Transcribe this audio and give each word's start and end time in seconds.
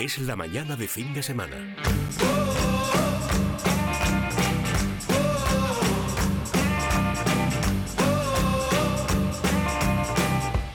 Es 0.00 0.18
la 0.18 0.34
mañana 0.34 0.76
de 0.76 0.88
fin 0.88 1.12
de 1.12 1.22
semana. 1.22 1.76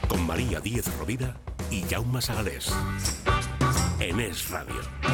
Con 0.07 0.27
María 0.27 0.59
Díez 0.59 0.85
Rovira 0.99 1.35
y 1.71 1.81
Jaume 1.89 2.21
Sagalés. 2.21 2.71
En 3.99 4.19
Es 4.19 4.47
Radio. 4.51 5.04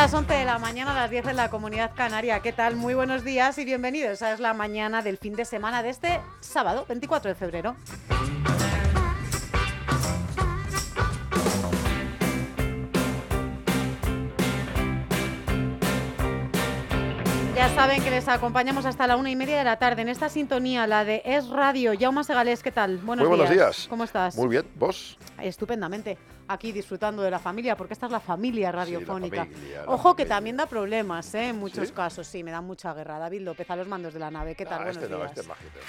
Las 0.00 0.14
11 0.14 0.32
de 0.32 0.46
la 0.46 0.58
mañana, 0.58 0.94
las 0.94 1.10
10 1.10 1.26
en 1.26 1.36
la 1.36 1.50
comunidad 1.50 1.90
canaria. 1.94 2.40
¿Qué 2.40 2.54
tal? 2.54 2.74
Muy 2.74 2.94
buenos 2.94 3.22
días 3.22 3.58
y 3.58 3.66
bienvenidos. 3.66 4.12
Esa 4.12 4.32
es 4.32 4.40
la 4.40 4.54
mañana 4.54 5.02
del 5.02 5.18
fin 5.18 5.36
de 5.36 5.44
semana 5.44 5.82
de 5.82 5.90
este 5.90 6.22
sábado, 6.40 6.86
24 6.88 7.28
de 7.28 7.34
febrero. 7.34 7.76
Saben 17.80 18.04
que 18.04 18.10
les 18.10 18.28
acompañamos 18.28 18.84
hasta 18.84 19.06
la 19.06 19.16
una 19.16 19.30
y 19.30 19.36
media 19.36 19.56
de 19.56 19.64
la 19.64 19.78
tarde 19.78 20.02
en 20.02 20.10
esta 20.10 20.28
sintonía, 20.28 20.86
la 20.86 21.02
de 21.02 21.22
Es 21.24 21.48
Radio. 21.48 21.92
Jaume 21.98 22.22
Segalés, 22.24 22.62
¿qué 22.62 22.70
tal? 22.70 22.98
Buenos 22.98 23.26
Muy 23.26 23.38
buenos 23.38 23.48
días. 23.48 23.86
¿Cómo 23.88 24.04
estás? 24.04 24.36
Muy 24.36 24.48
bien, 24.48 24.66
¿vos? 24.74 25.16
Estupendamente. 25.40 26.18
Aquí 26.46 26.72
disfrutando 26.72 27.22
de 27.22 27.30
la 27.30 27.38
familia, 27.38 27.78
porque 27.78 27.94
esta 27.94 28.04
es 28.04 28.12
la 28.12 28.20
familia 28.20 28.70
radiofónica. 28.70 29.46
familia, 29.46 29.86
la 29.86 29.92
Ojo 29.92 30.14
que 30.14 30.26
también 30.26 30.58
da 30.58 30.66
problemas, 30.66 31.34
¿eh? 31.34 31.48
en 31.48 31.58
muchos 31.58 31.88
¿Sí? 31.88 31.94
casos. 31.94 32.26
Sí, 32.26 32.44
me 32.44 32.50
da 32.50 32.60
mucha 32.60 32.92
guerra. 32.92 33.18
David 33.18 33.40
López, 33.40 33.70
a 33.70 33.76
los 33.76 33.88
mandos 33.88 34.12
de 34.12 34.20
la 34.20 34.30
nave. 34.30 34.54
¿Qué 34.54 34.66
tal? 34.66 34.74
Ah, 34.74 34.84
Buenos 34.84 34.96
este 34.98 35.08
no, 35.08 35.16
días. 35.16 35.28
este 35.30 35.40
es 35.40 35.46
majito. 35.48 35.80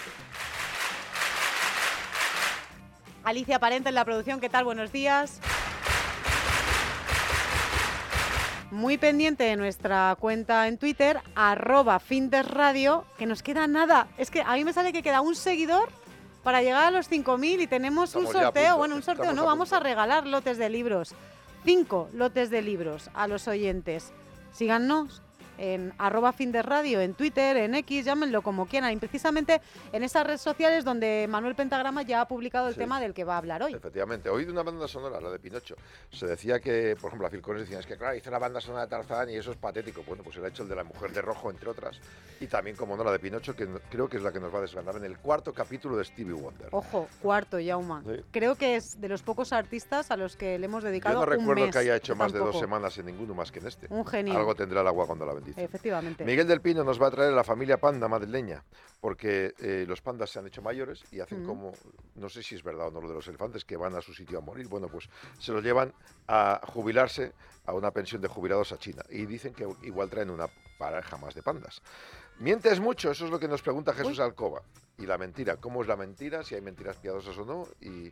Alicia 3.25 3.59
Parente 3.59 3.89
en 3.89 3.95
la 3.95 4.05
producción, 4.05 4.39
¿qué 4.39 4.47
tal? 4.47 4.63
Buenos 4.63 4.93
días. 4.93 5.41
Muy 8.71 8.97
pendiente 8.97 9.43
de 9.43 9.57
nuestra 9.57 10.15
cuenta 10.17 10.67
en 10.69 10.77
Twitter, 10.77 11.19
arroba 11.35 11.99
findesradio, 11.99 13.05
que 13.17 13.25
nos 13.25 13.43
queda 13.43 13.67
nada. 13.67 14.07
Es 14.17 14.31
que 14.31 14.41
a 14.41 14.53
mí 14.53 14.63
me 14.63 14.71
sale 14.71 14.93
que 14.93 15.03
queda 15.03 15.19
un 15.19 15.35
seguidor 15.35 15.89
para 16.41 16.61
llegar 16.61 16.85
a 16.85 16.91
los 16.91 17.11
5.000 17.11 17.61
y 17.61 17.67
tenemos 17.67 18.15
un 18.15 18.25
Estamos 18.25 18.43
sorteo. 18.43 18.63
punto, 18.63 18.77
bueno, 18.77 18.95
un 18.95 19.03
sorteo 19.03 19.33
no, 19.33 19.41
a 19.43 19.45
vamos 19.45 19.73
a 19.73 19.79
regalar 19.81 20.25
lotes 20.25 20.57
de 20.57 20.69
libros. 20.69 21.13
Cinco 21.65 22.09
lotes 22.13 22.49
de 22.49 22.61
libros 22.61 23.09
a 23.13 23.27
los 23.27 23.47
oyentes. 23.49 24.13
Síganos 24.53 25.21
en 25.61 25.93
arroba 25.99 26.33
findesradio, 26.33 26.99
en 27.01 27.13
Twitter, 27.13 27.55
en 27.55 27.75
X, 27.75 28.03
llámenlo 28.05 28.41
como 28.41 28.65
quieran. 28.65 28.91
Y 28.93 28.97
precisamente 28.97 29.61
en 29.93 30.03
esas 30.03 30.25
redes 30.25 30.41
sociales 30.41 30.83
donde 30.83 31.27
Manuel 31.29 31.53
Pentagrama 31.55 32.01
ya 32.01 32.21
ha 32.21 32.27
publicado 32.27 32.67
el 32.67 32.73
Sí. 32.73 32.79
tema 32.79 32.99
del 32.99 33.13
que 33.13 33.23
va 33.23 33.35
a 33.35 33.37
hablar 33.37 33.61
hoy. 33.61 33.73
Efectivamente, 33.75 34.27
hoy 34.29 34.45
de 34.45 34.51
una 34.51 34.63
banda 34.63 34.87
sonora, 34.87 35.21
la 35.21 35.29
de 35.29 35.37
Pinocho, 35.37 35.75
se 36.11 36.25
decía 36.25 36.59
que, 36.59 36.95
por 36.99 37.09
ejemplo, 37.09 37.27
a 37.27 37.29
Phil 37.29 37.41
Collins 37.41 37.67
decía, 37.67 37.79
es 37.79 37.85
que 37.85 37.95
claro, 37.95 38.15
hizo 38.15 38.31
la 38.31 38.39
banda 38.39 38.59
sonora 38.59 38.85
de 38.85 38.89
Tarzán 38.89 39.29
y 39.29 39.35
eso 39.35 39.51
es 39.51 39.57
patético. 39.57 40.01
Bueno, 40.07 40.23
pues 40.23 40.35
él 40.37 40.45
ha 40.45 40.47
hecho 40.47 40.63
el 40.63 40.69
de 40.69 40.75
la 40.75 40.83
mujer 40.83 41.11
de 41.11 41.21
rojo, 41.21 41.51
entre 41.51 41.69
otras, 41.69 41.99
y 42.39 42.47
también, 42.47 42.75
como 42.75 42.97
no, 42.97 43.03
la 43.03 43.11
de 43.11 43.19
Pinocho, 43.19 43.55
que 43.55 43.67
creo 43.91 44.09
que 44.09 44.17
es 44.17 44.23
la 44.23 44.31
que 44.31 44.39
nos 44.39 44.51
va 44.53 44.57
a 44.57 44.61
desganar 44.61 44.95
en 44.95 45.03
el 45.05 45.19
cuarto 45.19 45.53
capítulo 45.53 45.95
de 45.95 46.05
Stevie 46.05 46.33
Wonder. 46.33 46.69
Ojo, 46.71 47.07
cuarto, 47.21 47.59
Yauma. 47.59 48.01
Sí. 48.07 48.23
Creo 48.31 48.55
que 48.55 48.77
es 48.77 48.99
de 48.99 49.09
los 49.09 49.21
pocos 49.21 49.53
artistas 49.53 50.09
a 50.09 50.17
los 50.17 50.35
que 50.35 50.57
le 50.57 50.65
hemos 50.65 50.83
dedicado 50.83 51.13
Yo 51.19 51.19
no 51.25 51.31
un 51.31 51.39
recuerdo 51.39 51.65
mes. 51.65 51.71
que 51.73 51.79
haya 51.79 51.95
hecho 51.95 52.15
más 52.15 52.33
de 52.33 52.39
dos 52.39 52.57
semanas 52.57 52.97
en 52.97 53.05
ninguno 53.05 53.35
más 53.35 53.51
que 53.51 53.59
en 53.59 53.67
este. 53.67 53.85
Un 53.91 54.07
genio. 54.07 54.35
Algo 54.37 54.55
tendrá 54.55 54.81
el 54.81 54.87
agua 54.87 55.05
cuando 55.05 55.25
la 55.25 55.33
Efectivamente. 55.57 56.23
Miguel 56.25 56.47
del 56.47 56.61
Pino 56.61 56.83
nos 56.83 57.01
va 57.01 57.07
a 57.07 57.11
traer 57.11 57.33
a 57.33 57.35
la 57.35 57.43
familia 57.43 57.77
panda 57.77 58.07
madrileña, 58.07 58.63
porque 58.99 59.53
eh, 59.59 59.85
los 59.87 60.01
pandas 60.01 60.29
se 60.29 60.39
han 60.39 60.47
hecho 60.47 60.61
mayores 60.61 61.03
y 61.11 61.19
hacen 61.19 61.43
Mm. 61.43 61.47
como, 61.47 61.73
no 62.15 62.29
sé 62.29 62.43
si 62.43 62.55
es 62.55 62.63
verdad 62.63 62.87
o 62.87 62.91
no 62.91 63.01
lo 63.01 63.09
de 63.09 63.15
los 63.15 63.27
elefantes, 63.27 63.65
que 63.65 63.77
van 63.77 63.95
a 63.95 64.01
su 64.01 64.13
sitio 64.13 64.37
a 64.37 64.41
morir. 64.41 64.67
Bueno, 64.67 64.87
pues 64.87 65.09
se 65.39 65.51
los 65.51 65.63
llevan 65.63 65.93
a 66.27 66.61
jubilarse 66.67 67.33
a 67.65 67.73
una 67.73 67.91
pensión 67.91 68.21
de 68.21 68.27
jubilados 68.27 68.71
a 68.71 68.77
China 68.77 69.03
y 69.09 69.25
dicen 69.25 69.53
que 69.53 69.67
igual 69.83 70.09
traen 70.09 70.29
una 70.29 70.47
pareja 70.77 71.17
más 71.17 71.35
de 71.35 71.43
pandas. 71.43 71.81
Mientes 72.39 72.79
mucho, 72.79 73.11
eso 73.11 73.25
es 73.25 73.31
lo 73.31 73.39
que 73.39 73.47
nos 73.47 73.61
pregunta 73.61 73.93
Jesús 73.93 74.19
Alcoba. 74.19 74.61
Y 74.97 75.05
la 75.05 75.17
mentira, 75.17 75.57
¿cómo 75.57 75.81
es 75.81 75.87
la 75.87 75.95
mentira? 75.95 76.43
Si 76.43 76.55
hay 76.55 76.61
mentiras 76.61 76.97
piadosas 76.97 77.37
o 77.37 77.45
no. 77.45 77.67
Y, 77.81 78.11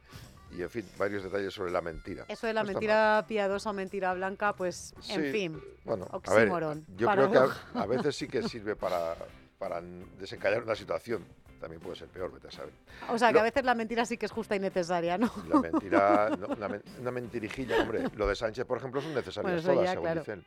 y, 0.51 0.61
en 0.61 0.69
fin, 0.69 0.85
varios 0.97 1.23
detalles 1.23 1.53
sobre 1.53 1.71
la 1.71 1.81
mentira. 1.81 2.25
Eso 2.27 2.47
de 2.47 2.53
la 2.53 2.63
No 2.63 2.71
mentira 2.71 3.25
piadosa 3.27 3.69
o 3.69 3.73
mentira 3.73 4.13
blanca, 4.13 4.53
pues, 4.53 4.93
en 5.09 5.31
fin. 5.31 5.61
Bueno, 5.85 6.05
a 6.11 6.17
ver, 6.33 6.43
Oxímoron, 6.49 6.85
yo 6.97 7.07
creo 7.11 7.31
que 7.31 7.37
a, 7.37 7.81
a 7.81 7.85
veces 7.85 8.15
sí 8.15 8.27
que 8.27 8.41
sirve 8.49 8.75
para, 8.75 9.15
para 9.57 9.81
desencallar 10.19 10.63
una 10.63 10.75
situación. 10.75 11.23
También 11.59 11.81
puede 11.81 11.97
ser 11.97 12.07
peor, 12.07 12.31
vete 12.31 12.47
a 12.47 12.51
saber. 12.51 12.71
O 13.09 13.17
sea, 13.17 13.33
que 13.33 13.39
a 13.39 13.43
veces 13.43 13.65
la 13.65 13.75
mentira 13.75 14.05
sí 14.05 14.15
que 14.17 14.25
es 14.27 14.31
justa 14.31 14.55
y 14.55 14.59
necesaria, 14.59 15.17
¿no? 15.17 15.29
La 15.49 15.59
mentira, 15.59 16.29
no, 16.39 16.47
una, 16.47 16.69
men- 16.69 16.83
una 17.01 17.11
mentirijilla, 17.11 17.81
hombre. 17.81 18.05
Lo 18.15 18.25
de 18.27 18.33
Sánchez, 18.37 18.65
por 18.65 18.77
ejemplo, 18.77 19.01
son 19.01 19.13
necesarias 19.13 19.61
Bueno, 19.61 19.73
todas, 19.73 19.85
ya, 19.85 19.91
según 19.91 20.03
claro. 20.05 20.21
dicen. 20.21 20.45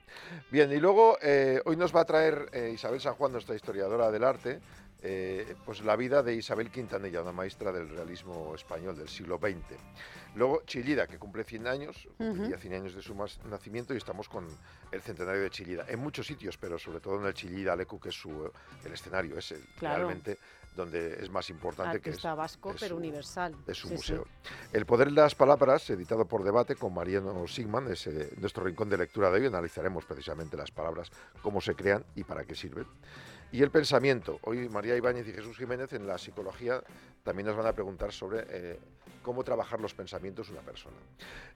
Bien, 0.51 0.73
y 0.73 0.79
luego 0.79 1.19
eh, 1.21 1.61
hoy 1.67 1.77
nos 1.77 1.95
va 1.95 2.01
a 2.01 2.05
traer 2.07 2.49
eh, 2.55 2.71
Isabel 2.73 2.99
San 2.99 3.13
Juan, 3.17 3.31
nuestra 3.31 3.55
historiadora 3.55 4.11
del 4.11 4.25
arte, 4.25 4.61
eh, 5.03 5.57
pues 5.65 5.85
la 5.85 5.97
vida 5.97 6.23
de 6.23 6.35
Isabel 6.35 6.71
Quintanilla, 6.71 7.23
una 7.23 7.33
maestra 7.33 7.73
del 7.73 7.89
realismo 7.89 8.55
español 8.55 8.97
del 8.97 9.09
siglo 9.09 9.39
XX. 9.39 9.57
Luego 10.37 10.63
Chillida, 10.65 11.07
que 11.07 11.19
cumple 11.19 11.45
100 11.45 11.67
años, 11.67 12.09
cumpliría 12.17 12.57
100 12.59 12.75
años 12.75 12.95
de 12.95 13.03
su 13.03 13.15
nacimiento 13.49 13.95
y 13.95 13.97
estamos 13.99 14.29
con 14.29 14.47
el 14.91 15.03
centenario 15.03 15.43
de 15.43 15.51
Chillida. 15.51 15.85
En 15.89 15.99
muchos 16.01 16.27
sitios, 16.27 16.57
pero 16.57 16.79
sobre 16.79 17.01
todo 17.01 17.21
en 17.21 17.27
el 17.27 17.35
Chillida 17.35 17.73
Alecu, 17.73 17.99
que 18.01 18.11
es 18.11 18.15
su, 18.15 18.31
eh, 18.47 18.51
el 18.85 18.93
escenario, 18.93 19.37
es 19.39 19.53
el, 19.53 19.61
Claro. 19.79 20.05
realmente 20.07 20.39
donde 20.75 21.23
es 21.23 21.29
más 21.29 21.51
importante 21.51 22.01
que 22.01 22.09
es, 22.11 22.23
vasco, 22.23 22.73
pero 22.81 22.95
su- 22.95 22.97
universal. 22.97 23.55
de 23.67 23.75
su 23.75 23.89
Sí, 23.89 23.99
sí. 23.99 24.13
museo. 24.13 24.27
El 24.73 24.87
poder 24.87 25.09
de 25.09 25.21
las 25.21 25.35
palabras, 25.35 25.91
editado 25.91 26.25
por 26.25 26.43
Debate 26.45 26.77
con 26.77 26.95
Mariano 26.95 27.47
Sigman, 27.47 27.93
es 27.93 28.07
eh, 28.07 28.31
nuestro 28.39 28.65
rincón 28.65 28.89
de 28.89 28.97
lectura 28.97 29.31
de 29.31 29.41
hoy. 29.41 29.47
Analizaremos 29.47 30.07
precisamente 30.07 30.57
las 30.57 30.71
palabras, 30.71 31.11
cómo 31.43 31.61
se 31.61 31.75
crean 31.75 32.07
y 32.15 32.25
para 32.25 32.45
qué 32.45 32.55
sirven. 32.55 32.87
Y 33.53 33.63
el 33.63 33.71
pensamiento. 33.71 34.39
Hoy 34.45 34.67
María 34.71 34.97
Ibáñez 34.97 35.29
y 35.29 35.33
Jesús 35.33 35.59
Jiménez 35.59 35.93
en 35.93 36.07
la 36.07 36.17
psicología 36.17 36.83
también 37.23 37.47
nos 37.47 37.57
van 37.57 37.67
a 37.67 37.73
preguntar 37.73 38.13
sobre 38.13 38.45
eh, 38.49 38.79
cómo 39.23 39.45
trabajar 39.45 39.81
los 39.81 39.95
pensamientos 39.95 40.49
de 40.49 40.55
una 40.55 40.63
persona. 40.63 40.97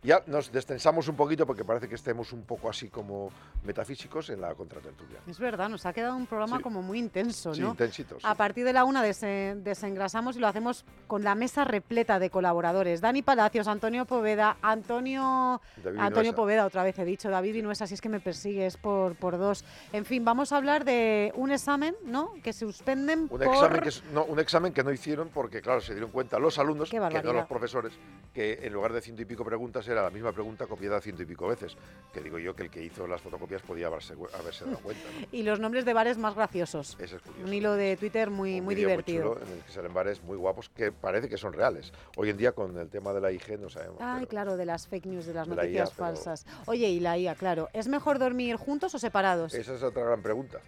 Ya 0.03 0.23
nos 0.27 0.53
destensamos 0.53 1.09
un 1.09 1.17
poquito 1.17 1.45
porque 1.47 1.65
parece 1.65 1.89
que 1.89 1.97
estemos 1.97 2.33
un 2.33 2.45
poco 2.45 2.71
así 2.71 2.89
como 2.89 3.31
metafísicos 3.65 4.31
en 4.31 4.41
la 4.41 4.55
contratertulia. 4.55 5.19
Es 5.27 5.39
verdad, 5.41 5.69
nos 5.69 5.85
ha 5.85 5.93
quedado 5.93 6.15
un 6.15 6.27
programa 6.27 6.59
Sí. 6.59 6.63
como 6.63 6.83
muy 6.83 6.99
intenso, 7.01 7.53
Sí, 7.55 7.61
¿no? 7.63 7.71
intensitos. 7.71 8.25
A 8.25 8.37
partir 8.37 8.65
de 8.65 8.73
la 8.73 8.85
una 8.85 9.05
desen- 9.05 9.63
desengrasamos 9.65 10.37
y 10.37 10.39
lo 10.39 10.47
hacemos 10.47 10.85
con 11.09 11.25
la 11.25 11.35
mesa 11.35 11.65
repleta 11.65 12.21
de 12.21 12.31
colaboradores. 12.31 13.01
Dani 13.01 13.23
Palacios, 13.23 13.67
Antonio 13.67 14.05
Poveda, 14.05 14.59
Antonio, 14.63 15.61
David 15.83 15.99
Antonio 15.99 16.11
Vinuesa. 16.33 16.37
Poveda, 16.37 16.67
otra 16.67 16.85
vez 16.85 16.97
he 17.01 17.05
dicho, 17.05 17.29
David 17.31 17.55
Vinuesa, 17.55 17.89
si 17.89 17.95
es 17.95 18.01
que 18.01 18.09
me 18.09 18.21
persigues 18.21 18.77
por, 18.77 19.17
por 19.17 19.39
dos. 19.39 19.65
En 19.93 20.05
fin, 20.05 20.25
vamos 20.25 20.53
a 20.53 20.59
hablar 20.59 20.85
de 20.85 21.33
un 21.35 21.51
examen, 21.51 21.97
¿no? 22.05 22.33
Que 22.45 22.53
suspenden 22.53 23.23
Un 23.23 23.29
por... 23.29 23.43
examen, 23.43 23.81
que, 23.81 23.91
no, 24.13 24.25
un 24.25 24.39
examen 24.39 24.73
que 24.73 24.85
no 24.85 24.93
hicieron 24.93 25.29
porque, 25.31 25.56
claro, 25.63 25.81
se 25.81 25.93
dieron 25.93 26.11
cuenta 26.11 26.39
los 26.39 26.59
alumnos, 26.59 26.91
que 26.91 26.99
no 26.99 27.33
los 27.33 27.47
profesores, 27.47 27.93
que 28.33 28.61
en 28.63 28.73
lugar 28.73 28.93
de 28.93 29.01
ciento 29.01 29.23
y 29.23 29.25
pico 29.25 29.45
preguntas 29.45 29.87
era 29.89 30.03
la 30.03 30.11
misma 30.11 30.33
pregunta 30.33 30.67
copiada 30.67 31.01
ciento 31.01 31.23
y 31.23 31.27
pico 31.27 31.47
veces. 31.49 31.77
Que 32.13 32.21
digo 32.21 32.39
yo 32.39 32.55
que 32.57 32.65
el 32.65 32.71
que 32.71 32.83
hizo 32.83 33.07
las 33.07 33.21
fotocopias 33.21 33.63
podía 33.63 33.87
haberse, 33.89 34.15
haberse 34.39 34.65
dado 34.65 34.79
cuenta. 34.79 35.03
¿no? 35.21 35.27
Y 35.33 35.43
los 35.43 35.61
nombres 35.61 35.85
de 35.85 35.93
bares 35.93 36.19
más 36.19 36.35
graciosos. 36.35 36.97
Es 37.01 37.13
curioso. 37.13 37.45
Un 37.45 37.53
hilo 37.53 37.75
de 37.75 37.97
Twitter 37.97 38.31
muy, 38.31 38.59
Un 38.61 38.65
muy 38.67 38.75
divertido. 38.75 39.35
chulo 39.35 39.47
en 39.47 39.53
el 39.59 39.63
que 39.65 39.73
salen 39.73 39.93
bares 39.95 40.23
muy 40.23 40.37
guapos 40.37 40.69
que 40.71 40.93
parece 40.93 41.29
que 41.29 41.37
son 41.37 41.53
reales. 41.53 41.93
Hoy 42.17 42.31
en 42.31 42.37
día 42.37 42.53
con 42.53 42.77
el 42.79 42.89
tema 42.89 43.13
de 43.13 43.21
la 43.21 43.33
IG 43.33 43.59
no 43.61 43.69
sabemos. 43.69 43.97
Ay, 44.01 44.21
pero- 44.21 44.29
claro, 44.29 44.57
de 44.57 44.67
las 44.67 44.87
fake 44.89 45.07
news, 45.07 45.27
de 45.27 45.35
las 45.35 45.49
De 45.49 45.55
la 45.57 45.63
noticias 45.63 45.91
pero- 45.91 46.07
falsas. 46.07 46.47
Oye, 46.67 46.89
y 46.89 47.01
la 47.01 47.19
IA, 47.19 47.35
claro. 47.35 47.69
¿Es 47.73 47.89
mejor 47.89 48.19
dormir 48.19 48.57
juntos 48.57 48.95
o 48.95 48.99
separados? 48.99 49.55
Esa 49.55 49.75
es 49.75 49.83
otra 49.83 50.05
gran 50.05 50.23
pregunta. 50.23 50.61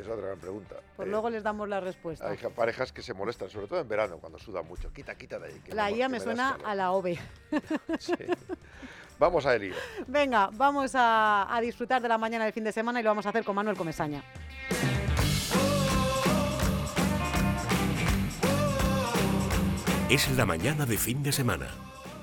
Es 0.00 0.06
otra 0.06 0.26
gran 0.26 0.38
pregunta. 0.38 0.76
Pues 0.96 1.06
Eh, 1.08 1.10
luego 1.10 1.28
les 1.30 1.42
damos 1.42 1.68
la 1.68 1.80
respuesta. 1.80 2.28
Hay 2.28 2.36
ja- 2.36 2.50
parejas 2.50 2.92
que 2.92 3.02
se 3.02 3.14
molestan, 3.14 3.48
sobre 3.50 3.66
todo 3.66 3.80
en 3.80 3.88
verano, 3.88 4.18
cuando 4.18 4.38
sudan 4.38 4.66
mucho. 4.66 4.92
Quita, 4.92 5.16
quita 5.16 5.38
de 5.38 5.48
ahí. 5.48 5.60
que 5.64 5.74
La 5.74 5.90
IA 5.90 6.08
me 6.08 6.20
suena 6.20 6.58
a 6.64 6.74
la 6.74 6.92
OVE. 6.92 7.18
Sí. 7.98 8.14
Vamos 9.18 9.44
a 9.46 9.54
el 9.56 9.62
lío. 9.62 9.74
Venga, 10.06 10.50
vamos 10.52 10.94
a, 10.94 11.52
a 11.54 11.60
disfrutar 11.60 12.00
de 12.00 12.08
la 12.08 12.18
mañana 12.18 12.44
del 12.44 12.52
fin 12.52 12.62
de 12.64 12.70
semana 12.72 13.00
y 13.00 13.02
lo 13.02 13.10
vamos 13.10 13.26
a 13.26 13.30
hacer 13.30 13.44
con 13.44 13.56
Manuel 13.56 13.76
Comesaña. 13.76 14.22
Es 20.10 20.30
la 20.36 20.46
mañana 20.46 20.86
de 20.86 20.96
fin 20.96 21.22
de 21.22 21.32
semana. 21.32 21.68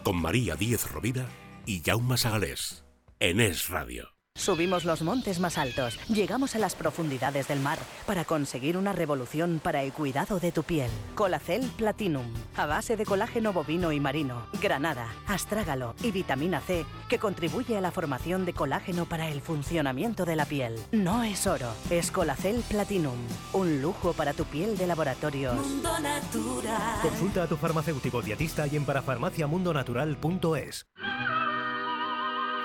Con 0.03 0.17
María 0.21 0.55
Díez 0.55 0.91
Rovira 0.91 1.25
y 1.65 1.81
Jaume 1.85 2.17
Sagalés. 2.17 2.83
En 3.19 3.39
Es 3.39 3.69
Radio. 3.69 4.14
Subimos 4.37 4.83
los 4.83 5.01
montes 5.01 5.39
más 5.39 5.57
altos, 5.57 5.97
llegamos 6.09 6.55
a 6.55 6.59
las 6.59 6.75
profundidades 6.75 7.47
del 7.47 7.61
mar 7.61 7.79
para 8.05 8.25
conseguir 8.25 8.75
una 8.77 8.91
revolución 8.91 9.61
para 9.63 9.81
el 9.81 9.93
cuidado 9.93 10.41
de 10.41 10.51
tu 10.51 10.63
piel. 10.63 10.91
Colacel 11.15 11.61
Platinum, 11.77 12.25
a 12.57 12.65
base 12.65 12.97
de 12.97 13.05
colágeno 13.05 13.53
bovino 13.53 13.93
y 13.93 14.01
marino, 14.01 14.45
granada, 14.61 15.07
astrágalo 15.25 15.95
y 16.03 16.11
vitamina 16.11 16.59
C, 16.59 16.85
que 17.07 17.17
contribuye 17.17 17.77
a 17.77 17.81
la 17.81 17.91
formación 17.91 18.43
de 18.45 18.51
colágeno 18.51 19.05
para 19.05 19.29
el 19.29 19.39
funcionamiento 19.41 20.25
de 20.25 20.35
la 20.35 20.45
piel. 20.45 20.75
No 20.91 21.23
es 21.23 21.47
oro, 21.47 21.71
es 21.89 22.11
Colacel 22.11 22.61
Platinum, 22.69 23.15
un 23.53 23.81
lujo 23.81 24.11
para 24.13 24.33
tu 24.33 24.43
piel 24.43 24.77
de 24.77 24.85
laboratorio. 24.85 25.53
Mundo 25.53 25.97
Natural. 25.99 26.99
Consulta 27.01 27.43
a 27.43 27.47
tu 27.47 27.55
farmacéutico 27.55 28.21
dietista 28.21 28.67
y 28.67 28.75
en 28.75 28.83
parafarmaciamundonatural.es. 28.85 30.87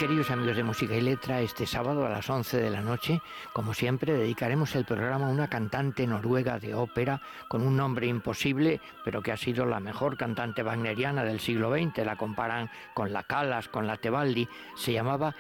Queridos 0.01 0.31
amigos 0.31 0.57
de 0.57 0.65
Música 0.65 0.97
y 0.97 1.03
Letra, 1.03 1.43
este 1.43 1.67
sábado 1.67 2.07
a 2.07 2.09
las 2.09 2.31
11 2.31 2.57
de 2.57 2.71
la 2.71 2.81
noche, 2.81 3.21
como 3.53 3.75
siempre, 3.75 4.15
dedicaremos 4.15 4.75
el 4.75 4.87
programa 4.87 5.27
a 5.27 5.31
una 5.31 5.51
cantante 5.51 6.07
noruega 6.07 6.59
de 6.59 6.73
ópera 6.75 7.21
con 7.49 7.61
un 7.61 7.77
nombre 7.77 8.07
imposible, 8.07 8.81
pero 9.05 9.21
que 9.21 9.31
ha 9.31 9.37
sido 9.37 9.67
la 9.67 9.79
mejor 9.79 10.17
cantante 10.17 10.63
wagneriana 10.63 11.23
del 11.23 11.39
siglo 11.39 11.71
XX. 11.71 11.99
La 12.07 12.17
comparan 12.17 12.71
con 12.95 13.13
la 13.13 13.25
Callas, 13.25 13.69
con 13.69 13.87
la 13.87 13.99
Tebaldi. 13.99 14.49
Se 14.75 14.95
llamaba 14.95 15.35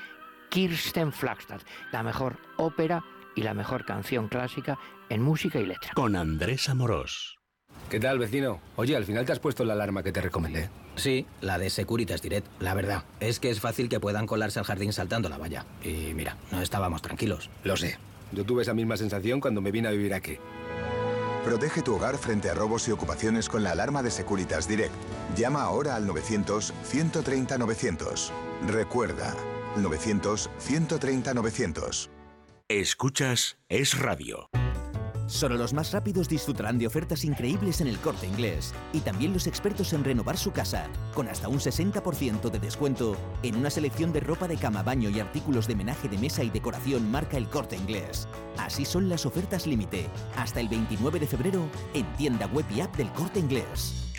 Kirsten 0.51 1.11
Flagstad, 1.11 1.63
la 1.91 2.03
mejor 2.03 2.37
ópera 2.59 3.03
y 3.35 3.41
la 3.41 3.55
mejor 3.55 3.87
canción 3.87 4.29
clásica 4.29 4.79
en 5.09 5.23
música 5.23 5.59
y 5.59 5.65
letra. 5.65 5.93
Con 5.95 6.17
Andrés 6.17 6.69
Amorós. 6.69 7.40
¿Qué 7.91 7.99
tal, 7.99 8.21
vecino? 8.21 8.61
Oye, 8.77 8.95
al 8.95 9.05
final 9.05 9.27
te 9.27 9.33
has 9.33 9.41
puesto 9.41 9.65
la 9.65 9.73
alarma 9.73 10.05
que 10.05 10.13
te 10.13 10.21
recomendé. 10.21 10.71
Sí, 10.95 11.27
la 11.41 11.59
de 11.59 11.71
Securitas 11.71 12.23
Direct. 12.23 12.47
La 12.61 12.73
verdad, 12.73 13.03
es 13.19 13.41
que 13.41 13.51
es 13.51 13.59
fácil 13.59 13.89
que 13.89 13.99
puedan 13.99 14.29
colarse 14.29 14.61
al 14.61 14.65
jardín 14.65 14.93
saltando 14.93 15.29
la 15.29 15.39
valla. 15.39 15.67
Y 15.83 16.15
mira, 16.15 16.37
no 16.53 16.63
estábamos 16.63 17.03
tranquilos. 17.03 17.51
Lo 17.65 17.77
sé. 17.77 17.99
Yo 18.31 18.45
tuve 18.45 18.63
esa 18.63 18.75
misma 18.75 18.97
sensación 18.97 19.41
cuando 19.41 19.61
me 19.61 19.73
vine 19.73 19.89
a 19.89 19.91
vivir 19.91 20.15
aquí. 20.15 20.37
Protege 21.45 21.83
tu 21.83 21.97
hogar 21.97 22.17
frente 22.17 22.49
a 22.49 22.55
robos 22.55 22.87
y 22.87 22.93
ocupaciones 22.93 23.49
con 23.49 23.65
la 23.65 23.73
alarma 23.73 24.05
de 24.05 24.13
Securitas 24.13 24.69
Direct. 24.69 24.95
Llama 25.37 25.63
ahora 25.63 25.97
al 25.97 26.07
900-130-900. 26.07 28.31
Recuerda, 28.69 29.35
900-130-900. 29.79 32.09
Escuchas 32.69 33.59
Es 33.69 33.99
Radio. 33.99 34.49
Solo 35.31 35.57
los 35.57 35.73
más 35.73 35.93
rápidos 35.93 36.29
disfrutarán 36.29 36.77
de 36.77 36.89
ofertas 36.89 37.25
increíbles 37.25 37.81
en 37.81 37.87
el 37.87 37.99
corte 38.01 38.27
inglés. 38.27 38.75
Y 38.93 38.99
también 38.99 39.33
los 39.33 39.47
expertos 39.47 39.93
en 39.93 40.03
renovar 40.03 40.37
su 40.37 40.51
casa, 40.51 40.89
con 41.15 41.29
hasta 41.29 41.47
un 41.47 41.61
60% 41.61 42.51
de 42.51 42.59
descuento 42.59 43.17
en 43.45 43.55
una 43.55 43.71
selección 43.71 44.13
de 44.13 44.19
ropa 44.19 44.49
de 44.49 44.57
cama, 44.57 44.83
baño 44.83 45.09
y 45.09 45.21
artículos 45.21 45.69
de 45.69 45.77
menaje 45.77 46.09
de 46.09 46.19
mesa 46.19 46.43
y 46.43 46.51
decoración 46.51 47.09
marca 47.13 47.37
el 47.37 47.49
corte 47.49 47.77
inglés. 47.77 48.27
Así 48.59 48.85
son 48.85 49.09
las 49.09 49.25
ofertas 49.25 49.69
límite, 49.69 50.09
hasta 50.37 50.59
el 50.59 50.69
29 50.69 51.21
de 51.21 51.27
febrero 51.29 51.71
en 51.95 52.13
tienda 52.17 52.47
web 52.47 52.67
y 52.75 52.81
app 52.81 52.97
del 52.97 53.13
corte 53.13 53.39
inglés. 53.39 54.11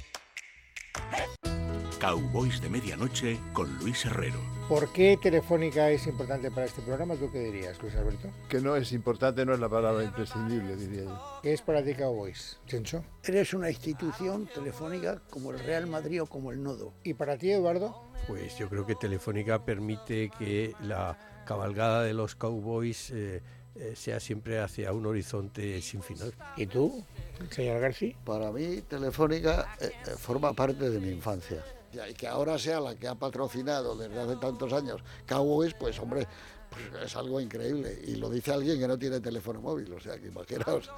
Cowboys 2.00 2.62
de 2.62 2.70
Medianoche 2.70 3.38
con 3.52 3.78
Luis 3.80 4.06
Herrero. 4.06 4.51
¿Por 4.68 4.92
qué 4.94 5.18
Telefónica 5.22 5.90
es 5.90 6.08
importante 6.08 6.50
para 6.50 6.66
este 6.66 6.82
programa? 6.82 7.16
¿Tú 7.16 7.30
qué 7.32 7.40
dirías, 7.40 7.82
Luis 7.82 7.96
Alberto? 7.96 8.30
Que 8.48 8.62
no 8.62 8.76
es 8.76 8.92
importante, 8.94 9.46
no 9.46 9.54
es 9.54 9.60
la 9.60 9.68
palabra 9.68 10.04
imprescindible, 10.04 10.76
diría 10.76 11.04
yo. 11.04 11.40
¿Qué 11.42 11.54
es 11.54 11.62
para 11.62 11.84
ti 11.84 11.94
Cowboys, 11.94 12.60
Chencho? 12.68 13.04
Eres 13.24 13.54
una 13.54 13.70
institución 13.70 14.48
telefónica 14.48 15.22
como 15.30 15.52
el 15.52 15.60
Real 15.60 15.88
Madrid 15.88 16.22
o 16.22 16.26
como 16.26 16.52
el 16.52 16.64
Nodo. 16.64 16.94
¿Y 17.04 17.14
para 17.14 17.38
ti, 17.38 17.52
Eduardo? 17.52 18.12
Pues 18.28 18.58
yo 18.58 18.70
creo 18.70 18.86
que 18.86 18.96
Telefónica 18.96 19.66
permite 19.66 20.30
que 20.38 20.74
la 20.82 21.18
cabalgada 21.46 22.04
de 22.04 22.14
los 22.14 22.36
Cowboys... 22.36 23.12
Eh, 23.12 23.42
eh, 23.76 23.94
sea 23.96 24.20
siempre 24.20 24.60
hacia 24.60 24.92
un 24.92 25.06
horizonte 25.06 25.82
sin 25.82 26.04
final. 26.04 26.34
¿Y 26.58 26.66
tú, 26.66 27.06
señor 27.52 27.80
García? 27.80 28.18
Para 28.26 28.52
mí, 28.52 28.82
Telefónica 28.82 29.78
eh, 29.80 29.92
forma 30.18 30.52
parte 30.52 30.90
de 30.90 31.00
mi 31.00 31.10
infancia. 31.10 31.64
Y 32.10 32.14
que 32.14 32.28
ahora 32.28 32.58
sea 32.58 32.80
la 32.80 32.96
que 32.96 33.08
ha 33.08 33.16
patrocinado 33.16 33.96
desde 33.96 34.20
hace 34.20 34.36
tantos 34.38 34.72
años 34.74 35.02
Cowboys, 35.26 35.74
pues 35.74 36.00
hombre, 36.00 36.28
pues 36.70 37.04
es 37.04 37.16
algo 37.16 37.40
increíble. 37.42 38.00
Y 38.06 38.16
lo 38.16 38.30
dice 38.30 38.54
alguien 38.54 38.80
que 38.80 38.88
no 38.88 38.98
tiene 38.98 39.20
teléfono 39.20 39.62
móvil, 39.62 39.92
o 39.94 40.00
sea 40.00 40.20
que 40.20 40.28
imaginaos 40.28 40.90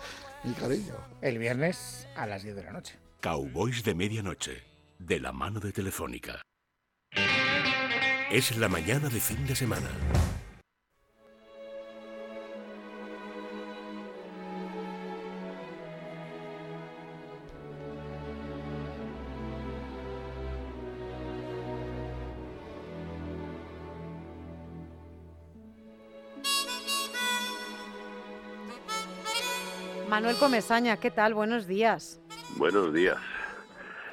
mi 0.43 0.53
cariño. 0.53 0.95
El 1.21 1.37
viernes 1.39 2.07
a 2.15 2.27
las 2.27 2.43
10 2.43 2.55
de 2.55 2.63
la 2.63 2.71
noche. 2.71 2.95
Cowboys 3.21 3.83
de 3.83 3.95
Medianoche, 3.95 4.63
de 4.99 5.19
la 5.19 5.31
mano 5.31 5.59
de 5.59 5.71
Telefónica. 5.71 6.41
Es 8.31 8.57
la 8.57 8.67
mañana 8.67 9.09
de 9.09 9.19
fin 9.19 9.45
de 9.45 9.55
semana. 9.55 9.89
Manuel 30.13 30.35
Comesaña, 30.37 30.97
¿qué 30.97 31.09
tal? 31.09 31.33
Buenos 31.33 31.65
días. 31.65 32.21
Buenos 32.57 32.93
días. 32.93 33.17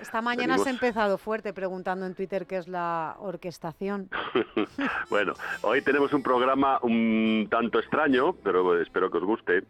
Esta 0.01 0.23
mañana 0.23 0.55
has 0.55 0.67
empezado 0.67 1.19
fuerte 1.19 1.53
preguntando 1.53 2.07
en 2.07 2.15
Twitter 2.15 2.47
qué 2.47 2.57
es 2.57 2.69
la 2.69 3.17
orquestación. 3.19 4.09
bueno, 5.11 5.35
hoy 5.61 5.83
tenemos 5.83 6.11
un 6.15 6.23
programa 6.23 6.79
un 6.81 7.49
tanto 7.51 7.79
extraño, 7.79 8.33
pero 8.43 8.81
espero 8.81 9.11
que 9.11 9.19
os 9.19 9.25
guste. 9.25 9.63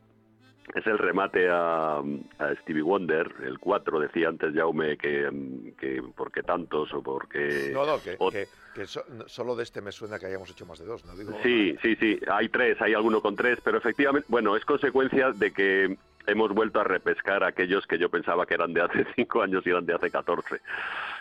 Es 0.73 0.87
el 0.87 0.99
remate 0.99 1.49
a, 1.51 1.97
a 1.97 2.55
Stevie 2.63 2.83
Wonder, 2.83 3.35
el 3.43 3.59
4, 3.59 3.99
decía 3.99 4.29
antes 4.29 4.55
Jaume 4.55 4.97
que, 4.97 5.73
que 5.81 6.01
por 6.15 6.31
qué 6.31 6.45
tantos 6.45 6.95
o 6.95 7.03
porque... 7.03 7.73
No, 7.75 7.85
no, 7.85 8.01
que, 8.01 8.17
que, 8.31 8.47
que 8.73 8.87
so, 8.87 9.03
solo 9.27 9.57
de 9.57 9.65
este 9.65 9.81
me 9.81 9.91
suena 9.91 10.21
que 10.21 10.27
hayamos 10.27 10.49
hecho 10.49 10.65
más 10.65 10.79
de 10.79 10.85
dos, 10.85 11.05
¿no? 11.05 11.17
Digo, 11.17 11.33
sí, 11.43 11.77
sí, 11.83 11.97
sí, 11.97 12.21
hay 12.31 12.49
tres, 12.51 12.81
hay 12.81 12.95
alguno 12.95 13.21
con 13.21 13.35
tres, 13.35 13.59
pero 13.65 13.79
efectivamente, 13.79 14.29
bueno, 14.31 14.55
es 14.55 14.65
consecuencia 14.65 15.33
de 15.33 15.53
que 15.53 15.99
hemos 16.31 16.53
vuelto 16.53 16.81
a 16.81 16.85
repescar 16.85 17.45
aquellos 17.45 17.87
que 17.87 17.99
yo 17.99 18.09
pensaba 18.09 18.47
que 18.47 18.55
eran 18.55 18.73
de 18.73 18.83
hace 18.83 19.07
cinco 19.17 19.43
años 19.43 19.67
y 19.67 19.71
eran 19.71 19.87
de 19.87 19.95
hace 19.95 20.11
14. 20.11 20.55
Eh, 20.57 20.61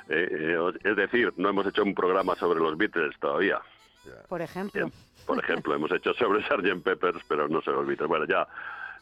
eh, 0.09 0.71
es 0.83 0.95
decir, 0.95 1.33
no 1.37 1.49
hemos 1.49 1.65
hecho 1.67 1.83
un 1.83 1.95
programa 1.95 2.35
sobre 2.35 2.59
los 2.59 2.77
Beatles 2.77 3.17
todavía. 3.19 3.59
Por 4.27 4.41
ejemplo. 4.41 4.71
Bien, 4.79 4.93
por 5.25 5.39
ejemplo, 5.43 5.75
hemos 5.75 5.91
hecho 5.91 6.13
sobre 6.13 6.43
Sgt. 6.43 6.83
Peppers, 6.83 7.21
pero 7.27 7.47
no 7.47 7.61
sobre 7.61 7.77
los 7.77 7.87
Beatles. 7.87 8.07
Bueno, 8.07 8.25
ya 8.25 8.47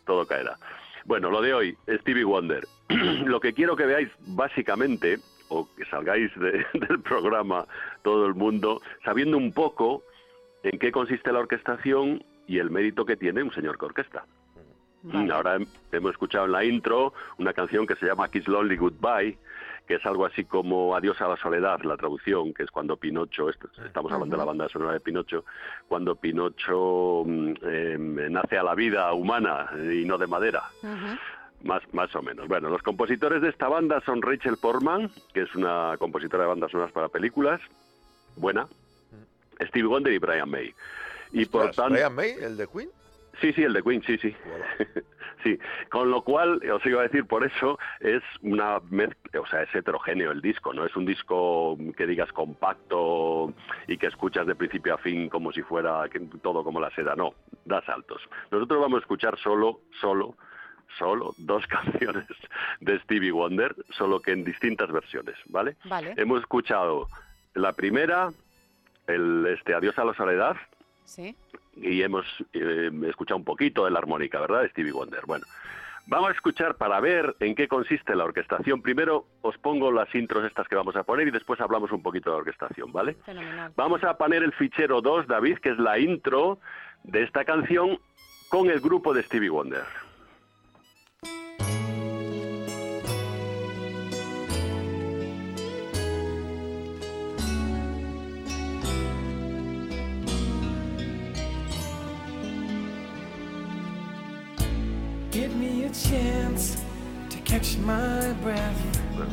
todo 0.06 0.26
caerá. 0.26 0.58
Bueno, 1.06 1.30
lo 1.30 1.42
de 1.42 1.54
hoy, 1.54 1.78
Stevie 1.88 2.24
Wonder. 2.24 2.66
lo 2.90 3.40
que 3.40 3.54
quiero 3.54 3.76
que 3.76 3.86
veáis 3.86 4.10
básicamente, 4.28 5.20
o 5.50 5.68
que 5.76 5.86
salgáis 5.86 6.34
de, 6.40 6.66
del 6.74 7.02
programa 7.02 7.66
todo 8.04 8.26
el 8.26 8.34
mundo, 8.34 8.82
sabiendo 9.04 9.38
un 9.38 9.54
poco 9.54 10.04
en 10.64 10.80
qué 10.80 10.92
consiste 10.92 11.32
la 11.32 11.40
orquestación 11.40 12.24
y 12.48 12.60
el 12.60 12.72
mérito 12.72 13.06
que 13.06 13.16
tiene 13.16 13.44
un 13.44 13.54
señor 13.54 13.78
que 13.78 13.86
orquesta. 13.86 14.26
Vale. 15.14 15.34
Ahora 15.34 15.58
hemos 15.92 16.12
escuchado 16.12 16.46
en 16.46 16.52
la 16.52 16.64
intro 16.66 17.14
una 17.38 17.54
canción 17.54 17.86
que 17.88 17.96
se 17.96 18.06
llama 18.06 18.30
Kiss 18.30 18.48
Lonely 18.48 18.78
Goodbye, 18.78 19.38
que 19.88 19.96
es 19.96 20.06
algo 20.06 20.26
así 20.26 20.44
como 20.44 20.96
Adiós 20.96 21.20
a 21.22 21.28
la 21.30 21.38
soledad, 21.38 21.82
la 21.84 21.96
traducción, 21.96 22.54
que 22.54 22.64
es 22.64 22.72
cuando 22.72 22.98
Pinocho, 22.98 23.50
estamos 23.50 24.12
hablando 24.12 24.36
de 24.36 24.38
la 24.38 24.46
banda 24.46 24.68
sonora 24.70 24.94
de 24.94 25.00
Pinocho, 25.00 25.46
cuando 25.88 26.16
Pinocho 26.16 27.24
eh, 27.26 27.96
nace 28.30 28.58
a 28.58 28.64
la 28.64 28.76
vida 28.76 29.14
humana 29.14 29.70
y 29.76 30.04
no 30.06 30.18
de 30.18 30.28
madera. 30.28 30.64
Uh 30.84 30.88
-huh. 30.88 31.20
Más, 31.64 31.82
más 31.94 32.14
o 32.16 32.22
menos. 32.22 32.48
Bueno, 32.48 32.70
los 32.70 32.84
compositores 32.84 33.42
de 33.42 33.50
esta 33.50 33.68
banda 33.68 34.00
son 34.06 34.22
Rachel 34.22 34.58
Portman, 34.58 35.10
que 35.34 35.42
es 35.42 35.56
una 35.56 35.96
compositora 35.98 36.44
de 36.44 36.50
bandas 36.50 36.70
sonoras 36.70 36.92
para 36.92 37.08
películas, 37.10 37.60
buena, 38.36 38.68
-huh. 38.68 39.68
Steve 39.68 39.88
Wonder 39.88 40.14
y 40.14 40.20
Brian 40.20 40.50
May. 40.50 40.74
Y 41.32 41.44
Ostras, 41.44 41.50
por 41.68 41.76
tanto, 41.76 41.94
¿Brian 41.94 42.14
May, 42.14 42.32
el 42.42 42.58
de 42.58 42.68
Queen? 42.68 42.90
Sí, 43.42 43.54
sí, 43.54 43.64
el 43.64 43.74
de 43.74 43.84
Queen, 43.84 44.02
sí, 44.04 44.18
sí. 44.18 44.36
sí, 45.44 45.60
con 45.90 46.10
lo 46.10 46.24
cual, 46.24 46.62
os 46.72 46.86
iba 46.86 47.02
a 47.02 47.04
decir, 47.04 47.26
por 47.26 47.46
eso 47.46 47.78
es 48.00 48.24
una 48.42 48.80
mezcla, 48.90 49.42
o 49.42 49.46
sea, 49.46 49.62
es 49.62 49.76
heterogéneo 49.76 50.32
el 50.32 50.42
disco, 50.42 50.74
no 50.74 50.86
es 50.86 50.96
un 50.96 51.06
disco 51.06 51.78
que 51.96 52.08
digas 52.08 52.32
compacto 52.34 53.54
y 53.88 53.98
que 53.98 54.08
escuchas 54.08 54.48
de 54.48 54.56
principio 54.56 54.96
a 54.96 54.98
fin 54.98 55.30
como 55.30 55.52
si 55.52 55.62
fuera 55.62 56.06
todo 56.42 56.64
como 56.64 56.80
la 56.80 56.90
seda, 56.92 57.16
no, 57.16 57.34
da 57.66 57.82
saltos. 57.86 58.22
Nosotros 58.50 58.82
vamos 58.82 58.98
a 58.98 59.02
escuchar 59.02 59.38
solo, 59.38 59.82
solo, 60.02 60.36
solo 60.98 61.36
dos 61.38 61.66
canciones 61.68 62.26
de 62.80 63.00
Stevie 63.02 63.32
Wonder, 63.32 63.76
solo 63.92 64.20
que 64.20 64.32
en 64.32 64.44
distintas 64.44 64.92
versiones, 64.92 65.36
¿vale? 65.46 65.78
Vale. 65.86 66.16
Hemos 66.18 66.40
escuchado 66.40 67.08
la 67.54 67.74
primera, 67.74 68.32
el 69.06 69.46
este 69.48 69.76
Adiós 69.76 69.98
a 70.00 70.06
la 70.06 70.16
soledad, 70.16 70.58
Sí. 71.08 71.34
Y 71.82 72.02
hemos 72.02 72.26
eh, 72.54 72.92
escuchado 73.08 73.38
un 73.38 73.44
poquito 73.44 73.86
de 73.86 73.92
la 73.92 74.00
armónica, 74.00 74.40
¿verdad? 74.40 74.62
De 74.62 74.70
Stevie 74.70 74.92
Wonder. 74.92 75.22
Bueno, 75.26 75.46
vamos 76.06 76.30
a 76.30 76.34
escuchar 76.34 76.76
para 76.76 77.00
ver 77.00 77.36
en 77.40 77.56
qué 77.56 77.68
consiste 77.68 78.16
la 78.16 78.26
orquestación. 78.26 78.82
Primero 78.82 79.26
os 79.42 79.58
pongo 79.58 79.92
las 79.92 80.14
intros 80.16 80.46
estas 80.46 80.68
que 80.68 80.76
vamos 80.76 80.96
a 80.96 81.04
poner 81.04 81.28
y 81.28 81.32
después 81.32 81.60
hablamos 81.62 81.92
un 81.92 82.02
poquito 82.02 82.30
de 82.30 82.36
la 82.36 82.40
orquestación, 82.40 82.92
¿vale? 82.92 83.16
Fenomenal. 83.26 83.72
Vamos 83.76 84.04
a 84.04 84.18
poner 84.18 84.44
el 84.44 84.54
fichero 84.54 85.02
2, 85.02 85.28
David, 85.28 85.58
que 85.60 85.70
es 85.70 85.78
la 85.78 86.00
intro 86.00 86.60
de 87.04 87.24
esta 87.24 87.46
canción 87.46 88.00
con 88.50 88.70
el 88.70 88.80
grupo 88.80 89.14
de 89.14 89.24
Stevie 89.24 89.50
Wonder. 89.50 89.84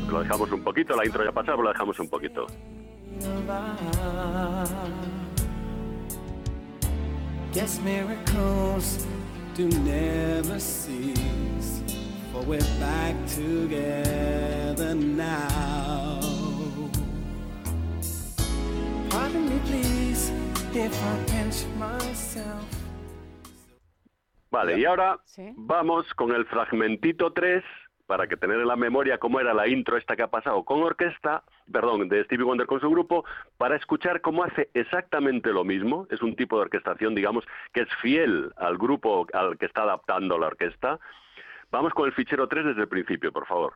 Lo 0.09 0.23
dejamos 0.23 0.53
un 0.53 0.63
poquito, 0.63 0.97
la 0.97 1.05
intro 1.05 1.25
ya 1.25 1.33
pasaba, 1.33 1.63
lo 1.63 1.69
dejamos 1.71 1.99
un 1.99 2.09
poquito. 2.09 2.47
Yes, 7.53 7.81
miracles 7.85 9.07
do 9.55 9.69
never 9.69 10.59
cease, 10.59 11.83
for 12.33 12.43
we're 12.43 12.59
back 12.81 13.15
together 13.29 14.95
now. 14.95 16.19
Pardon 19.09 19.49
me, 19.49 19.61
please, 19.67 20.33
if 20.75 20.93
I 21.01 21.17
pinch 21.29 21.65
myself. 21.79 22.74
Vale, 24.55 24.79
y 24.79 24.85
ahora 24.85 25.19
vamos 25.57 26.15
con 26.15 26.33
el 26.33 26.47
fragmentito 26.47 27.33
3 27.33 27.65
para 28.07 28.29
que 28.29 28.37
tener 28.37 28.61
en 28.61 28.69
la 28.69 28.77
memoria 28.77 29.19
cómo 29.19 29.41
era 29.41 29.53
la 29.53 29.67
intro 29.67 29.97
esta 29.97 30.15
que 30.15 30.23
ha 30.23 30.31
pasado 30.31 30.63
con 30.65 30.81
orquesta, 30.81 31.43
perdón, 31.73 32.09
de 32.09 32.23
Stevie 32.23 32.45
Wonder 32.45 32.69
con 32.69 32.81
su 32.81 32.89
grupo, 32.89 33.25
para 33.59 33.75
escuchar 33.75 34.21
cómo 34.21 34.45
hace 34.45 34.71
exactamente 34.73 35.53
lo 35.53 35.65
mismo. 35.65 36.07
Es 36.09 36.23
un 36.23 36.37
tipo 36.37 36.55
de 36.55 36.63
orquestación, 36.63 37.17
digamos, 37.17 37.45
que 37.73 37.81
es 37.81 37.89
fiel 38.01 38.53
al 38.57 38.79
grupo 38.79 39.27
al 39.33 39.59
que 39.59 39.67
está 39.67 39.83
adaptando 39.83 40.39
la 40.39 40.47
orquesta. 40.47 41.01
Vamos 41.73 41.93
con 41.93 42.07
el 42.07 42.13
fichero 42.13 42.47
3 42.47 42.67
desde 42.67 42.83
el 42.83 42.89
principio, 42.89 43.33
por 43.33 43.47
favor. 43.47 43.75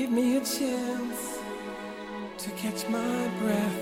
Give 0.00 0.12
me 0.12 0.38
a 0.38 0.40
chance 0.40 1.38
to 2.38 2.50
catch 2.52 2.88
my 2.88 3.28
breath. 3.42 3.80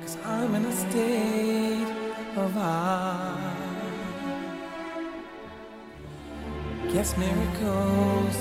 Cause 0.00 0.16
I'm 0.24 0.54
in 0.54 0.64
a 0.64 0.72
state 0.72 1.92
of 2.34 2.50
high. 2.52 3.36
Guess 6.90 7.18
miracles 7.18 8.36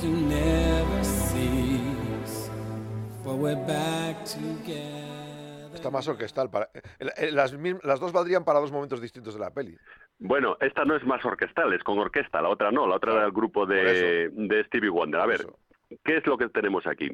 do 0.00 0.10
never 0.10 1.02
cease. 1.02 2.48
For 3.24 3.34
we're 3.34 3.56
back 3.66 4.24
together. 4.24 5.74
Está 5.74 5.90
más 5.90 6.06
orquestal. 6.06 6.50
Para, 6.50 6.70
eh, 6.72 6.82
eh, 7.16 7.32
las, 7.32 7.52
las 7.82 7.98
dos 7.98 8.12
valdrían 8.12 8.44
para 8.44 8.60
dos 8.60 8.70
momentos 8.70 9.00
distintos 9.00 9.34
de 9.34 9.40
la 9.40 9.50
peli. 9.50 9.76
Bueno, 10.22 10.58
esta 10.60 10.84
no 10.84 10.94
es 10.94 11.04
más 11.06 11.24
orquestal, 11.24 11.72
es 11.72 11.82
con 11.82 11.98
orquesta, 11.98 12.42
la 12.42 12.50
otra 12.50 12.70
no, 12.70 12.86
la 12.86 12.96
otra 12.96 13.12
era 13.14 13.24
el 13.24 13.32
grupo 13.32 13.64
de, 13.64 14.28
de 14.30 14.64
Stevie 14.64 14.90
Wonder. 14.90 15.18
A 15.18 15.26
ver, 15.26 15.46
¿qué 16.04 16.18
es 16.18 16.26
lo 16.26 16.36
que 16.36 16.48
tenemos 16.50 16.86
aquí? 16.86 17.10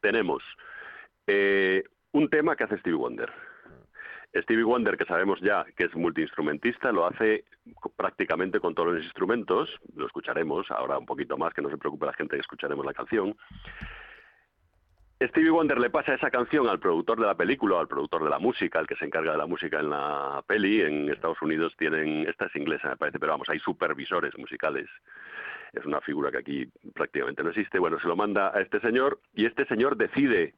Tenemos 0.00 0.42
eh, 1.26 1.84
un 2.12 2.30
tema 2.30 2.56
que 2.56 2.64
hace 2.64 2.78
Stevie 2.78 2.96
Wonder. 2.96 3.30
Stevie 4.34 4.64
Wonder, 4.64 4.96
que 4.96 5.04
sabemos 5.04 5.40
ya 5.40 5.66
que 5.76 5.84
es 5.84 5.94
multiinstrumentista, 5.94 6.90
lo 6.90 7.06
hace 7.06 7.44
prácticamente 7.96 8.60
con 8.60 8.74
todos 8.74 8.94
los 8.94 9.04
instrumentos, 9.04 9.68
lo 9.94 10.06
escucharemos 10.06 10.70
ahora 10.70 10.98
un 10.98 11.06
poquito 11.06 11.36
más, 11.36 11.52
que 11.52 11.60
no 11.62 11.68
se 11.68 11.78
preocupe 11.78 12.06
la 12.06 12.14
gente 12.14 12.36
que 12.36 12.40
escucharemos 12.40 12.84
la 12.86 12.94
canción. 12.94 13.36
Stevie 15.18 15.50
Wonder 15.50 15.78
le 15.78 15.88
pasa 15.88 16.14
esa 16.14 16.30
canción 16.30 16.68
al 16.68 16.78
productor 16.78 17.18
de 17.18 17.26
la 17.26 17.34
película, 17.34 17.80
al 17.80 17.88
productor 17.88 18.22
de 18.24 18.28
la 18.28 18.38
música, 18.38 18.78
al 18.78 18.86
que 18.86 18.96
se 18.96 19.06
encarga 19.06 19.32
de 19.32 19.38
la 19.38 19.46
música 19.46 19.80
en 19.80 19.88
la 19.88 20.44
peli. 20.46 20.82
En 20.82 21.08
Estados 21.08 21.40
Unidos 21.40 21.74
tienen, 21.78 22.28
esta 22.28 22.46
es 22.46 22.56
inglesa 22.56 22.90
me 22.90 22.96
parece, 22.98 23.18
pero 23.18 23.32
vamos, 23.32 23.48
hay 23.48 23.58
supervisores 23.60 24.36
musicales. 24.36 24.86
Es 25.72 25.86
una 25.86 26.02
figura 26.02 26.30
que 26.30 26.38
aquí 26.38 26.66
prácticamente 26.94 27.42
no 27.42 27.48
existe. 27.48 27.78
Bueno, 27.78 27.98
se 27.98 28.06
lo 28.08 28.14
manda 28.14 28.54
a 28.54 28.60
este 28.60 28.78
señor 28.80 29.18
y 29.32 29.46
este 29.46 29.64
señor 29.66 29.96
decide 29.96 30.54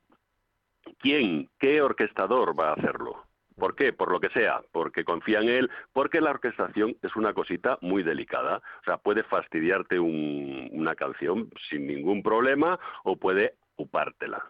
quién, 0.99 1.49
qué 1.61 1.81
orquestador 1.81 2.59
va 2.59 2.71
a 2.71 2.75
hacerlo. 2.75 3.25
¿Por 3.57 3.77
qué? 3.77 3.93
Por 3.93 4.11
lo 4.11 4.19
que 4.21 4.29
sea, 4.31 4.61
porque 4.73 5.05
confía 5.05 5.41
en 5.41 5.49
él, 5.49 5.71
porque 5.93 6.21
la 6.21 6.31
orquestación 6.31 6.97
es 7.03 7.15
una 7.15 7.33
cosita 7.33 7.79
muy 7.81 8.03
delicada. 8.03 8.59
O 8.81 8.85
sea, 8.85 8.99
puede 8.99 9.23
fastidiarte 9.23 10.01
un- 10.01 10.69
una 10.73 10.97
canción 10.97 11.49
sin 11.69 11.87
ningún 11.87 12.23
problema 12.25 12.79
o 13.05 13.17
puede 13.17 13.55
upártela. 13.79 14.43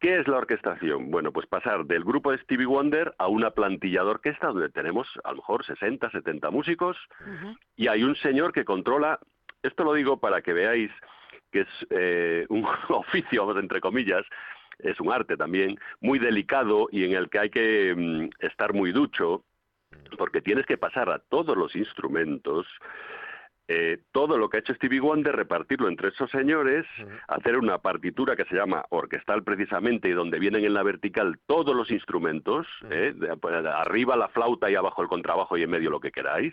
¿Qué 0.00 0.18
es 0.18 0.26
la 0.26 0.38
orquestación? 0.38 1.10
Bueno, 1.10 1.30
pues 1.30 1.46
pasar 1.46 1.84
del 1.84 2.04
grupo 2.04 2.32
de 2.32 2.38
Stevie 2.38 2.66
Wonder 2.66 3.14
a 3.18 3.28
una 3.28 3.50
plantilla 3.50 4.02
de 4.02 4.10
orquesta 4.10 4.48
donde 4.48 4.70
tenemos 4.70 5.06
a 5.24 5.30
lo 5.30 5.36
mejor 5.36 5.64
60, 5.64 6.10
70 6.10 6.50
músicos 6.50 6.96
y 7.76 7.86
hay 7.88 8.02
un 8.02 8.16
señor 8.16 8.52
que 8.52 8.64
controla, 8.64 9.20
esto 9.62 9.84
lo 9.84 9.92
digo 9.92 10.18
para 10.18 10.40
que 10.40 10.54
veáis 10.54 10.90
que 11.52 11.60
es 11.60 11.68
eh, 11.90 12.46
un 12.48 12.64
oficio, 12.88 13.44
vamos, 13.44 13.62
entre 13.62 13.80
comillas, 13.80 14.24
es 14.78 14.98
un 15.00 15.12
arte 15.12 15.36
también, 15.36 15.78
muy 16.00 16.18
delicado 16.18 16.88
y 16.90 17.04
en 17.04 17.12
el 17.12 17.28
que 17.28 17.38
hay 17.38 17.50
que 17.50 17.94
mm, 17.94 18.44
estar 18.44 18.72
muy 18.72 18.92
ducho, 18.92 19.44
porque 20.16 20.40
tienes 20.40 20.66
que 20.66 20.78
pasar 20.78 21.10
a 21.10 21.18
todos 21.18 21.56
los 21.56 21.74
instrumentos, 21.76 22.66
eh, 23.72 23.98
todo 24.10 24.36
lo 24.36 24.48
que 24.48 24.56
ha 24.56 24.60
hecho 24.60 24.74
Stevie 24.74 24.98
Wonder, 24.98 25.36
repartirlo 25.36 25.88
entre 25.88 26.08
esos 26.08 26.28
señores, 26.32 26.84
hacer 27.28 27.56
una 27.56 27.78
partitura 27.78 28.34
que 28.34 28.44
se 28.46 28.56
llama 28.56 28.84
orquestal 28.90 29.44
precisamente 29.44 30.08
y 30.08 30.12
donde 30.12 30.40
vienen 30.40 30.64
en 30.64 30.74
la 30.74 30.82
vertical 30.82 31.38
todos 31.46 31.76
los 31.76 31.88
instrumentos, 31.92 32.66
eh, 32.90 33.12
de- 33.14 33.28
de 33.62 33.68
arriba 33.70 34.16
la 34.16 34.28
flauta 34.28 34.68
y 34.68 34.74
abajo 34.74 35.02
el 35.02 35.08
contrabajo 35.08 35.56
y 35.56 35.62
en 35.62 35.70
medio 35.70 35.88
lo 35.90 36.00
que 36.00 36.10
queráis, 36.10 36.52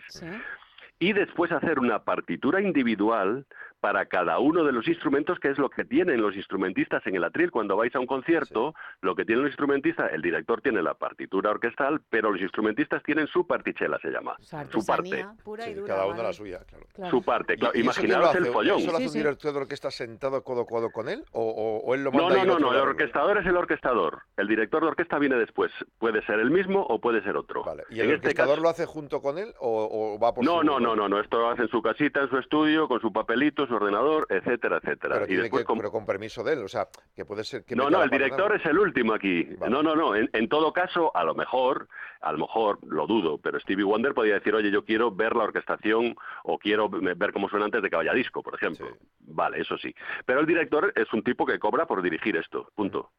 y 1.00 1.12
después 1.12 1.50
hacer 1.50 1.80
una 1.80 2.04
partitura 2.04 2.60
individual 2.60 3.46
para 3.80 4.06
cada 4.06 4.38
uno 4.38 4.64
de 4.64 4.72
los 4.72 4.86
instrumentos, 4.88 5.38
que 5.38 5.48
es 5.50 5.58
lo 5.58 5.70
que 5.70 5.84
tienen 5.84 6.20
los 6.20 6.34
instrumentistas 6.36 7.06
en 7.06 7.14
el 7.14 7.24
atril. 7.24 7.50
Cuando 7.50 7.76
vais 7.76 7.94
a 7.94 8.00
un 8.00 8.06
concierto, 8.06 8.74
lo 9.00 9.14
que 9.14 9.24
tienen 9.24 9.42
los 9.44 9.50
instrumentistas, 9.50 10.12
el 10.12 10.22
director 10.22 10.60
tiene 10.60 10.82
la 10.82 10.94
partitura 10.94 11.50
orquestal, 11.50 12.00
pero 12.10 12.30
los 12.32 12.40
instrumentistas 12.40 13.02
tienen 13.02 13.26
su 13.28 13.46
partichela, 13.46 13.98
se 14.00 14.10
llama, 14.10 14.36
su 14.70 14.84
parte. 14.84 15.26
pura 15.44 15.68
y 15.68 15.74
dura. 15.74 15.86
Cada 15.94 16.04
uno 16.06 16.16
vale. 16.16 16.22
la 16.28 16.32
suya, 16.32 16.60
claro. 16.66 16.86
Claro. 16.94 17.10
Su 17.10 17.22
parte, 17.22 17.56
claro. 17.56 17.72
¿Y 17.76 17.80
eso 17.82 17.92
quién 18.00 18.10
lo 18.10 18.16
Imaginaros 18.16 18.28
hace? 18.30 18.38
el 18.38 18.52
follón. 18.52 18.78
¿Eso 18.80 18.90
lo 18.90 18.96
hace 18.98 19.06
un 19.06 19.12
director 19.12 19.52
de 19.52 19.58
orquesta 19.60 19.90
sentado 19.90 20.42
codo 20.42 20.62
a 20.62 20.66
codo 20.66 20.90
con 20.90 21.08
él? 21.08 21.24
¿O, 21.32 21.42
o- 21.42 21.78
o 21.88 21.94
él 21.94 22.02
lo 22.04 22.10
manda 22.12 22.28
No, 22.36 22.44
no, 22.44 22.44
no, 22.54 22.58
no, 22.58 22.72
el 22.74 22.80
orquestador 22.80 23.38
es 23.38 23.46
el 23.46 23.56
orquestador. 23.56 24.22
El 24.36 24.48
director 24.48 24.82
de 24.82 24.88
orquesta 24.88 25.18
viene 25.18 25.36
después. 25.36 25.70
Puede 25.98 26.24
ser 26.26 26.40
el 26.40 26.50
mismo 26.50 26.82
o 26.82 27.00
puede 27.00 27.22
ser 27.22 27.36
otro. 27.36 27.62
¿Y 27.90 28.00
el 28.00 28.06
en 28.08 28.14
este 28.16 28.28
orquestador 28.28 28.54
caso, 28.56 28.62
lo 28.62 28.68
hace 28.68 28.86
junto 28.86 29.20
con 29.22 29.38
él 29.38 29.52
o, 29.60 29.88
o 30.16 30.18
va 30.18 30.34
por 30.34 30.44
no, 30.44 30.58
su- 30.60 30.64
no, 30.64 30.80
no, 30.80 30.96
no, 30.96 31.08
no, 31.08 31.20
esto 31.20 31.38
lo 31.38 31.50
hace 31.50 31.62
en 31.62 31.68
su 31.68 31.80
casita, 31.82 32.22
en 32.22 32.28
su 32.30 32.38
estudio, 32.38 32.88
con 32.88 33.00
su 33.00 33.12
papelito, 33.12 33.66
su 33.68 33.74
ordenador, 33.74 34.26
etcétera, 34.30 34.78
etcétera. 34.78 35.14
Pero, 35.14 35.24
y 35.24 35.28
tiene 35.28 35.42
después 35.44 35.62
que- 35.62 35.66
con- 35.66 35.78
pero 35.78 35.90
con 35.92 36.04
permiso 36.06 36.42
de 36.42 36.54
él, 36.54 36.60
o 36.64 36.68
sea, 36.68 36.88
que 37.14 37.24
puede 37.24 37.44
ser 37.44 37.64
que... 37.64 37.76
No, 37.76 37.88
no, 37.90 38.02
el 38.02 38.10
director 38.10 38.54
es 38.56 38.64
el 38.66 38.78
último 38.78 39.14
aquí. 39.14 39.46
No, 39.68 39.82
no, 39.82 39.94
no. 39.94 40.16
En, 40.16 40.28
en 40.32 40.48
todo 40.48 40.72
caso, 40.72 41.14
a 41.16 41.22
lo 41.24 41.34
mejor, 41.34 41.88
a 42.20 42.32
lo 42.32 42.38
mejor 42.38 42.78
lo 42.86 43.06
dudo, 43.06 43.38
pero 43.38 43.60
Stevie 43.60 43.84
Wonder 43.84 44.14
podría 44.14 44.34
decir, 44.34 44.54
oye, 44.54 44.70
yo 44.70 44.84
quiero 44.84 45.10
ver 45.12 45.36
la 45.36 45.44
orquestación 45.44 46.16
o 46.44 46.58
quiero 46.58 46.88
ver 46.88 47.32
cómo 47.32 47.48
suena 47.48 47.66
antes 47.66 47.82
de 47.82 47.90
que 47.90 47.96
vaya 47.96 48.10
a 48.12 48.14
disco, 48.14 48.42
por 48.42 48.54
ejemplo. 48.54 48.88
Vale, 49.20 49.60
eso 49.60 49.76
sí. 49.78 49.94
Pero 50.26 50.40
el 50.40 50.46
director 50.46 50.92
es 50.96 51.12
un 51.12 51.22
tipo 51.22 51.46
que 51.46 51.58
cobra 51.58 51.86
por 51.86 52.02
dirigir 52.02 52.36
esto. 52.36 52.70
Punto. 52.74 53.10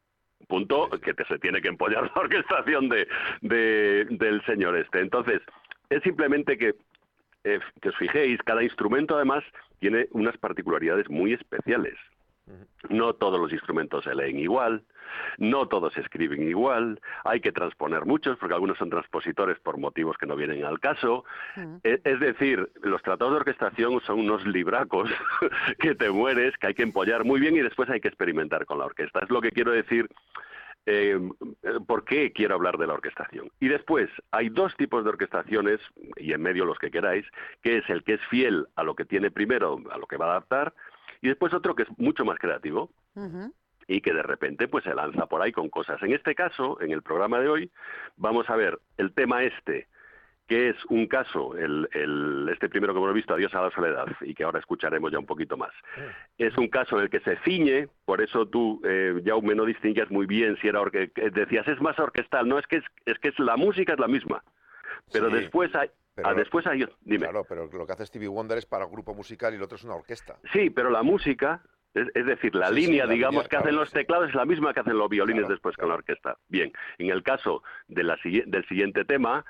Punto 0.47 0.89
que 1.03 1.13
te, 1.13 1.25
se 1.25 1.37
tiene 1.37 1.61
que 1.61 1.67
empollar 1.67 2.03
la 2.03 2.11
orquestación 2.21 2.89
de, 2.89 3.07
de- 3.41 4.05
del 4.09 4.43
señor 4.45 4.75
este. 4.77 4.99
Entonces, 4.99 5.41
es 5.89 6.01
simplemente 6.03 6.57
que 6.57 6.75
eh, 7.43 7.59
que 7.81 7.89
os 7.89 7.95
fijéis, 7.97 8.39
cada 8.43 8.63
instrumento 8.63 9.15
además 9.15 9.43
tiene 9.79 10.07
unas 10.11 10.37
particularidades 10.37 11.09
muy 11.09 11.33
especiales. 11.33 11.95
No 12.89 13.13
todos 13.13 13.39
los 13.39 13.51
instrumentos 13.53 14.03
se 14.05 14.15
leen 14.15 14.39
igual, 14.39 14.83
no 15.37 15.67
todos 15.67 15.93
se 15.93 16.01
escriben 16.01 16.47
igual, 16.47 16.99
hay 17.23 17.41
que 17.41 17.51
transponer 17.51 18.05
muchos 18.05 18.37
porque 18.37 18.55
algunos 18.55 18.77
son 18.77 18.89
transpositores 18.89 19.59
por 19.59 19.77
motivos 19.77 20.17
que 20.17 20.25
no 20.25 20.35
vienen 20.35 20.65
al 20.65 20.79
caso. 20.79 21.25
E- 21.83 22.01
Es 22.03 22.19
decir, 22.19 22.67
los 22.81 23.03
tratados 23.03 23.33
de 23.33 23.39
orquestación 23.41 23.99
son 24.01 24.19
unos 24.21 24.45
libracos 24.47 25.09
que 25.79 25.93
te 25.93 26.09
mueres, 26.09 26.57
que 26.57 26.67
hay 26.67 26.73
que 26.73 26.83
empollar 26.83 27.23
muy 27.23 27.39
bien 27.39 27.55
y 27.55 27.61
después 27.61 27.87
hay 27.89 27.99
que 28.01 28.07
experimentar 28.07 28.65
con 28.65 28.79
la 28.79 28.85
orquesta. 28.85 29.19
Es 29.19 29.29
lo 29.29 29.41
que 29.41 29.51
quiero 29.51 29.71
decir 29.71 30.07
eh, 30.85 31.19
¿Por 31.87 32.05
qué 32.05 32.31
quiero 32.31 32.55
hablar 32.55 32.77
de 32.77 32.87
la 32.87 32.93
orquestación? 32.93 33.51
Y 33.59 33.67
después, 33.67 34.09
hay 34.31 34.49
dos 34.49 34.75
tipos 34.75 35.03
de 35.03 35.11
orquestaciones, 35.11 35.79
y 36.17 36.33
en 36.33 36.41
medio 36.41 36.65
los 36.65 36.79
que 36.79 36.91
queráis, 36.91 37.25
que 37.61 37.77
es 37.77 37.89
el 37.89 38.03
que 38.03 38.15
es 38.15 38.21
fiel 38.29 38.67
a 38.75 38.83
lo 38.83 38.95
que 38.95 39.05
tiene 39.05 39.31
primero, 39.31 39.79
a 39.91 39.97
lo 39.97 40.07
que 40.07 40.17
va 40.17 40.25
a 40.25 40.31
adaptar, 40.31 40.73
y 41.21 41.27
después 41.27 41.53
otro 41.53 41.75
que 41.75 41.83
es 41.83 41.89
mucho 41.97 42.25
más 42.25 42.39
creativo. 42.39 42.89
y 43.87 44.01
que 44.01 44.13
de 44.13 44.21
repente 44.21 44.67
pues 44.67 44.83
se 44.83 44.93
lanza 44.93 45.25
por 45.25 45.41
ahí 45.41 45.51
con 45.51 45.67
cosas. 45.67 46.01
En 46.03 46.13
este 46.13 46.35
caso, 46.35 46.79
en 46.79 46.91
el 46.91 47.01
programa 47.01 47.39
de 47.39 47.49
hoy, 47.49 47.71
vamos 48.17 48.47
a 48.47 48.55
ver 48.55 48.79
el 48.97 49.13
tema 49.13 49.43
este, 49.43 49.87
que 50.49 50.69
es 50.69 50.75
un 50.89 51.05
caso, 51.05 51.55
el, 51.55 51.87
el- 51.93 52.49
este 52.51 52.67
primero 52.69 52.91
que 52.91 52.99
hemos 52.99 53.13
visto, 53.13 53.35
Adiós 53.35 53.53
a 53.53 53.61
la 53.61 53.69
soledad, 53.69 54.07
y 54.21 54.33
que 54.33 54.43
ahora 54.43 54.57
escucharemos 54.59 55.11
ya 55.11 55.19
un 55.19 55.27
poquito 55.27 55.55
más. 55.55 55.69
Es 56.39 56.57
un 56.57 56.67
caso 56.69 56.97
en 56.97 57.03
el 57.03 57.09
que 57.11 57.19
se 57.19 57.37
ciñe, 57.45 57.87
por 58.03 58.19
eso 58.19 58.47
tú, 58.47 58.81
eh, 58.83 59.21
Jaume, 59.23 59.53
no 59.53 59.63
distinguías 59.63 60.09
muy 60.09 60.25
bien 60.25 60.57
si 60.59 60.67
era 60.67 60.81
orque 60.81 61.11
que 61.11 61.29
decías 61.29 61.67
es 61.67 61.79
más 61.79 61.97
orquestal, 61.99 62.47
no 62.49 62.57
es 62.57 62.65
que 62.65 62.77
es, 62.77 62.83
es 63.05 63.19
que 63.19 63.27
es 63.29 63.37
la 63.37 63.57
música 63.57 63.93
es 63.93 63.99
la 63.99 64.07
misma, 64.07 64.43
pero 65.13 65.29
Sí, 65.29 65.35
después 65.35 65.73
hay, 65.75 65.91
pero- 66.15 66.27
ah, 66.29 66.33
después 66.33 66.65
hay, 66.65 66.83
dime. 67.01 67.25
Claro, 67.27 67.45
pero 67.47 67.67
lo 67.71 67.85
que 67.85 67.93
hace 67.93 68.07
Stevie 68.07 68.27
Wonder 68.27 68.57
es 68.57 68.65
para 68.65 68.85
un 68.87 68.91
grupo 68.91 69.13
musical 69.13 69.53
y 69.53 69.57
el 69.57 69.61
otro 69.63 69.75
es 69.75 69.83
una 69.83 69.93
orquesta. 69.95 70.37
Sí, 70.51 70.71
pero 70.71 70.89
la 70.89 71.03
música, 71.03 71.61
es, 71.93 72.07
es 72.15 72.25
decir, 72.25 72.55
la 72.55 72.69
Sí, 72.69 72.73
sí, 72.75 72.81
línea, 72.87 73.05
la 73.05 73.13
digamos, 73.13 73.43
línea, 73.43 73.49
que 73.49 73.55
hacen 73.55 73.69
claro, 73.69 73.81
los 73.83 73.91
teclados 73.93 74.29
es 74.29 74.35
la 74.35 74.45
misma 74.45 74.73
que 74.73 74.79
hacen 74.79 74.97
los 74.97 75.09
violines 75.09 75.47
después 75.47 75.77
con 75.77 75.89
la 75.89 75.95
orquesta. 75.95 76.37
Bien, 76.47 76.71
en 76.97 77.11
el 77.11 77.21
caso 77.21 77.61
de 77.87 78.03
la, 78.03 78.17
del 78.23 78.65
siguiente 78.67 79.05
tema, 79.05 79.45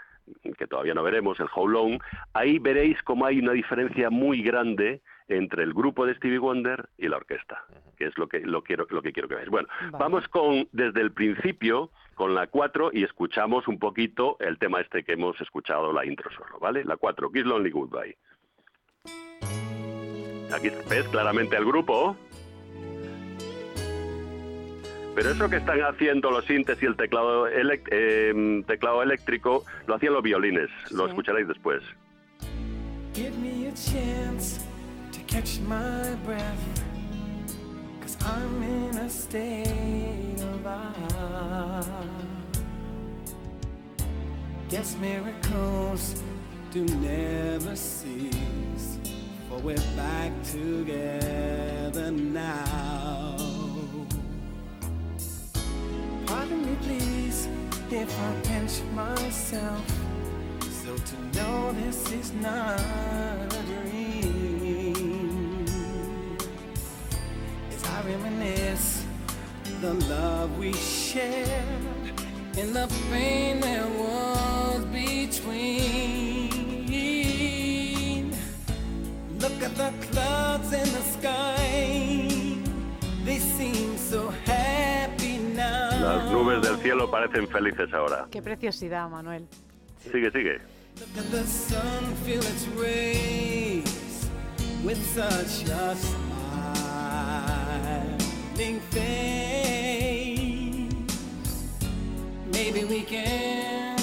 que 0.57 0.67
todavía 0.67 0.93
no 0.93 1.03
veremos, 1.03 1.39
el 1.39 1.48
How 1.53 1.67
Long, 1.67 2.00
ahí 2.33 2.59
veréis 2.59 3.01
cómo 3.03 3.25
hay 3.25 3.39
una 3.39 3.53
diferencia 3.53 4.09
muy 4.09 4.41
grande 4.41 5.01
entre 5.27 5.63
el 5.63 5.74
grupo 5.74 6.05
de 6.05 6.15
Stevie 6.15 6.39
Wonder 6.39 6.89
y 6.98 7.07
la 7.07 7.17
orquesta, 7.17 7.63
que 7.98 8.05
es 8.05 8.17
lo 8.17 8.27
que, 8.27 8.39
lo 8.39 8.63
quiero, 8.63 8.88
lo 8.89 9.01
que 9.01 9.13
quiero 9.13 9.27
que 9.27 9.36
veáis. 9.36 9.50
Bueno, 9.50 9.67
Vale. 9.91 9.98
vamos 9.98 10.27
con 10.27 10.67
desde 10.71 11.01
el 11.01 11.12
principio, 11.12 11.91
con 12.15 12.33
la 12.33 12.48
4, 12.48 12.91
y 12.93 13.03
escuchamos 13.03 13.67
un 13.67 13.79
poquito 13.79 14.38
el 14.39 14.57
tema 14.57 14.81
este 14.81 15.03
que 15.03 15.13
hemos 15.13 15.39
escuchado, 15.39 15.93
la 15.93 16.05
intro 16.05 16.31
solo, 16.31 16.59
¿vale? 16.59 16.83
La 16.83 16.98
4, 16.98 17.31
Kiss 17.31 17.45
Lonely 17.45 17.69
Goodbye. 17.69 18.17
Aquí 20.51 20.69
ves 20.89 21.07
claramente 21.09 21.55
el 21.55 21.65
grupo. 21.65 22.17
Pero 25.19 25.31
eso 25.31 25.49
que 25.49 25.57
están 25.57 25.81
haciendo 25.81 26.31
los 26.31 26.45
sintes 26.45 26.81
y 26.81 26.85
el 26.85 26.95
teclado, 26.95 27.45
eh, 27.49 28.63
teclado 28.65 29.03
eléctrico 29.03 29.65
lo 29.85 29.95
hacían 29.95 30.13
los 30.13 30.23
violines. 30.23 30.69
Lo 30.91 31.03
Sí. 31.03 31.09
escucharéis 31.09 31.45
después. 31.45 31.83
Give 33.13 33.31
me 33.31 33.67
a 33.67 33.73
chance 33.73 34.61
to 35.11 35.19
catch 35.27 35.59
my 35.59 36.15
breath. 36.25 36.41
Cause 37.99 38.17
I'm 38.23 38.63
in 38.63 38.97
a 38.97 39.09
state 39.09 40.41
of 40.41 40.65
awe. 40.65 41.83
Guess 44.69 44.95
miracles 45.01 46.23
do 46.73 46.85
never 47.01 47.75
cease. 47.75 48.97
For 49.49 49.59
we're 49.61 49.75
back 49.97 50.31
together 50.43 52.09
now. 52.09 53.28
Pardon 56.39 56.62
me, 56.65 56.75
please, 56.84 57.50
if 57.91 58.17
I 58.17 58.34
pinch 58.43 58.81
myself. 58.96 59.86
So 60.62 60.96
to 60.96 61.15
know 61.36 61.74
this 61.74 62.10
is 62.13 62.31
not 62.31 62.79
a 62.79 63.62
dream. 63.67 65.65
As 67.74 67.84
I 67.84 68.03
reminisce 68.03 69.03
the 69.81 69.96
love 69.96 70.58
we 70.58 70.72
shared 70.72 71.51
And 72.58 72.74
the 72.74 72.88
pain 73.12 73.60
there 73.60 73.89
was 74.03 74.86
between. 74.86 75.60
Look 79.39 79.62
at 79.62 79.75
the 79.75 79.91
clouds 80.08 80.72
in 80.72 80.89
the 80.98 81.03
sky. 81.17 82.00
They 83.25 83.39
seem 83.39 83.98
so 83.98 84.34
Las 86.10 86.32
nubes 86.32 86.62
del 86.63 86.75
cielo 86.78 87.12
parecen 87.12 87.48
felices 87.48 87.94
ahora. 87.94 88.25
Qué 88.32 88.42
preciosidad, 88.42 89.08
Manuel. 89.10 89.48
Sigue, 90.12 90.32
sigue. 90.32 90.60
Feel. 98.92 99.20
Maybe 102.51 102.86
we 102.86 103.01
can, 103.04 103.98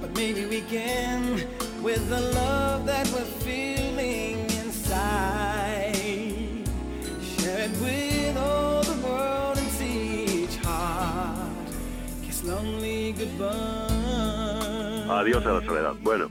but 0.00 0.10
maybe 0.16 0.46
we 0.46 0.62
can 0.62 1.44
with 1.82 2.08
the 2.08 2.20
love 2.20 2.86
that 2.86 3.06
we're 3.12 3.24
feeling 3.44 3.81
Adiós 15.08 15.46
a 15.46 15.52
la 15.52 15.60
soledad. 15.62 15.94
Bueno. 16.00 16.28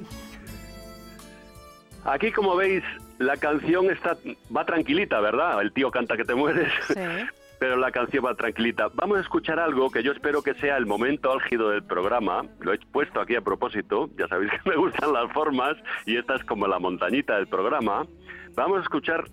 Aquí, 2.06 2.32
como 2.32 2.56
veis, 2.56 2.84
la 3.20 3.38
canción 3.38 3.92
está 3.92 4.18
va 4.56 4.66
tranquilita, 4.66 5.20
¿verdad? 5.20 5.62
El 5.62 5.72
tío 5.72 5.92
canta 5.92 6.18
que 6.18 6.26
te 6.26 6.34
mueres. 6.34 6.72
Pero 7.60 7.78
la 7.78 7.92
canción 7.92 8.26
va 8.26 8.34
tranquilita. 8.34 8.88
Vamos 8.96 9.20
a 9.20 9.22
escuchar 9.22 9.60
algo 9.60 9.92
que 9.92 10.02
yo 10.02 10.12
espero 10.12 10.42
que 10.42 10.56
sea 10.56 10.78
el 10.78 10.88
momento 10.88 11.32
álgido 11.32 11.70
del 11.70 11.84
programa. 11.84 12.44
Lo 12.60 12.74
he 12.74 12.80
puesto 12.80 13.22
aquí 13.22 13.36
a 13.36 13.42
propósito. 13.42 14.10
Ya 14.18 14.28
sabéis 14.28 14.52
que 14.64 14.70
me 14.72 14.76
gustan 14.76 15.14
las 15.14 15.32
formas 15.32 15.78
y 16.08 16.18
esta 16.18 16.36
es 16.36 16.44
como 16.44 16.68
la 16.68 16.80
montañita 16.80 17.36
del 17.36 17.48
programa. 17.48 18.08
Vamos 18.56 18.80
a 18.80 18.82
escuchar 18.82 19.26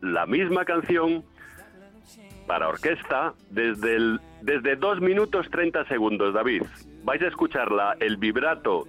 la 0.00 0.24
misma 0.24 0.64
canción 0.64 1.22
para 2.46 2.68
orquesta 2.68 3.34
desde 3.50 3.96
el 3.96 4.20
desde 4.42 4.76
2 4.76 5.00
minutos 5.00 5.48
30 5.50 5.84
segundos, 5.86 6.32
David. 6.34 6.62
Vais 7.04 7.20
a 7.22 7.26
escuchar 7.26 7.72
la- 7.72 7.96
el 8.00 8.16
vibrato 8.16 8.86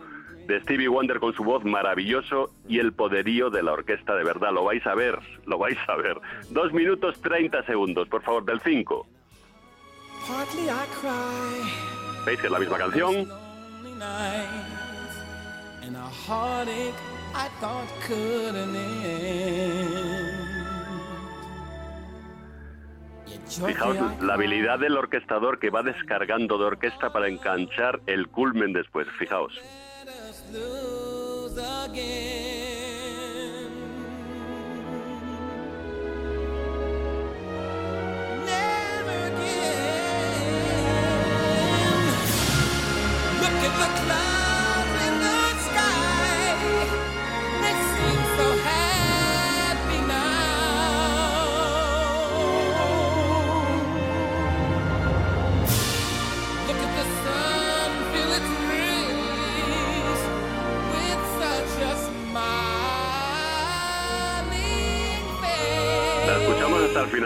de 0.48 0.62
Stevie 0.62 0.88
Wonder 0.88 1.20
con 1.20 1.34
su 1.34 1.44
voz 1.44 1.64
maravilloso 1.66 2.52
y 2.68 2.80
el 2.80 2.94
poderío 2.94 3.50
de 3.50 3.64
la 3.64 3.74
orquesta 3.74 4.16
de 4.16 4.24
verdad. 4.24 4.52
Lo 4.54 4.64
vais 4.64 4.86
a 4.86 4.94
ver, 4.96 5.20
lo 5.46 5.58
vais 5.58 5.78
a 5.88 5.96
ver. 5.96 6.18
2 6.52 6.72
minutos 6.74 7.20
30 7.22 7.64
segundos, 7.64 8.08
por 8.08 8.22
favor, 8.22 8.46
del 8.46 8.62
5. 8.62 9.08
Partly 10.28 10.64
I 10.64 10.86
cry 11.02 12.26
¿Veis 12.26 12.40
que 12.40 12.48
es 12.48 12.52
la 12.52 12.60
misma 12.60 12.78
canción? 12.78 13.28
Fijaos 23.50 23.98
la 24.22 24.34
habilidad 24.34 24.80
del 24.80 24.98
orquestador 24.98 25.60
que 25.60 25.70
va 25.70 25.82
descargando 25.82 26.58
de 26.58 26.66
orquesta 26.66 27.12
para 27.12 27.28
enganchar 27.28 28.02
el 28.06 28.28
culmen 28.28 28.74
después. 28.74 29.08
Fijaos. 29.18 29.54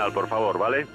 Por 0.09 0.27
favor, 0.27 0.57
¿vale? 0.57 0.87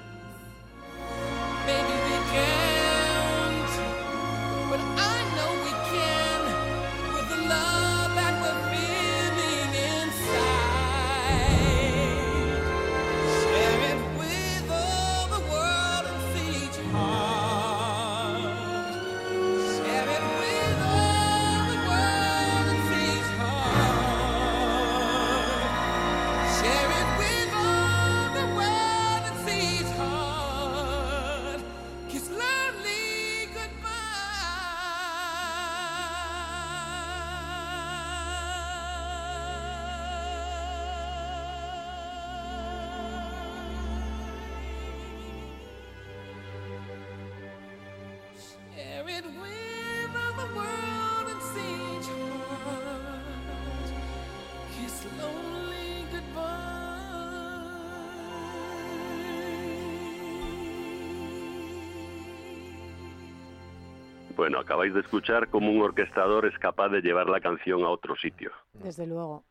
Bueno, 64.47 64.61
acabáis 64.61 64.93
de 64.93 65.01
escuchar 65.01 65.49
cómo 65.49 65.69
un 65.69 65.81
orquestador 65.81 66.45
es 66.45 66.57
capaz 66.57 66.87
de 66.87 67.01
llevar 67.01 67.27
la 67.27 67.41
canción 67.41 67.83
a 67.83 67.89
otro 67.89 68.15
sitio. 68.15 68.49
Desde 68.71 69.05
luego. 69.05 69.43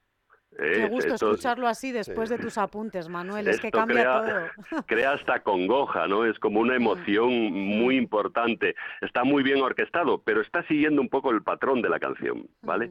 Eh, 0.59 0.73
Qué 0.75 0.89
gusto 0.89 1.13
esto- 1.13 1.33
escucharlo 1.33 1.69
así 1.69 1.93
después 1.93 2.31
de 2.31 2.39
tus 2.39 2.57
apuntes, 2.57 3.07
Manuel. 3.11 3.47
Es 3.47 3.61
que 3.61 3.67
Esto 3.67 3.77
cambia 3.81 4.23
crea, 4.23 4.51
todo. 4.71 4.83
crea 4.87 5.13
hasta 5.13 5.41
congoja, 5.43 6.09
¿no? 6.09 6.25
Es 6.25 6.39
como 6.39 6.61
una 6.61 6.77
emoción 6.77 7.31
muy 7.53 7.99
importante. 7.99 8.75
Está 9.03 9.23
muy 9.23 9.43
bien 9.43 9.61
orquestado, 9.61 10.23
pero 10.23 10.41
está 10.41 10.63
siguiendo 10.63 11.03
un 11.03 11.11
poco 11.11 11.31
el 11.31 11.43
patrón 11.43 11.83
de 11.83 11.91
la 11.91 12.01
canción, 12.01 12.49
¿vale? 12.63 12.91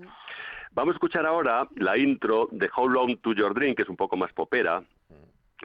Vamos 0.74 0.94
a 0.94 0.98
escuchar 0.98 1.26
ahora 1.26 1.68
la 1.76 1.98
intro 1.98 2.50
de 2.52 2.70
How 2.78 2.88
Long 2.88 3.18
to 3.18 3.34
Your 3.34 3.56
Dream, 3.56 3.74
que 3.74 3.82
es 3.82 3.90
un 3.90 3.98
poco 3.98 4.16
más 4.16 4.32
popera, 4.32 4.84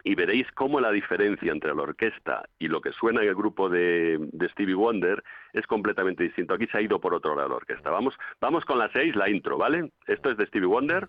y 0.04 0.14
veréis 0.14 0.46
cómo 0.52 0.80
la 0.80 0.90
diferencia 0.90 1.52
entre 1.52 1.74
la 1.74 1.82
orquesta 1.82 2.48
y 2.58 2.68
lo 2.68 2.80
que 2.80 2.92
suena 2.92 3.22
en 3.22 3.28
el 3.28 3.34
grupo 3.34 3.68
de, 3.68 4.18
Stevie 4.52 4.74
Wonder 4.74 5.22
es 5.52 5.66
completamente 5.66 6.24
distinto. 6.24 6.54
Aquí 6.54 6.66
se 6.66 6.78
ha 6.78 6.82
ido 6.82 7.00
por 7.00 7.14
otro 7.14 7.34
lado 7.34 7.48
la 7.50 7.56
orquesta. 7.56 7.90
Vamos, 7.90 8.14
vamos 8.40 8.64
con 8.64 8.78
la 8.78 8.90
seis, 8.92 9.14
la 9.16 9.28
intro, 9.28 9.58
¿vale? 9.58 9.90
Esto 10.06 10.30
es 10.30 10.36
de 10.36 10.46
Stevie 10.46 10.66
Wonder. 10.66 11.08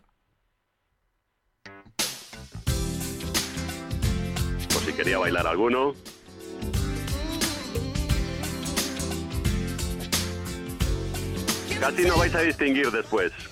Por 4.73 4.81
si 4.81 4.93
quería 4.93 5.19
bailar 5.19 5.47
alguno. 5.47 5.93
Casi 11.79 12.05
no 12.05 12.15
vais 12.15 12.35
a 12.35 12.41
distinguir 12.41 12.91
después. 12.91 13.50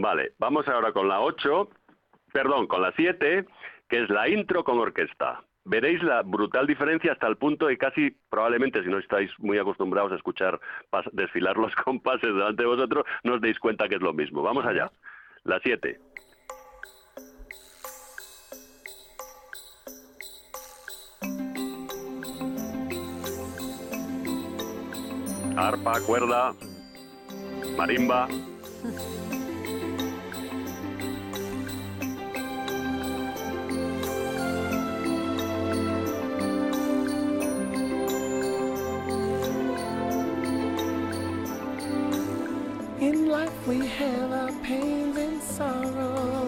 Vale, 0.00 0.30
vamos 0.38 0.68
ahora 0.68 0.92
con 0.92 1.08
la 1.08 1.20
8, 1.20 1.68
perdón, 2.32 2.68
con 2.68 2.82
la 2.82 2.92
7, 2.92 3.44
que 3.88 4.02
es 4.04 4.08
la 4.08 4.28
intro 4.28 4.62
con 4.62 4.78
orquesta. 4.78 5.42
Veréis 5.64 6.00
la 6.04 6.22
brutal 6.22 6.68
diferencia 6.68 7.10
hasta 7.10 7.26
el 7.26 7.36
punto 7.36 7.66
de 7.66 7.76
casi, 7.76 8.16
probablemente 8.30 8.84
si 8.84 8.88
no 8.88 8.98
estáis 8.98 9.28
muy 9.38 9.58
acostumbrados 9.58 10.12
a 10.12 10.14
escuchar 10.14 10.60
desfilar 11.10 11.56
los 11.56 11.74
compases 11.84 12.32
delante 12.32 12.62
de 12.62 12.68
vosotros, 12.68 13.04
no 13.24 13.34
os 13.34 13.40
deis 13.40 13.58
cuenta 13.58 13.88
que 13.88 13.96
es 13.96 14.00
lo 14.00 14.12
mismo. 14.12 14.40
Vamos 14.40 14.64
allá. 14.64 14.88
La 15.42 15.58
7. 15.58 15.98
Arpa, 25.56 26.00
cuerda, 26.06 26.54
marimba. 27.76 28.28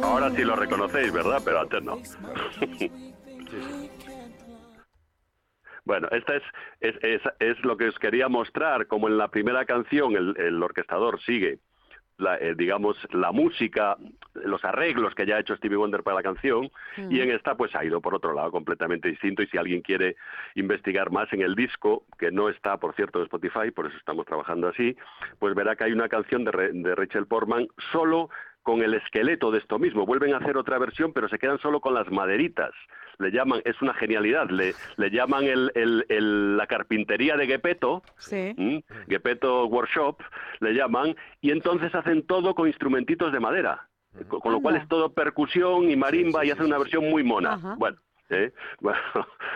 Ahora 0.03 0.31
sí 0.31 0.43
lo 0.43 0.57
reconocéis, 0.57 1.13
¿verdad? 1.13 1.41
Pero 1.45 1.61
antes 1.61 1.83
no. 1.83 1.99
Bueno, 5.85 6.09
esta 6.11 6.37
es, 6.37 6.43
es, 6.81 6.95
es, 7.03 7.23
es 7.41 7.65
lo 7.65 7.77
que 7.77 7.89
os 7.89 7.99
quería 7.99 8.29
mostrar, 8.29 8.87
como 8.87 9.09
en 9.09 9.19
la 9.19 9.29
primera 9.29 9.65
canción 9.65 10.15
el, 10.15 10.37
el 10.39 10.63
orquestador 10.63 11.21
sigue, 11.23 11.59
la, 12.21 12.37
eh, 12.37 12.55
digamos, 12.57 12.97
la 13.13 13.33
música, 13.33 13.97
los 14.35 14.65
arreglos 14.65 15.15
que 15.15 15.27
ya 15.27 15.37
ha 15.37 15.41
hecho 15.41 15.57
Stevie 15.57 15.77
Wonder 15.77 16.03
para 16.03 16.17
la 16.17 16.23
canción, 16.23 16.71
y 16.97 17.21
en 17.21 17.31
esta 17.31 17.57
pues 17.57 17.75
ha 17.75 17.85
ido 17.85 18.01
por 18.01 18.15
otro 18.15 18.33
lado 18.33 18.51
completamente 18.51 19.09
distinto, 19.09 19.43
y 19.43 19.47
si 19.47 19.59
alguien 19.59 19.83
quiere 19.83 20.17
investigar 20.55 21.11
más 21.11 21.33
en 21.33 21.43
el 21.43 21.55
disco, 21.55 22.05
que 22.19 22.31
no 22.31 22.49
está, 22.49 22.77
por 22.77 22.95
cierto, 22.95 23.19
en 23.19 23.25
Spotify, 23.25 23.71
por 23.75 23.87
eso 23.87 23.97
estamos 23.97 24.27
trabajando 24.27 24.69
así, 24.69 24.97
pues 25.39 25.55
verá 25.55 25.77
que 25.77 25.85
hay 25.85 25.93
una 25.93 26.09
canción 26.09 26.45
de, 26.45 26.53
Re- 26.53 26.73
de 26.73 26.95
Rachel 26.95 27.27
Portman 27.27 27.69
solo 27.93 28.31
con 28.63 28.83
el 28.83 28.93
esqueleto 28.95 29.51
de 29.51 29.59
esto 29.59 29.79
mismo. 29.79 30.05
Vuelven 30.05 30.35
a 30.35 30.37
hacer 30.37 30.57
otra 30.59 30.79
versión, 30.79 31.13
pero 31.15 31.29
se 31.29 31.39
quedan 31.39 31.59
solo 31.59 31.81
con 31.81 31.95
las 31.95 32.11
maderitas. 32.11 32.73
Le 33.21 33.31
llaman, 33.31 33.61
es 33.65 33.81
una 33.83 33.95
genialidad, 33.95 34.49
le, 34.51 34.75
le 34.97 35.11
llaman 35.11 35.45
el- 35.45 35.71
el- 35.75 36.07
el- 36.09 36.57
la 36.57 36.67
carpintería 36.67 37.37
de 37.37 37.47
Gepetto, 37.47 38.03
Sí. 38.17 38.55
Gepetto 39.09 39.67
Workshop, 39.67 40.21
le 40.61 40.73
llaman, 40.73 41.15
y 41.41 41.51
entonces 41.53 41.95
hacen 41.95 42.27
todo 42.27 42.55
con 42.55 42.67
instrumentitos 42.67 43.33
de 43.33 43.41
madera. 43.41 43.87
Con, 44.27 44.41
con 44.41 44.53
lo 44.53 44.61
cual 44.61 44.77
es 44.77 44.89
todo 44.89 45.13
percusión 45.13 45.89
y 45.91 45.97
marimba 45.97 46.45
y 46.45 46.51
hacen 46.51 46.67
una 46.67 46.79
versión 46.79 47.09
muy 47.09 47.23
mona. 47.23 47.53
Ajá. 47.55 47.75
Bueno, 47.79 47.97
¿eh? 48.31 48.51
bueno, 48.81 48.99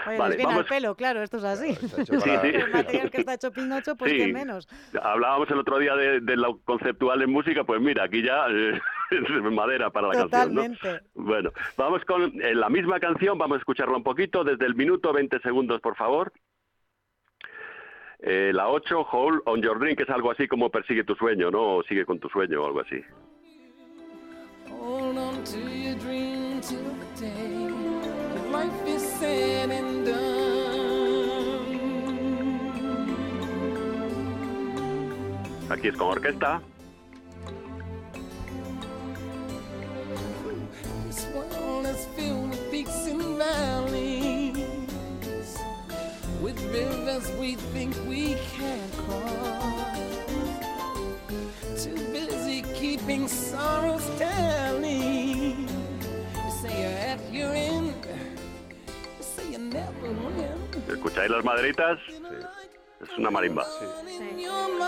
Oye, 0.07 0.17
vale, 0.19 0.29
les 0.29 0.37
viene 0.37 0.53
vamos. 0.53 0.61
al 0.71 0.77
pelo, 0.77 0.95
claro, 0.95 1.23
esto 1.23 1.39
es 1.39 1.45
así. 1.45 1.75
Sí, 1.75 2.19
sí. 2.19 2.31
El 2.31 2.71
material 2.71 3.11
que 3.11 3.19
está 3.19 3.35
hecho 3.35 3.51
Pinocho, 3.51 3.97
pues 3.97 4.13
Sí. 4.13 4.19
que 4.19 4.33
menos. 4.33 4.69
Hablábamos 5.03 5.51
el 5.51 5.59
otro 5.59 5.79
día 5.79 5.97
de, 5.97 6.21
de 6.21 6.37
lo 6.37 6.61
conceptual 6.65 7.23
en 7.23 7.31
música, 7.31 7.65
pues 7.65 7.81
mira, 7.81 8.05
aquí 8.05 8.23
ya 8.23 8.47
eh, 8.49 8.81
madera 9.51 9.91
para 9.91 10.09
la 10.09 10.29
canción. 10.29 10.55
¿no? 10.55 10.63
Bueno, 11.15 11.51
vamos 11.77 12.05
con 12.05 12.41
eh, 12.41 12.55
la 12.55 12.69
misma 12.69 13.01
canción, 13.01 13.39
vamos 13.39 13.57
a 13.57 13.59
escucharla 13.59 13.97
un 13.97 14.03
poquito, 14.03 14.45
desde 14.45 14.67
el 14.67 14.75
minuto 14.75 15.13
20 15.13 15.41
segundos, 15.41 15.81
por 15.81 15.97
favor. 15.97 16.33
Eh, 18.21 18.53
la 18.55 18.69
8, 18.69 19.07
Hold 19.13 19.43
on 19.47 19.61
Your 19.61 19.79
Dream, 19.79 19.97
que 19.97 20.05
es 20.05 20.11
algo 20.11 20.31
así 20.31 20.49
como 20.49 20.71
persigue 20.71 21.05
tu 21.05 21.15
sueño, 21.15 21.51
¿no? 21.51 21.77
O 21.77 21.83
sigue 21.83 22.07
con 22.07 22.19
tu 22.19 22.29
sueño 22.29 22.63
o 22.63 22.67
algo 22.67 22.81
así. 22.81 23.03
Hold 24.71 25.19
on 25.19 25.45
to 25.45 25.59
your 25.59 25.95
dream 25.99 26.61
till 26.61 26.79
the 26.79 27.21
day 27.21 27.69
that 28.35 28.51
life 28.51 28.87
is 28.87 29.03
said 29.19 29.71
and 29.71 30.07
done. 30.07 30.55
Aquí 35.71 35.89
es 35.89 35.97
con 35.97 36.09
orquesta. 36.09 36.61
Is 41.95 42.07
filled 42.17 42.51
with 42.51 42.71
peaks 42.73 43.07
and 43.07 43.23
valleys, 43.39 44.57
with 46.43 46.59
rivers 46.73 47.31
we 47.39 47.55
think 47.73 47.95
we 48.09 48.35
can't 48.57 48.93
cross. 49.03 50.23
Too 51.85 52.01
busy 52.13 52.63
keeping 52.75 53.29
sorrows 53.29 54.07
tally. 54.19 55.69
You 56.45 56.51
say 56.63 56.75
you're 56.83 57.01
at 57.13 57.21
your 57.33 57.53
end, 57.55 57.95
you 59.19 59.25
say 59.35 59.53
you 59.53 59.59
never 59.59 60.09
win. 60.27 60.59
¿Escucháis 60.89 61.31
las 61.31 61.45
maderitas? 61.45 61.99
Es 63.03 63.19
una 63.19 63.31
marimba. 63.31 63.65
In 64.09 64.39
your 64.39 64.79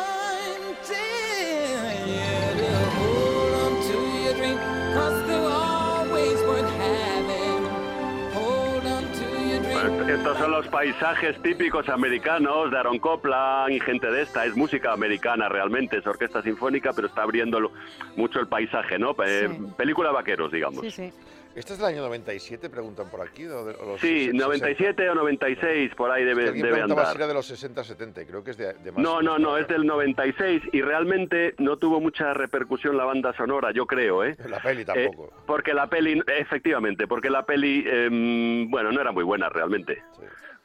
estos 10.37 10.51
son 10.51 10.51
los 10.51 10.69
paisajes 10.69 11.41
típicos 11.41 11.89
americanos 11.89 12.71
de 12.71 12.79
Aaron 12.79 12.99
Copland 12.99 13.73
y 13.73 13.81
gente 13.81 14.11
de 14.11 14.21
esta. 14.23 14.45
Es 14.45 14.55
música 14.55 14.93
americana 14.93 15.49
realmente, 15.49 15.97
es 15.97 16.07
orquesta 16.07 16.43
sinfónica, 16.43 16.93
pero 16.93 17.09
está 17.09 17.23
abriendo 17.23 17.73
mucho 18.17 18.41
el 18.41 18.47
paisaje, 18.47 18.99
¿no? 18.99 19.17
Eh. 19.25 19.49
Película 19.79 20.11
vaqueros, 20.11 20.53
digamos. 20.53 20.83
Sí, 20.83 20.91
sí. 20.91 21.13
¿Este 21.57 21.73
es 21.73 21.79
del 21.79 21.89
año 21.89 22.03
97? 22.03 22.69
Preguntan 22.69 23.09
por 23.09 23.23
aquí. 23.23 23.47
o 23.47 23.65
de- 23.65 23.75
o 23.77 23.87
los 23.87 24.01
Sí, 24.01 24.27
60. 24.27 24.45
97 24.45 25.09
o 25.11 25.15
96, 25.15 25.95
por 25.95 26.11
ahí 26.11 26.23
debe, 26.25 26.53
debe 26.53 26.83
andar. 26.83 27.07
si 27.07 27.17
era 27.17 27.27
de 27.27 27.33
los 27.35 27.47
60-70 27.51 28.23
y 28.23 28.27
creo 28.27 28.45
que 28.45 28.51
es 28.51 28.59
de, 28.59 28.75
de 28.75 28.93
más. 28.93 29.01
No, 29.03 29.23
no, 29.23 29.39
no, 29.39 29.57
es 29.57 29.67
del 29.67 29.87
96 29.87 30.63
y 30.73 30.83
realmente 30.83 31.55
no 31.59 31.79
tuvo 31.79 31.99
mucha 31.99 32.35
repercusión 32.35 32.99
la 32.99 33.05
banda 33.07 33.33
sonora, 33.35 33.71
yo 33.73 33.87
creo, 33.87 34.23
¿eh? 34.23 34.37
La 34.49 34.61
peli 34.61 34.85
tampoco. 34.85 35.25
Eh, 35.35 35.41
porque 35.47 35.73
la 35.73 35.89
peli, 35.89 36.23
efectivamente, 36.27 37.07
porque 37.07 37.31
la 37.31 37.47
peli, 37.47 37.85
em, 37.87 38.71
bueno, 38.71 38.93
no 38.93 39.01
era 39.01 39.13
muy 39.13 39.25
buena 39.25 39.49
realmente. 39.49 40.03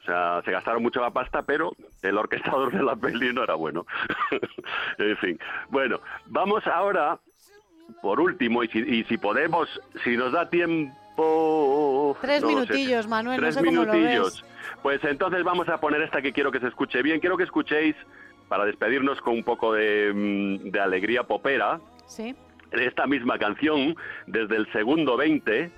O 0.02 0.04
sea, 0.04 0.42
se 0.44 0.50
gastaron 0.50 0.82
mucho 0.82 1.00
la 1.00 1.10
pasta, 1.10 1.42
pero 1.42 1.72
el 2.02 2.18
orquestador 2.18 2.70
de 2.70 2.82
la 2.82 2.96
peli 2.96 3.32
no 3.32 3.44
era 3.44 3.54
bueno. 3.54 3.86
en 4.98 5.16
fin. 5.16 5.38
Bueno, 5.70 6.00
vamos 6.26 6.66
ahora, 6.66 7.18
por 8.00 8.20
último, 8.20 8.62
y 8.64 8.68
si, 8.68 8.78
y 8.78 9.04
si 9.04 9.18
podemos, 9.18 9.68
si 10.04 10.16
nos 10.16 10.32
da 10.32 10.48
tiempo... 10.48 12.16
Tres 12.20 12.42
no 12.42 12.50
lo 12.50 12.64
sé, 12.64 12.72
minutillos, 12.72 13.06
Manuel, 13.08 13.40
no 13.40 13.42
tres 13.42 13.54
sé 13.54 13.64
cómo 13.64 13.84
lo 13.84 13.92
minutillos. 13.92 14.44
Pues 14.82 15.02
entonces 15.04 15.44
vamos 15.44 15.68
a 15.68 15.78
poner 15.78 16.02
esta 16.02 16.22
que 16.22 16.32
quiero 16.32 16.50
que 16.50 16.60
se 16.60 16.68
escuche 16.68 17.02
bien. 17.02 17.20
Quiero 17.20 17.36
que 17.36 17.44
escuchéis, 17.44 17.94
para 18.48 18.64
despedirnos 18.64 19.20
con 19.20 19.34
un 19.34 19.44
poco 19.44 19.72
de, 19.72 20.12
mm, 20.14 20.70
de 20.70 20.80
alegría 20.80 21.22
popera, 21.24 21.80
Sí. 22.06 22.34
esta 22.72 23.06
misma 23.06 23.38
canción 23.38 23.94
desde 24.26 24.56
el 24.56 24.70
segundo 24.72 25.16
20, 25.16 25.70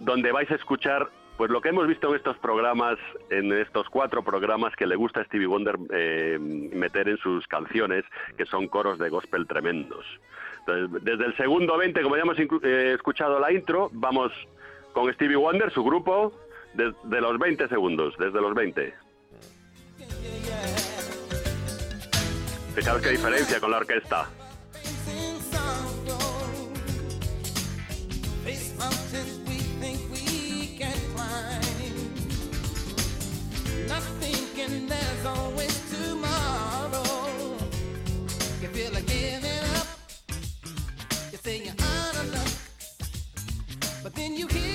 donde 0.00 0.32
vais 0.32 0.50
a 0.50 0.54
escuchar 0.56 1.08
pues 1.36 1.50
lo 1.50 1.62
que 1.62 1.70
hemos 1.70 1.86
visto 1.86 2.10
en 2.10 2.16
estos 2.16 2.36
programas, 2.36 2.98
en 3.30 3.50
estos 3.52 3.88
cuatro 3.88 4.22
programas 4.22 4.76
que 4.76 4.86
le 4.86 4.94
gusta 4.94 5.22
a 5.22 5.24
Stevie 5.24 5.46
Wonder 5.46 5.78
eh, 5.90 6.38
meter 6.38 7.08
en 7.08 7.16
sus 7.16 7.46
canciones, 7.46 8.04
que 8.36 8.44
son 8.44 8.68
coros 8.68 8.98
de 8.98 9.08
gospel 9.08 9.46
tremendos. 9.46 10.04
Desde 10.66 11.26
el 11.26 11.36
segundo 11.36 11.76
20, 11.76 12.02
como 12.02 12.16
ya 12.16 12.22
hemos 12.22 12.38
eh, 12.38 12.92
escuchado 12.94 13.38
la 13.38 13.52
intro, 13.52 13.90
vamos 13.92 14.32
con 14.92 15.12
Stevie 15.14 15.36
Wonder, 15.36 15.70
su 15.72 15.82
grupo, 15.84 16.32
desde 16.74 17.20
los 17.20 17.38
20 17.38 17.68
segundos, 17.68 18.14
desde 18.18 18.40
los 18.40 18.54
20. 18.54 18.94
Fijaros 22.74 23.02
qué 23.02 23.10
diferencia 23.10 23.60
con 23.60 23.70
la 23.70 23.78
orquesta. 23.78 24.28
Face 28.44 28.74
mountains 28.78 29.40
But 44.10 44.16
then 44.16 44.36
you 44.36 44.48
hear 44.48 44.69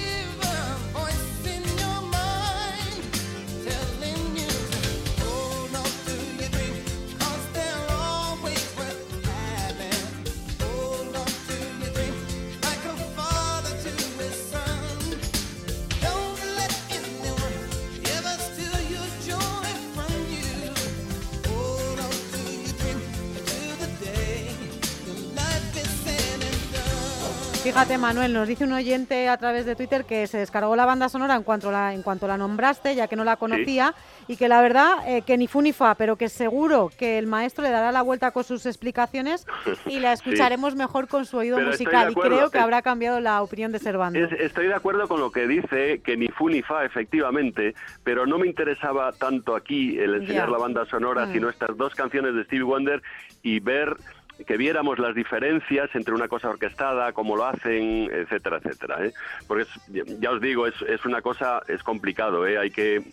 Fíjate, 27.76 27.98
Manuel, 27.98 28.32
nos 28.32 28.48
dice 28.48 28.64
un 28.64 28.72
oyente 28.72 29.28
a 29.28 29.36
través 29.36 29.66
de 29.66 29.76
Twitter 29.76 30.06
que 30.06 30.28
se 30.28 30.38
descargó 30.38 30.78
la 30.78 30.86
banda 30.86 31.10
sonora 31.10 31.36
en 31.36 31.44
cuanto 31.44 31.74
la, 31.74 31.94
en 31.94 32.04
cuanto 32.04 32.26
la 32.26 32.38
nombraste, 32.38 32.96
ya 32.96 33.08
que 33.10 33.18
no 33.18 33.26
la 33.26 33.36
conocía, 33.36 33.94
y 34.30 34.38
que 34.38 34.48
la 34.48 34.62
verdad 34.62 35.00
eh, 35.06 35.24
que 35.24 35.38
ni 35.38 35.48
fu 35.48 35.62
ni 35.62 35.74
fa, 35.74 35.96
pero 35.96 36.16
que 36.16 36.30
seguro 36.30 36.90
que 36.98 37.18
el 37.18 37.28
maestro 37.28 37.66
le 37.66 37.72
dará 37.72 37.92
la 37.92 38.02
vuelta 38.02 38.32
con 38.32 38.46
sus 38.46 38.66
explicaciones 38.66 39.46
y 39.88 40.00
la 40.00 40.16
Sí. 40.16 40.24
escucharemos 40.24 40.74
mejor 40.78 41.10
con 41.10 41.26
su 41.26 41.36
oído 41.36 41.58
Pero 41.58 41.72
musical. 41.72 42.12
Y 42.12 42.16
creo 42.16 42.50
que 42.50 42.60
es- 42.60 42.64
habrá 42.64 42.82
cambiado 42.82 43.20
la 43.20 43.42
opinión 43.42 43.74
de 43.74 43.80
Servando. 43.80 44.20
Es- 44.20 44.32
estoy 44.40 44.68
de 44.68 44.74
acuerdo 44.74 45.10
con 45.10 45.20
lo 45.20 45.30
que 45.34 45.46
dice, 45.46 46.00
que 46.00 46.16
ni 46.16 46.30
fu 46.30 46.48
ni 46.48 46.62
fa, 46.62 46.86
efectivamente, 46.86 47.76
pero 48.06 48.26
no 48.26 48.38
me 48.38 48.48
interesaba 48.48 49.12
tanto 49.12 49.54
aquí 49.54 50.00
el 50.00 50.16
enseñar 50.16 50.46
Ya. 50.48 50.52
la 50.54 50.60
banda 50.60 50.86
sonora, 50.86 51.26
Mm. 51.26 51.34
sino 51.34 51.50
estas 51.50 51.76
dos 51.76 51.94
canciones 51.94 52.36
de 52.36 52.46
Stevie 52.46 52.64
Wonder 52.64 53.02
y 53.44 53.60
ver 53.60 53.98
que 54.46 54.58
viéramos 54.58 55.00
las 55.00 55.16
diferencias 55.16 55.90
entre 55.94 56.14
una 56.14 56.28
cosa 56.28 56.50
orquestada, 56.50 57.14
cómo 57.14 57.36
lo 57.36 57.46
hacen, 57.46 58.10
etcétera, 58.12 58.58
etcétera. 58.58 59.06
¿eh? 59.06 59.14
Porque 59.48 59.64
es- 59.64 60.20
ya 60.20 60.32
os 60.32 60.42
digo, 60.42 60.68
es, 60.68 60.76
es 60.88 61.06
una 61.06 61.22
cosa, 61.22 61.62
es 61.68 61.82
complicado, 61.84 62.46
¿eh? 62.48 62.58
hay 62.58 62.72
que 62.72 63.04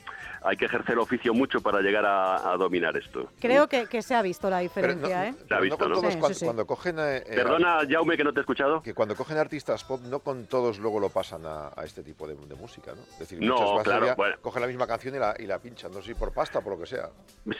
hay 0.45 0.57
que 0.57 0.65
ejercer 0.65 0.99
oficio 0.99 1.33
mucho 1.35 1.61
para 1.61 1.81
llegar 1.83 2.05
a, 2.05 2.51
a 2.51 2.57
dominar 2.57 2.97
esto. 2.97 3.31
Creo 3.41 3.69
que, 3.69 3.87
que 3.87 4.03
se 4.03 4.17
ha 4.17 4.23
visto 4.23 4.51
la 4.51 4.57
Pero 4.57 4.63
diferencia, 4.95 5.19
no, 5.21 5.25
¿eh? 5.27 5.35
Se 5.47 5.55
ha 5.55 5.61
visto, 5.61 5.79
con 5.79 5.89
¿no? 5.91 5.95
todos 6.01 6.13
Sí, 6.13 6.19
cuando, 6.19 6.35
sí, 6.35 6.41
sí. 6.41 6.45
cuando 6.47 6.67
cogen... 6.67 6.99
eh, 6.99 7.17
eh, 7.19 7.23
Perdona, 7.37 7.79
Jaume, 7.89 8.17
que 8.17 8.25
no 8.25 8.33
te 8.33 8.41
he 8.41 8.43
escuchado. 8.43 8.83
que 8.83 8.93
cuando 8.93 9.15
cogen 9.15 9.39
artistas 9.39 9.85
pop, 9.85 10.01
no 10.03 10.19
con 10.19 10.47
todos 10.47 10.81
luego 10.81 10.99
lo 10.99 11.11
pasan 11.11 11.47
a, 11.47 11.69
a 11.77 11.85
este 11.85 12.03
tipo 12.03 12.27
de, 12.27 12.35
de 12.35 12.55
música, 12.57 12.93
¿no? 12.93 13.03
Es 13.03 13.19
decir, 13.21 13.39
No, 13.41 13.81
claro, 13.85 14.15
bueno. 14.17 14.35
cogen 14.41 14.63
la 14.63 14.67
misma 14.67 14.89
canción 14.89 15.15
y 15.15 15.19
la, 15.21 15.33
y 15.39 15.47
la 15.47 15.61
pinchan, 15.61 15.93
no 15.93 16.01
sé 16.03 16.09
si 16.09 16.15
por 16.15 16.33
pasta 16.35 16.59
o 16.59 16.63
por 16.63 16.73
lo 16.73 16.81
que 16.81 16.87
sea. 16.87 17.09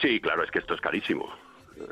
Sí, 0.01 0.19
claro, 0.19 0.43
es 0.43 0.51
que 0.51 0.59
esto 0.59 0.73
es 0.73 0.81
carísimo. 0.81 1.29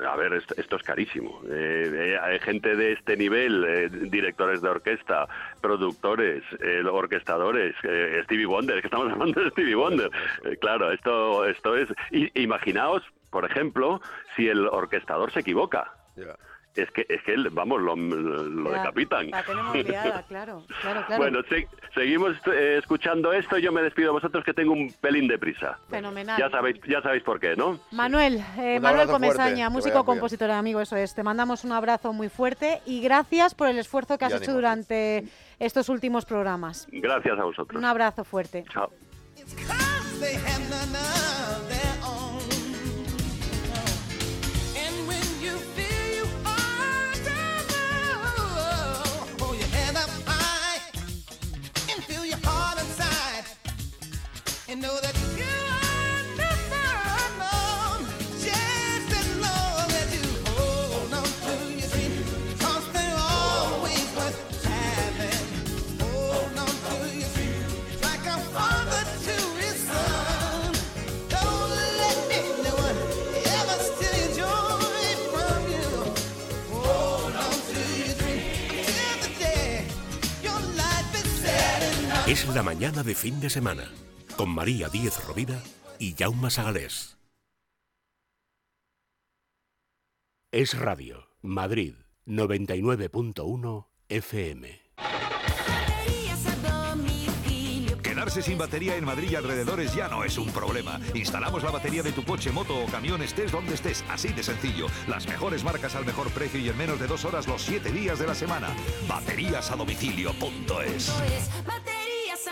A 0.07 0.15
ver, 0.15 0.33
esto, 0.33 0.53
esto 0.57 0.75
es 0.75 0.83
carísimo. 0.83 1.41
Eh, 1.49 1.89
eh, 2.13 2.19
hay 2.21 2.39
gente 2.39 2.75
de 2.75 2.93
este 2.93 3.17
nivel, 3.17 3.63
eh, 3.65 3.89
directores 3.89 4.61
de 4.61 4.69
orquesta, 4.69 5.27
productores, 5.59 6.43
eh, 6.59 6.83
orquestadores, 6.89 7.75
Stevie 8.23 8.45
Wonder, 8.45 8.79
que 8.81 8.87
estamos 8.87 9.11
hablando 9.11 9.41
de 9.41 9.49
Stevie 9.49 9.75
Wonder. 9.75 10.09
Claro, 10.59 10.91
esto, 10.91 11.45
esto 11.45 11.75
es... 11.75 11.89
i- 12.11 12.31
imaginaos, 12.41 13.03
por 13.31 13.45
ejemplo, 13.45 14.01
si 14.35 14.47
el 14.47 14.67
orquestador 14.67 15.31
se 15.31 15.39
equivoca. 15.39 15.91
Es 16.73 16.89
que, 16.91 17.05
es 17.09 17.21
que 17.23 17.35
vamos, 17.51 17.81
lo, 17.81 17.95
lo 17.97 18.71
Ya, 18.71 18.77
decapitan. 18.79 19.29
La 19.29 19.43
tenemos 19.43 19.75
liada, 19.75 20.23
claro, 20.29 20.63
claro, 20.81 21.03
claro. 21.05 21.21
Bueno, 21.21 21.39
se- 21.49 21.67
seguimos 21.93 22.37
eh, 22.47 22.77
escuchando 22.79 23.33
esto 23.33 23.57
y 23.57 23.61
yo 23.61 23.73
me 23.73 23.81
despido 23.81 24.07
de 24.07 24.13
vosotros 24.13 24.45
que 24.45 24.53
tengo 24.53 24.71
un 24.71 24.89
pelín 25.01 25.27
de 25.27 25.37
prisa. 25.37 25.77
Fenomenal. 25.89 26.39
Ya 26.39 26.49
sabéis, 26.49 26.77
ya 26.87 27.01
sabéis 27.01 27.23
por 27.23 27.41
qué, 27.41 27.57
¿no? 27.57 27.77
Manuel, 27.91 28.41
eh, 28.57 28.79
Manuel 28.79 29.09
Comesaña, 29.09 29.69
músico, 29.69 30.05
compositor, 30.05 30.49
amigo, 30.51 30.79
eso 30.79 30.95
es. 30.95 31.13
Te 31.13 31.23
mandamos 31.23 31.65
un 31.65 31.73
abrazo 31.73 32.13
muy 32.13 32.29
fuerte 32.29 32.81
y 32.85 33.01
gracias 33.01 33.53
por 33.53 33.67
el 33.67 33.77
esfuerzo 33.77 34.17
que 34.17 34.23
has 34.25 34.31
Y 34.31 34.35
hecho 34.35 34.43
ánimo. 34.51 34.55
durante 34.55 35.25
estos 35.59 35.89
últimos 35.89 36.23
programas. 36.25 36.87
Gracias 36.89 37.37
a 37.37 37.43
vosotros. 37.43 37.77
Un 37.77 37.83
abrazo 37.85 38.23
fuerte. 38.23 38.63
Chao. 38.71 38.89
Es 82.27 82.47
la 82.55 82.63
mañana 82.63 83.03
de 83.03 83.13
fin 83.13 83.41
de 83.41 83.49
semana 83.49 83.91
con 84.41 84.55
María 84.55 84.89
Díez 84.89 85.23
Rovida 85.27 85.61
y 85.99 86.15
Jaume 86.17 86.49
Sagalés. 86.49 87.15
Es 90.51 90.75
Radio, 90.75 91.27
Madrid, 91.43 91.93
99.1 92.25 93.85
FM. 94.09 94.81
Quedarse 98.01 98.41
sin 98.41 98.57
batería 98.57 98.95
en 98.95 99.05
Madrid 99.05 99.29
y 99.29 99.35
alrededores 99.35 99.93
ya 99.93 100.07
no 100.07 100.23
es 100.23 100.39
un 100.39 100.47
problema. 100.47 100.99
Instalamos 101.13 101.61
la 101.61 101.69
batería 101.69 102.01
de 102.01 102.11
tu 102.11 102.23
coche, 102.23 102.51
moto 102.51 102.83
o 102.83 102.87
camión 102.87 103.21
estés 103.21 103.51
donde 103.51 103.75
estés, 103.75 104.03
así 104.09 104.29
de 104.29 104.41
sencillo. 104.41 104.87
Las 105.07 105.27
mejores 105.27 105.63
marcas 105.63 105.93
al 105.93 106.05
mejor 106.07 106.31
precio 106.31 106.59
y 106.59 106.67
en 106.67 106.77
menos 106.79 106.99
de 106.99 107.05
dos 107.05 107.25
horas 107.25 107.47
los 107.47 107.61
siete 107.61 107.91
días 107.91 108.17
de 108.17 108.25
la 108.25 108.33
semana. 108.33 108.69
Baterías 109.07 109.69
a 109.69 109.75
domicilio.es. 109.75 111.11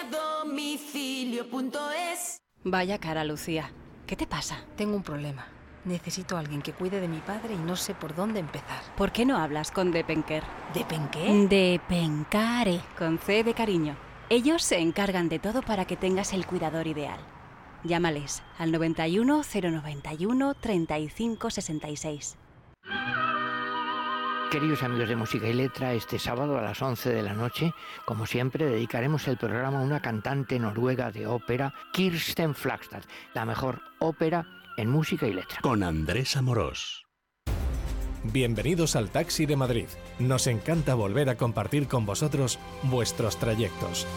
Domicilio.es. 0.10 2.42
Vaya 2.64 3.00
cara, 3.00 3.24
Lucía. 3.24 3.72
¿Qué 4.06 4.16
te 4.16 4.28
pasa? 4.28 4.64
Tengo 4.76 4.96
un 4.96 5.04
problema. 5.04 5.48
Necesito 5.86 6.36
a 6.36 6.40
alguien 6.40 6.62
que 6.62 6.74
cuide 6.74 7.00
de 7.00 7.08
mi 7.08 7.20
padre 7.20 7.54
y 7.54 7.58
no 7.58 7.76
sé 7.76 7.94
por 7.94 8.16
dónde 8.16 8.40
empezar. 8.40 8.82
¿Por 8.98 9.12
qué 9.12 9.26
no 9.26 9.38
hablas 9.38 9.72
con 9.72 9.92
Depenker? 9.92 10.44
¿Depenqué? 10.74 11.48
Depencare, 11.50 12.82
con 12.98 13.18
C 13.18 13.44
de 13.44 13.54
cariño. 13.54 13.96
Ellos 14.30 14.62
se 14.62 14.80
encargan 14.80 15.30
de 15.30 15.40
todo 15.40 15.62
para 15.62 15.86
que 15.86 15.96
tengas 15.96 16.34
el 16.34 16.46
cuidador 16.46 16.88
ideal. 16.88 17.20
Llámales 17.84 18.44
al 18.58 18.72
91 18.72 19.42
091 19.42 20.54
35 20.56 21.50
66. 21.50 22.38
Queridos 24.52 24.82
amigos 24.82 25.08
de 25.08 25.16
Música 25.16 25.48
y 25.48 25.54
Letra, 25.54 25.94
este 25.94 26.18
sábado 26.18 26.58
a 26.58 26.62
las 26.64 26.82
11 26.82 27.12
de 27.12 27.22
la 27.22 27.34
noche, 27.34 27.72
como 28.06 28.26
siempre, 28.26 28.66
dedicaremos 28.66 29.28
el 29.28 29.38
programa 29.38 29.80
a 29.80 29.84
una 29.84 30.02
cantante 30.02 30.58
noruega 30.58 31.12
de 31.12 31.28
ópera, 31.28 31.76
Kirsten 31.94 32.56
Flagstad, 32.56 33.04
la 33.36 33.46
mejor 33.46 33.80
ópera 34.00 34.48
en 34.76 34.90
música 34.90 35.28
y 35.28 35.34
letra. 35.34 35.60
Con 35.62 35.84
Andrés 35.84 36.36
Amorós. 36.36 37.06
Bienvenidos 38.24 38.96
al 38.96 39.12
Taxi 39.12 39.46
de 39.46 39.56
Madrid. 39.56 39.88
Nos 40.18 40.48
encanta 40.48 40.96
volver 40.96 41.30
a 41.30 41.36
compartir 41.36 41.88
con 41.88 42.08
vosotros 42.08 42.58
vuestros 42.82 43.38
trayectos. 43.38 44.08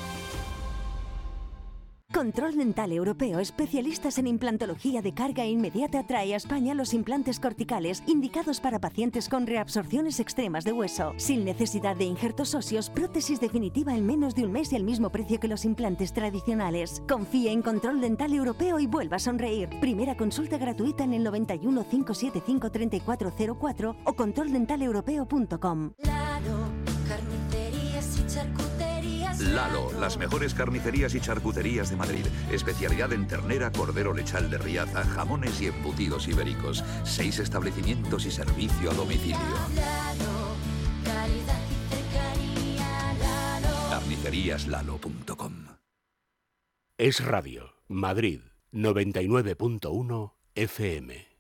Control 2.13 2.57
Dental 2.57 2.93
Europeo, 2.93 3.41
especialistas 3.41 4.19
en 4.19 4.27
implantología 4.27 5.01
de 5.01 5.15
carga 5.15 5.47
inmediata, 5.47 6.07
trae 6.07 6.35
a 6.35 6.37
España 6.37 6.75
los 6.75 6.93
implantes 6.93 7.41
corticales 7.41 8.03
indicados 8.07 8.61
para 8.61 8.79
pacientes 8.79 9.31
con 9.31 9.47
reabsorciones 9.47 10.21
extremas 10.21 10.65
de 10.65 10.73
hueso. 10.73 11.15
Sin 11.17 11.45
necesidad 11.45 11.97
de 11.97 12.05
injertos 12.05 12.55
óseos, 12.55 12.91
prótesis 12.91 13.41
definitiva 13.41 13.97
en 13.97 14.05
menos 14.05 14.35
de 14.35 14.45
un 14.45 14.53
mes 14.53 14.73
y 14.73 14.77
al 14.77 14.85
mismo 14.85 15.11
precio 15.11 15.41
que 15.41 15.49
los 15.49 15.65
implantes 15.65 16.13
tradicionales. 16.13 17.03
Confíe 17.09 17.51
en 17.51 17.63
Control 17.63 18.01
Dental 18.03 18.35
Europeo 18.35 18.79
y 18.79 18.87
vuelva 18.87 19.17
a 19.17 19.21
sonreír. 19.21 19.71
Primera 19.81 20.15
consulta 20.15 20.59
gratuita 20.59 21.05
en 21.05 21.15
el 21.15 21.25
91 21.25 21.89
575 21.89 22.71
3404 22.71 23.97
o 24.05 24.13
controldentaleuropeo.com. 24.13 25.93
Lalo, 29.55 29.93
las 30.01 30.17
mejores 30.17 30.55
carnicerías 30.55 31.15
y 31.15 31.21
charcuterías 31.21 31.91
de 31.91 31.97
Madrid. 31.97 32.27
Especialidad 32.51 33.13
en 33.13 33.27
ternera, 33.27 33.71
cordero 33.71 34.15
lechal 34.15 34.51
de 34.51 34.59
Riaza, 34.59 35.05
jamones 35.05 35.61
y 35.61 35.67
embutidos 35.67 36.27
ibéricos. 36.29 36.83
Seis 37.05 37.39
establecimientos 37.39 38.25
y 38.27 38.31
servicio 38.31 38.91
a 38.91 38.95
domicilio. 38.95 39.39
Carniceríaslalo.com 43.91 45.53
Es 46.97 47.25
Radio, 47.25 47.75
Madrid, 47.89 48.41
99.1 48.73 50.33
FM. 50.55 51.32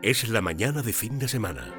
Es 0.00 0.28
la 0.28 0.40
mañana 0.40 0.82
de 0.82 0.92
fin 0.92 1.18
de 1.18 1.26
semana. 1.26 1.77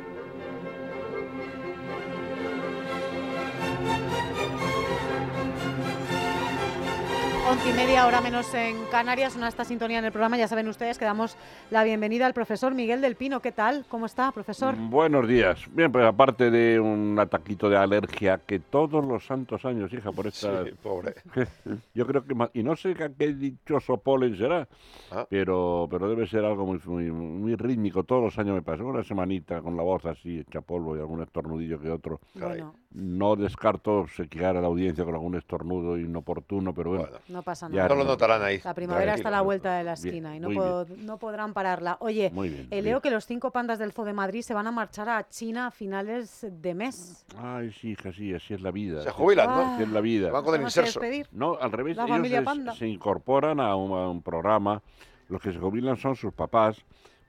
Once 7.49 7.67
y 7.67 7.73
media, 7.73 8.05
hora 8.05 8.21
menos 8.21 8.53
en 8.53 8.75
Canarias, 8.91 9.35
una 9.35 9.47
esta 9.47 9.65
sintonía 9.65 9.97
en 9.97 10.05
el 10.05 10.11
programa. 10.11 10.37
Ya 10.37 10.47
saben 10.47 10.67
ustedes 10.67 10.99
que 10.99 11.05
damos 11.05 11.35
la 11.71 11.83
bienvenida 11.83 12.27
al 12.27 12.33
profesor 12.35 12.75
Miguel 12.75 13.01
del 13.01 13.15
Pino. 13.15 13.39
¿Qué 13.41 13.51
tal? 13.51 13.85
¿Cómo 13.89 14.05
está, 14.05 14.31
profesor? 14.31 14.75
Buenos 14.77 15.27
días. 15.27 15.59
Bien, 15.71 15.91
pues 15.91 16.05
aparte 16.05 16.51
de 16.51 16.79
un 16.79 17.17
ataquito 17.17 17.67
de 17.67 17.77
alergia 17.77 18.39
que 18.45 18.59
todos 18.59 19.03
los 19.03 19.25
santos 19.25 19.65
años, 19.65 19.91
hija, 19.93 20.11
por 20.11 20.27
esta... 20.27 20.63
Sí, 20.63 20.71
pobre. 20.83 21.15
Yo 21.95 22.05
creo 22.05 22.23
que... 22.23 22.35
Y 22.53 22.61
no 22.61 22.75
sé 22.75 22.93
qué, 22.93 23.09
dichoso 23.33 23.97
polen 23.97 24.37
será, 24.37 24.67
Ah. 25.11 25.25
pero, 25.27 25.87
pero 25.89 26.07
debe 26.07 26.27
ser 26.27 26.45
algo 26.45 26.67
muy, 26.67 26.79
muy, 26.85 27.05
muy 27.11 27.55
rítmico. 27.55 28.03
Todos 28.03 28.21
los 28.23 28.37
años 28.37 28.53
me 28.53 28.61
pasa. 28.61 28.83
Una 28.83 29.03
semanita 29.03 29.59
con 29.61 29.75
la 29.75 29.81
voz 29.81 30.05
así, 30.05 30.39
hecha 30.39 30.61
polvo 30.61 30.95
y 30.95 30.99
algún 30.99 31.23
estornudillo 31.23 31.79
que 31.79 31.89
otro. 31.89 32.19
Bueno, 32.35 32.75
No 32.91 33.35
descarto 33.35 34.05
sequear 34.15 34.55
a 34.55 34.61
la 34.61 34.67
audiencia 34.67 35.03
con 35.03 35.15
algún 35.15 35.35
estornudo 35.35 35.97
inoportuno, 35.97 36.75
pero 36.75 36.91
bueno. 36.91 37.07
no 37.27 37.38
pasa 37.43 37.67
Ya 37.69 37.75
nada. 37.83 37.89
No 37.89 37.95
lo 37.95 38.03
notarán 38.03 38.41
ahí. 38.43 38.59
La 38.63 38.73
primavera 38.73 39.15
está 39.15 39.27
a 39.29 39.31
la 39.31 39.41
vuelta 39.41 39.77
de 39.77 39.83
la 39.83 39.95
Bien, 39.95 40.05
esquina 40.07 40.35
y 40.35 40.39
no, 40.39 40.49
pod- 40.49 40.87
no 40.97 41.17
podrán 41.17 41.53
pararla. 41.53 41.97
Oye, 41.99 42.29
Muy 42.33 42.49
bien, 42.49 42.61
eh, 42.63 42.67
bien. 42.69 42.85
leo 42.85 43.01
que 43.01 43.11
los 43.11 43.25
cinco 43.25 43.51
pandas 43.51 43.79
del 43.79 43.91
Zoo 43.91 44.05
de 44.05 44.13
Madrid 44.13 44.41
se 44.41 44.53
van 44.53 44.67
a 44.67 44.71
marchar 44.71 45.09
a 45.09 45.27
China 45.29 45.67
a 45.67 45.71
finales 45.71 46.45
de 46.49 46.73
mes. 46.73 47.25
Ay, 47.37 47.71
sí, 47.71 47.89
hija, 47.91 48.11
sí, 48.13 48.33
así 48.33 48.53
es 48.53 48.61
la 48.61 48.71
vida. 48.71 49.01
Se 49.03 49.11
jubilan, 49.11 49.47
¿no? 49.47 49.73
Así 49.75 49.83
es 49.83 49.89
la 49.89 50.01
vida. 50.01 50.31
Van 50.31 50.43
con 50.43 50.53
el 50.55 50.59
¿Van 50.61 50.65
a 50.65 50.69
inserso. 50.69 50.99
despedir? 50.99 51.27
No, 51.31 51.57
al 51.59 51.71
revés, 51.71 51.97
La 51.97 52.03
ellos 52.03 52.15
familia 52.17 52.39
es- 52.39 52.45
panda. 52.45 52.73
se 52.75 52.87
incorporan 52.87 53.59
a 53.59 53.75
un, 53.75 53.91
a 53.91 54.07
un 54.09 54.21
programa. 54.21 54.81
Los 55.27 55.41
que 55.41 55.51
se 55.53 55.59
jubilan 55.59 55.97
son 55.97 56.15
sus 56.15 56.33
papás. 56.33 56.77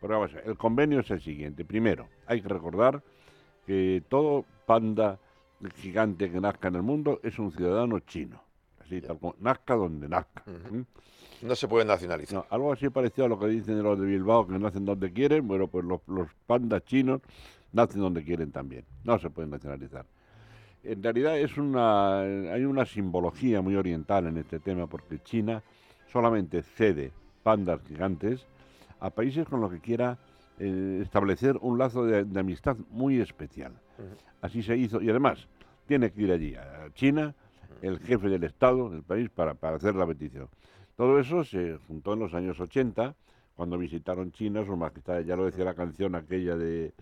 Pero 0.00 0.14
vamos 0.14 0.32
a 0.32 0.36
ver, 0.36 0.46
el 0.48 0.56
convenio 0.56 1.00
es 1.00 1.10
el 1.10 1.20
siguiente. 1.20 1.64
Primero, 1.64 2.08
hay 2.26 2.40
que 2.40 2.48
recordar 2.48 3.02
que 3.66 4.02
todo 4.08 4.46
panda 4.64 5.18
gigante 5.76 6.30
que 6.30 6.40
nazca 6.40 6.68
en 6.68 6.76
el 6.76 6.82
mundo 6.82 7.20
es 7.22 7.38
un 7.38 7.52
ciudadano 7.52 7.98
chino. 8.00 8.42
Así, 8.90 9.00
tal 9.00 9.18
como, 9.18 9.36
nazca 9.38 9.76
donde 9.76 10.08
nazca. 10.08 10.42
No 11.42 11.54
se 11.54 11.68
puede 11.68 11.84
nacionalizar. 11.84 12.34
No, 12.34 12.46
algo 12.50 12.72
así 12.72 12.88
parecido 12.90 13.26
a 13.26 13.28
lo 13.28 13.38
que 13.38 13.46
dicen 13.46 13.80
los 13.82 13.98
de 13.98 14.04
Bilbao, 14.04 14.48
que 14.48 14.58
nacen 14.58 14.84
donde 14.84 15.12
quieren. 15.12 15.46
Bueno, 15.46 15.68
pues 15.68 15.84
los, 15.84 16.00
los 16.08 16.28
pandas 16.46 16.84
chinos 16.84 17.20
nacen 17.72 18.00
donde 18.00 18.24
quieren 18.24 18.50
también. 18.50 18.84
No 19.04 19.18
se 19.18 19.30
pueden 19.30 19.50
nacionalizar. 19.50 20.06
En 20.82 21.02
realidad 21.02 21.38
es 21.38 21.56
una, 21.56 22.20
hay 22.20 22.64
una 22.64 22.84
simbología 22.84 23.60
muy 23.60 23.76
oriental 23.76 24.26
en 24.26 24.38
este 24.38 24.58
tema, 24.58 24.86
porque 24.86 25.22
China 25.22 25.62
solamente 26.10 26.62
cede 26.62 27.12
pandas 27.42 27.80
gigantes 27.86 28.44
a 28.98 29.10
países 29.10 29.46
con 29.46 29.60
los 29.60 29.70
que 29.70 29.80
quiera 29.80 30.18
eh, 30.58 30.98
establecer 31.02 31.56
un 31.60 31.78
lazo 31.78 32.04
de, 32.04 32.24
de 32.24 32.40
amistad 32.40 32.76
muy 32.90 33.20
especial. 33.20 33.72
Así 34.40 34.62
se 34.62 34.76
hizo, 34.76 35.00
y 35.00 35.10
además 35.10 35.46
tiene 35.86 36.10
que 36.10 36.22
ir 36.22 36.32
allí, 36.32 36.54
a 36.54 36.88
China, 36.94 37.34
el 37.82 37.98
jefe 38.00 38.28
del 38.28 38.44
Estado 38.44 38.90
del 38.90 39.02
país, 39.02 39.30
para, 39.30 39.54
para 39.54 39.76
hacer 39.76 39.94
la 39.94 40.06
petición. 40.06 40.48
Todo 40.96 41.18
eso 41.18 41.44
se 41.44 41.78
juntó 41.86 42.12
en 42.12 42.20
los 42.20 42.34
años 42.34 42.60
80, 42.60 43.14
cuando 43.56 43.78
visitaron 43.78 44.32
China, 44.32 44.64
sus 44.64 44.76
majestades, 44.76 45.26
ya 45.26 45.36
lo 45.36 45.44
decía 45.44 45.64
la 45.64 45.74
canción 45.74 46.14
aquella 46.14 46.56
de 46.56 46.92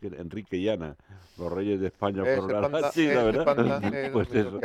Enrique 0.00 0.60
Llana, 0.60 0.96
los 1.38 1.52
reyes 1.52 1.80
de 1.80 1.88
España 1.88 2.22
Ese 2.22 2.40
fueron 2.40 2.64
a 2.64 2.80
la 2.80 2.90
China, 2.90 3.22
¿verdad? 3.24 3.44
panda 3.44 3.80
pues 4.12 4.32
eso, 4.34 4.60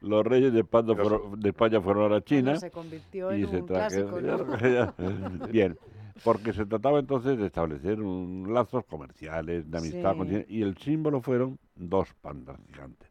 los 0.00 0.26
reyes 0.26 0.52
de 0.52 0.60
España, 0.60 0.94
fueron, 0.94 1.40
de 1.40 1.48
España 1.48 1.80
fueron 1.80 2.04
a 2.04 2.14
la 2.16 2.24
China 2.24 2.56
se 2.56 2.70
convirtió 2.70 3.34
y 3.36 3.42
en 3.42 3.50
se 3.50 3.60
un 3.60 3.66
clásico, 3.66 4.18
Bien, 5.50 5.76
porque 6.22 6.52
se 6.52 6.66
trataba 6.66 6.98
entonces 6.98 7.38
de 7.38 7.46
establecer 7.46 8.00
un, 8.00 8.52
lazos 8.52 8.84
comerciales, 8.84 9.70
de 9.70 9.78
amistad 9.78 10.12
Sí. 10.12 10.18
con 10.18 10.28
China, 10.28 10.44
y 10.48 10.62
el 10.62 10.76
símbolo 10.78 11.20
fueron 11.20 11.58
dos 11.74 12.08
pandas 12.20 12.56
gigantes. 12.70 13.07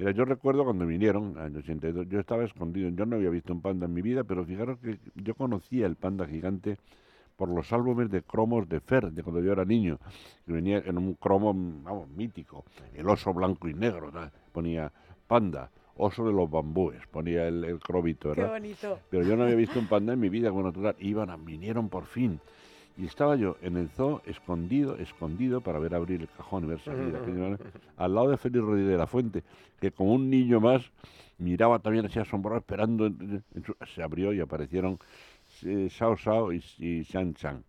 Mira, 0.00 0.12
yo 0.12 0.24
recuerdo 0.24 0.64
cuando 0.64 0.86
vinieron, 0.86 1.32
en 1.32 1.36
el 1.36 1.42
año 1.42 1.58
82, 1.58 2.08
yo 2.08 2.20
estaba 2.20 2.42
escondido, 2.42 2.88
yo 2.88 3.04
no 3.04 3.16
había 3.16 3.28
visto 3.28 3.52
un 3.52 3.60
panda 3.60 3.84
en 3.84 3.92
mi 3.92 4.00
vida, 4.00 4.24
pero 4.24 4.46
fijaros 4.46 4.78
que 4.78 4.98
yo 5.14 5.34
conocía 5.34 5.84
el 5.86 5.94
panda 5.96 6.26
gigante 6.26 6.78
por 7.36 7.50
los 7.50 7.70
álbumes 7.70 8.10
de 8.10 8.22
cromos 8.22 8.66
de 8.66 8.80
Fer, 8.80 9.12
de 9.12 9.22
cuando 9.22 9.42
yo 9.42 9.52
era 9.52 9.66
niño, 9.66 9.98
que 10.46 10.54
venía 10.54 10.78
en 10.78 10.96
un 10.96 11.12
cromo, 11.16 11.52
vamos, 11.84 12.08
mítico, 12.08 12.64
el 12.94 13.06
oso 13.10 13.34
blanco 13.34 13.68
y 13.68 13.74
negro, 13.74 14.10
¿no? 14.10 14.30
ponía 14.52 14.90
panda, 15.28 15.70
oso 15.98 16.26
de 16.26 16.32
los 16.32 16.50
bambúes, 16.50 17.06
ponía 17.10 17.46
el, 17.46 17.62
el 17.64 17.78
cromito, 17.78 18.32
Qué 18.32 18.40
¿verdad? 18.40 18.54
bonito. 18.54 18.98
Pero 19.10 19.24
yo 19.24 19.36
no 19.36 19.42
había 19.42 19.56
visto 19.56 19.78
un 19.78 19.86
panda 19.86 20.14
en 20.14 20.20
mi 20.20 20.30
vida 20.30 20.50
con 20.50 20.62
natural. 20.64 20.96
Iban, 20.98 21.28
a- 21.28 21.36
vinieron 21.36 21.90
por 21.90 22.06
fin. 22.06 22.40
Y 23.00 23.06
estaba 23.06 23.34
yo 23.36 23.56
en 23.62 23.76
el 23.78 23.88
zoo, 23.88 24.20
escondido, 24.26 24.96
escondido, 24.96 25.60
para 25.62 25.78
ver 25.78 25.94
abrir 25.94 26.20
el 26.20 26.28
cajón 26.28 26.64
y 26.64 26.66
ver 26.68 26.80
salir 26.80 27.14
al 27.96 28.14
lado 28.14 28.28
de 28.28 28.36
Félix 28.36 28.62
Rodríguez 28.64 28.90
de 28.92 28.98
la 28.98 29.06
Fuente, 29.06 29.42
que 29.80 29.90
como 29.90 30.12
un 30.14 30.28
niño 30.28 30.60
más 30.60 30.90
miraba 31.38 31.78
también 31.78 32.04
así 32.06 32.18
asombrado, 32.18 32.58
esperando. 32.58 33.06
en- 33.06 33.42
en 33.54 33.64
su- 33.64 33.74
se 33.94 34.02
abrió 34.02 34.32
y 34.34 34.40
aparecieron 34.40 34.98
eh, 35.64 35.88
Sao 35.90 36.16
Sao 36.16 36.52
y, 36.52 36.62
y 36.78 37.04
Chan 37.04 37.32
Chan, 37.34 37.64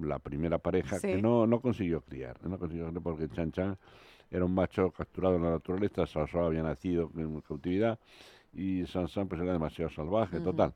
la 0.00 0.18
primera 0.18 0.58
pareja 0.58 0.96
que 1.00 1.22
no, 1.22 1.46
no 1.46 1.60
consiguió 1.60 2.00
criar. 2.00 2.36
No 2.44 2.58
consiguió 2.58 2.86
criar 2.88 3.02
porque 3.02 3.28
Chan 3.28 3.52
Chan 3.52 3.76
era 4.30 4.44
un 4.44 4.54
macho 4.54 4.90
capturado 4.90 5.36
en 5.36 5.42
la 5.44 5.50
naturaleza, 5.50 6.04
Sao 6.06 6.26
Sao 6.26 6.46
había 6.46 6.62
nacido 6.64 7.10
en 7.16 7.40
cautividad 7.42 7.98
y 8.52 8.84
San 8.86 9.06
San 9.06 9.28
pues 9.28 9.40
era 9.40 9.52
demasiado 9.52 9.90
salvaje, 9.90 10.38
total, 10.40 10.72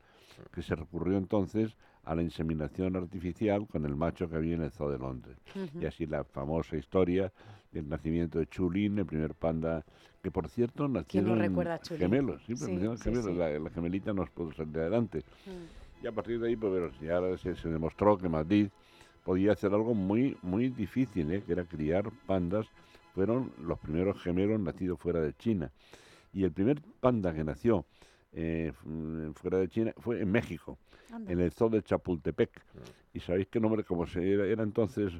que 0.53 0.61
se 0.61 0.75
recurrió 0.75 1.17
entonces 1.17 1.75
a 2.03 2.15
la 2.15 2.23
inseminación 2.23 2.95
artificial 2.95 3.67
con 3.67 3.85
el 3.85 3.95
macho 3.95 4.29
que 4.29 4.35
había 4.35 4.55
en 4.55 4.63
el 4.63 4.71
Zoo 4.71 4.89
de 4.89 4.97
Londres. 4.97 5.37
Y 5.79 5.85
así 5.85 6.05
la 6.05 6.23
famosa 6.23 6.75
historia 6.77 7.31
del 7.71 7.87
nacimiento 7.87 8.39
de 8.39 8.47
Chulín, 8.47 8.97
el 8.97 9.05
primer 9.05 9.35
panda, 9.35 9.85
que 10.23 10.31
por 10.31 10.49
cierto 10.49 10.87
nacieron 10.87 11.37
recuerda 11.39 11.75
a 11.75 11.79
Chulín? 11.79 12.01
gemelos, 12.01 12.41
sí, 12.45 12.53
nacieron 12.53 12.97
sí, 12.97 13.03
gemelos, 13.03 13.25
sí. 13.25 13.33
La, 13.35 13.59
la 13.59 13.69
gemelita 13.69 14.13
nos 14.13 14.29
pudo 14.31 14.51
salir 14.53 14.79
adelante. 14.79 15.19
Mm. 15.45 16.03
Y 16.03 16.07
a 16.07 16.11
partir 16.11 16.39
de 16.39 16.47
ahí, 16.47 16.55
pues 16.55 16.71
bueno, 16.71 16.89
ya 17.01 17.37
se, 17.37 17.55
se 17.55 17.69
demostró 17.69 18.17
que 18.17 18.29
Madrid 18.29 18.69
podía 19.23 19.51
hacer 19.51 19.73
algo 19.73 19.93
muy, 19.93 20.37
muy 20.41 20.69
difícil, 20.69 21.31
¿eh? 21.31 21.43
que 21.45 21.51
era 21.51 21.65
criar 21.65 22.09
pandas. 22.25 22.67
Fueron 23.13 23.51
los 23.61 23.77
primeros 23.79 24.21
gemelos 24.21 24.59
nacidos 24.59 24.99
fuera 24.99 25.19
de 25.19 25.33
China. 25.33 25.71
Y 26.33 26.43
el 26.43 26.51
primer 26.51 26.81
panda 26.99 27.33
que 27.33 27.43
nació 27.43 27.85
eh, 28.31 28.71
fuera 29.35 29.57
de 29.59 29.67
China 29.69 29.93
fue 29.97 30.21
en 30.21 30.31
México, 30.31 30.77
Anda. 31.11 31.31
en 31.31 31.39
el 31.39 31.51
zoo 31.51 31.69
de 31.69 31.81
Chapultepec. 31.83 32.49
Y 33.13 33.19
sabéis 33.19 33.47
qué 33.47 33.59
nombre, 33.59 33.83
como 33.83 34.05
se 34.05 34.33
era, 34.33 34.45
era 34.45 34.63
entonces 34.63 35.11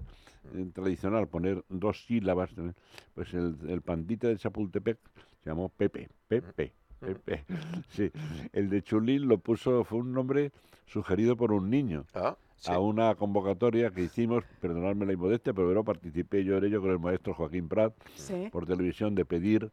eh, 0.54 0.66
tradicional 0.74 1.28
poner 1.28 1.64
dos 1.70 2.06
sílabas, 2.06 2.52
¿eh? 2.58 2.74
pues 3.16 3.34
el, 3.34 3.58
el 3.68 3.82
pandita 3.82 4.28
de 4.28 4.38
Chapultepec 4.38 4.98
se 5.44 5.50
llamó 5.50 5.70
Pepe, 5.70 6.10
Pepe. 6.28 6.74
Pepe. 7.00 7.46
Sí, 7.90 8.12
el 8.54 8.70
de 8.70 8.82
Chulín 8.84 9.28
lo 9.28 9.38
puso, 9.38 9.84
fue 9.86 10.00
un 10.00 10.12
nombre 10.14 10.52
sugerido 10.86 11.36
por 11.38 11.52
un 11.54 11.70
niño 11.70 12.06
a 12.68 12.78
una 12.80 13.16
convocatoria 13.16 13.90
que 13.92 14.02
hicimos, 14.04 14.44
perdonadme 14.60 15.06
la 15.06 15.14
inmodestia, 15.14 15.54
pero 15.54 15.68
bueno, 15.68 15.84
participé 15.86 16.44
yo 16.44 16.58
en 16.58 16.66
ello 16.66 16.82
con 16.82 16.92
el 16.92 17.00
maestro 17.00 17.34
Joaquín 17.34 17.70
Prat 17.70 17.94
Sí. 18.16 18.50
por 18.52 18.66
televisión 18.66 19.16
de 19.16 19.24
pedir 19.24 19.72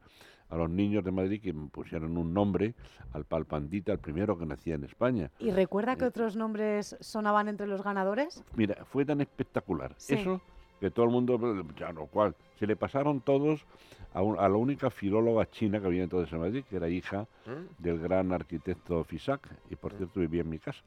a 0.49 0.57
los 0.57 0.70
niños 0.70 1.05
de 1.05 1.11
Madrid 1.11 1.40
que 1.40 1.53
pusieran 1.53 2.16
un 2.16 2.32
nombre 2.32 2.74
al 3.12 3.24
palpandita, 3.24 3.92
el 3.92 3.99
primero 3.99 4.38
que 4.38 4.47
nacía 4.47 4.74
en 4.74 4.84
España. 4.84 5.30
¿Y 5.38 5.51
recuerda 5.51 5.97
que 5.97 6.05
otros 6.05 6.36
nombres 6.36 6.97
sonaban 7.01 7.49
entre 7.49 7.66
los 7.66 7.82
ganadores? 7.82 8.42
Mira, 8.55 8.84
fue 8.84 9.05
tan 9.05 9.20
espectacular 9.20 9.94
Sí. 9.99 10.14
eso 10.14 10.40
que 10.78 10.90
todo 10.90 11.07
el 11.07 11.11
mundo, 11.11 11.38
ya 11.78 11.90
lo 11.92 12.07
cual, 12.07 12.34
se 12.59 12.66
le 12.66 12.76
pasaron 12.76 13.22
todos 13.22 13.64
a, 14.12 14.20
un- 14.22 14.38
a 14.38 14.47
la 14.49 14.57
única 14.57 14.90
filóloga 14.90 15.49
china 15.51 15.80
que 15.80 15.86
había 15.86 16.03
entonces 16.03 16.30
en 16.34 16.40
Madrid, 16.40 16.64
que 16.68 16.76
era 16.76 16.88
hija 16.88 17.26
¿Mm? 17.47 17.82
del 17.82 17.99
gran 17.99 18.30
arquitecto 18.32 19.03
Fisac, 19.05 19.49
y 19.70 19.76
por 19.76 19.92
cierto 19.94 20.20
vivía 20.20 20.42
en 20.42 20.51
mi 20.51 20.59
casa, 20.59 20.82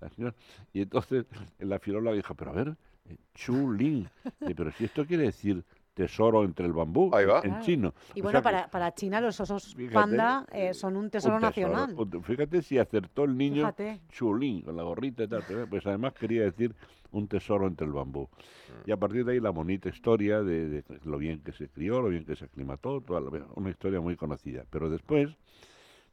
la 0.00 0.08
señora. 0.08 0.34
Y 0.72 0.80
entonces 0.82 1.26
la 1.58 1.78
filóloga 1.78 2.16
dijo, 2.16 2.34
pero 2.34 2.52
a 2.52 2.54
ver, 2.54 2.76
eh, 3.10 3.16
Chu 3.34 3.70
Lin, 3.70 4.08
pero 4.56 4.72
si 4.72 4.84
esto 4.86 5.04
quiere 5.06 5.24
decir 5.24 5.62
tesoro 5.94 6.44
entre 6.44 6.66
el 6.66 6.72
bambú 6.72 7.04
en 7.16 7.24
Claro. 7.24 7.42
chino. 7.62 7.94
Y 8.14 8.20
O 8.20 8.24
bueno, 8.24 8.40
sea 8.40 8.40
que- 8.40 8.56
para, 8.56 8.68
para 8.70 8.94
China 8.94 9.20
los 9.20 9.38
osos 9.40 9.74
Fíjate, 9.74 9.94
panda 9.94 10.44
eh, 10.52 10.74
son 10.74 10.96
un 10.96 11.08
tesoro 11.08 11.36
un 11.36 11.42
nacional. 11.42 11.94
un- 11.96 12.22
Fíjate 12.22 12.62
si 12.62 12.78
acertó 12.78 13.24
el 13.24 13.36
niño 13.36 13.62
Fíjate. 13.62 14.00
chulín 14.10 14.62
con 14.62 14.76
la 14.76 14.82
gorrita 14.82 15.22
y 15.24 15.28
tal. 15.28 15.42
pero, 15.46 15.66
Pues 15.68 15.86
además 15.86 16.12
quería 16.14 16.42
decir 16.42 16.74
un 17.12 17.28
tesoro 17.28 17.66
entre 17.68 17.86
el 17.86 17.92
bambú. 17.92 18.22
Mm. 18.24 18.88
Y 18.90 18.92
a 18.92 18.96
partir 18.96 19.24
de 19.24 19.32
ahí 19.32 19.40
la 19.40 19.50
bonita 19.50 19.88
historia 19.88 20.42
de, 20.42 20.68
de 20.68 20.84
lo 21.04 21.16
bien 21.16 21.40
que 21.40 21.52
se 21.52 21.68
crió, 21.68 22.02
lo 22.02 22.08
bien 22.08 22.24
que 22.24 22.34
se 22.34 22.44
aclimató, 22.46 23.00
toda 23.00 23.20
la- 23.20 23.46
una 23.54 23.70
historia 23.70 24.00
muy 24.00 24.16
conocida. 24.16 24.64
Pero 24.70 24.90
después 24.90 25.30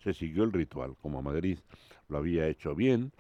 se 0.03 0.13
siguió 0.13 0.43
el 0.43 0.51
ritual. 0.53 0.95
Como 1.01 1.21
Madrid 1.23 1.57
lo 2.07 2.17
había 2.19 2.47
hecho 2.47 2.75
bien, 2.75 3.11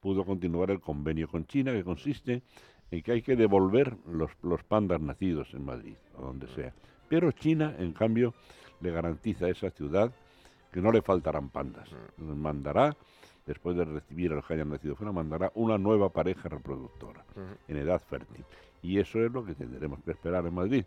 pudo 0.00 0.24
continuar 0.24 0.70
el 0.72 0.80
convenio 0.80 1.28
con 1.28 1.44
China, 1.46 1.72
que 1.72 1.84
consiste 1.84 2.42
en 2.90 3.02
que 3.02 3.12
hay 3.12 3.22
que 3.22 3.36
devolver 3.36 3.96
los, 4.06 4.30
los 4.42 4.62
pandas 4.64 5.00
nacidos 5.00 5.52
en 5.54 5.64
Madrid, 5.64 5.96
o 6.16 6.22
donde 6.22 6.48
sea. 6.48 6.72
Pero 7.08 7.32
China, 7.32 7.74
en 7.78 7.92
cambio, 7.92 8.34
le 8.80 8.90
garantiza 8.90 9.46
a 9.46 9.50
esa 9.50 9.70
ciudad 9.70 10.12
que 10.72 10.80
no 10.80 10.92
le 10.92 11.02
faltarán 11.02 11.50
pandas. 11.50 11.88
Mandará, 12.16 12.96
después 13.46 13.76
de 13.76 13.84
recibir 13.84 14.32
a 14.32 14.36
los 14.36 14.46
que 14.46 14.54
hayan 14.54 14.70
nacido 14.70 14.96
fuera, 14.96 15.12
mandará 15.12 15.50
una 15.54 15.78
nueva 15.78 16.10
pareja 16.10 16.48
reproductora 16.48 17.24
en 17.68 17.76
edad 17.76 18.00
fértil. 18.08 18.44
Y 18.82 18.98
eso 18.98 19.18
es 19.24 19.30
lo 19.30 19.44
que 19.44 19.54
tendremos 19.54 20.02
que 20.02 20.12
esperar 20.12 20.46
en 20.46 20.54
Madrid. 20.54 20.84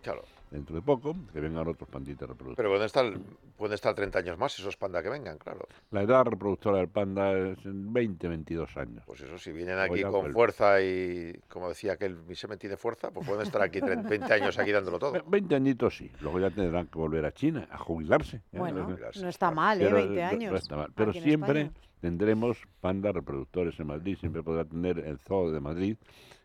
Dentro 0.50 0.76
de 0.76 0.82
poco, 0.84 1.16
que 1.32 1.40
vengan 1.40 1.68
otros 1.68 1.90
panditas 1.90 2.28
reproductores. 2.30 2.58
Pero 2.58 2.70
pueden 2.70 2.86
estar, 2.86 3.12
pueden 3.58 3.74
estar 3.74 3.96
30 3.96 4.20
años 4.20 4.38
más 4.38 4.58
esos 4.60 4.78
pandas 4.78 5.02
que 5.02 5.10
vengan, 5.10 5.38
claro. 5.40 5.68
La 5.90 6.04
edad 6.04 6.26
reproductora 6.26 6.78
del 6.78 6.90
panda 6.90 7.32
es 7.36 7.66
en 7.66 7.92
20, 7.92 8.28
22 8.28 8.78
años. 8.78 9.04
Pues 9.08 9.22
eso, 9.22 9.38
si 9.40 9.52
vienen 9.52 9.80
aquí 9.80 10.04
con 10.04 10.32
fuerza 10.32 10.80
y, 10.82 11.34
como 11.48 11.70
decía 11.70 11.98
que 11.98 12.10
mi 12.10 12.36
semen 12.36 12.60
tiene 12.60 12.78
fuerza, 12.78 13.10
pues 13.12 13.28
pueden 13.28 13.42
estar 13.44 13.62
aquí 13.64 13.80
30, 13.80 14.08
20 14.08 14.34
años 14.34 14.60
aquí 14.60 14.72
dándolo 14.72 15.00
todo. 15.00 15.14
20 15.28 15.56
añitos 15.56 15.98
sí, 15.98 16.12
luego 16.22 16.40
ya 16.40 16.52
tendrán 16.52 16.86
que 16.88 17.00
volver 17.00 17.26
a 17.26 17.32
China 17.32 17.68
a 17.72 17.78
jubilarse. 17.80 18.38
¿eh? 18.52 18.60
Bueno, 18.60 18.88
no 19.22 19.30
está 19.30 19.50
mal, 19.50 19.82
¿eh? 19.82 19.86
Pero, 19.86 19.96
20 19.98 20.16
no- 20.22 20.28
años. 20.28 20.52
no 20.52 20.58
está 20.58 20.76
mal. 20.76 20.92
Pero 20.96 21.14
siempre 21.14 21.62
España. 21.62 21.80
tendremos 22.00 22.58
pandas 22.80 23.14
reproductores 23.16 23.80
en 23.80 23.88
Madrid, 23.88 24.18
siempre 24.20 24.44
podrá 24.44 24.66
tener 24.66 25.00
el 25.00 25.18
zoo 25.20 25.52
de 25.52 25.60
Madrid 25.60 25.98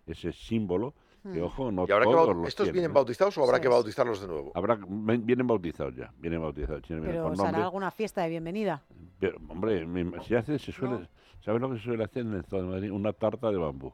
ese 0.07 0.33
símbolo 0.33 0.95
que, 1.33 1.41
Mm. 1.41 1.45
ojo, 1.45 1.71
no 1.73 1.87
¿Y 1.89 1.93
habrá 1.93 2.07
que 2.07 2.13
todos 2.13 2.37
los 2.37 2.49
estos 2.49 2.65
tienen, 2.65 2.73
vienen 2.75 2.91
¿eh? 2.91 2.95
bautizados 2.95 3.39
o 3.39 3.45
habrá 3.45 3.61
que 3.61 3.69
bautizarlos 3.69 4.21
de 4.21 4.27
nuevo? 4.29 4.53
Habrá, 4.55 4.79
vienen 4.81 5.47
bautizados 5.47 5.95
ya, 5.97 6.13
vienen 6.19 6.41
bautizados. 6.41 6.83
Pero 6.89 7.23
con 7.35 7.41
hará 7.47 7.65
alguna 7.65 7.91
fiesta 7.91 8.23
de 8.23 8.29
bienvenida. 8.31 8.83
Pero, 9.19 9.39
hombre, 9.49 9.87
se 10.27 10.37
hace, 10.37 10.59
se 10.59 10.73
suele, 10.73 10.95
No. 11.01 11.09
¿sabes 11.41 11.61
lo 11.61 11.71
que 11.71 11.79
se 11.79 11.85
suele 11.85 12.05
hacer 12.05 12.23
en 12.23 12.35
el 12.35 12.45
zoo 12.45 12.63
de 12.63 12.69
Madrid? 12.69 12.91
Una 12.93 13.13
tarta 13.13 13.51
de 13.51 13.57
bambú. 13.57 13.93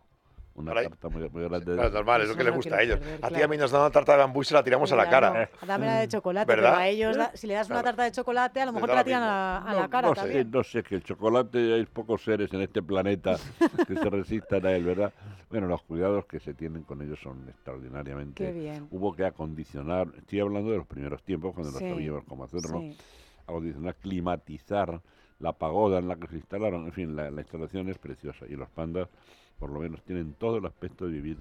Una 0.57 0.73
tarta 0.73 1.09
muy, 1.09 1.29
muy 1.31 1.43
grande. 1.43 1.59
de- 1.73 1.75
Claro, 1.75 1.89
es 1.89 1.95
normal, 1.95 2.23
es 2.23 2.29
lo 2.29 2.37
que 2.37 2.45
les 2.45 2.55
gusta 2.55 2.77
a 2.77 2.83
ellos. 2.83 2.99
perder, 2.99 3.19
A 3.25 3.29
ti 3.31 3.43
a 3.43 3.49
mí 3.49 3.57
nos 3.57 3.73
dan 3.73 3.81
una 3.81 3.91
tarta 3.91 4.13
de 4.13 4.19
bambú 4.19 4.43
y 4.43 4.45
se 4.45 4.55
la 4.55 4.63
tiramos 4.63 4.91
a 4.93 4.97
la 4.97 5.09
cara. 5.11 5.49
no, 5.61 5.67
Dame 5.67 5.87
la 5.87 5.97
de 6.01 6.09
chocolate, 6.09 6.47
¿Verdad? 6.47 6.71
pero 6.71 6.81
a 6.81 6.87
ellos, 6.89 7.17
da- 7.17 7.33
si 7.35 7.47
le 7.49 7.55
das 7.55 7.69
una 7.71 7.83
tarta 7.83 8.05
de 8.05 8.13
chocolate, 8.13 8.61
a 8.61 8.67
lo 8.67 8.73
mejor 8.73 8.89
te 8.89 8.95
la 8.95 9.05
tiran 9.05 9.23
a, 9.25 9.59
a 9.69 9.73
No, 9.73 9.81
la 9.81 9.89
cara 9.89 10.09
no 10.09 10.15
también. 10.15 10.45
Sé, 10.45 10.51
no 10.57 10.63
sé, 10.63 10.83
que 10.85 10.95
el 10.95 11.03
chocolate 11.03 11.75
hay 11.75 11.85
pocos 11.87 12.23
seres 12.23 12.53
en 12.55 12.61
este 12.61 12.83
planeta 12.83 13.37
que 13.89 13.97
se 13.97 14.11
resistan 14.11 14.65
a 14.65 14.73
él, 14.73 14.85
¿verdad? 14.85 15.13
Bueno, 15.51 15.67
los 15.67 15.83
cuidados 15.83 16.25
que 16.27 16.39
se 16.39 16.55
tienen 16.55 16.85
con 16.85 17.03
ellos 17.03 17.19
son 17.21 17.49
extraordinariamente. 17.49 18.47
Qué 18.47 18.53
bien. 18.53 18.87
Hubo 18.93 19.13
que 19.15 19.25
acondicionar, 19.25 20.07
estoy 20.17 20.39
hablando 20.39 20.71
de 20.71 20.79
los 20.79 20.87
primeros 20.87 21.21
tiempos 21.25 21.53
cuando 21.53 21.77
Sí, 21.77 21.85
no 21.85 21.91
sabíamos 21.91 22.25
cómo 22.29 22.45
hacerlo, 22.45 22.79
sí. 22.79 22.97
acondicionar, 23.49 23.97
climatizar 23.97 25.01
la 25.41 25.53
pagoda 25.53 25.99
en 25.99 26.07
la 26.07 26.15
que 26.17 26.29
se 26.29 26.37
instalaron, 26.37 26.85
en 26.87 26.93
fin, 26.93 27.17
la, 27.17 27.29
la 27.31 27.41
instalación 27.41 27.89
es 27.89 27.99
preciosa 27.99 28.47
y 28.49 28.55
los 28.55 28.69
pandas 28.71 29.09
por 29.59 29.71
lo 29.71 29.81
menos 29.81 30.03
tienen 30.03 30.35
todo 30.35 30.59
el 30.59 30.67
aspecto 30.67 31.07
de 31.07 31.13
vivir 31.13 31.39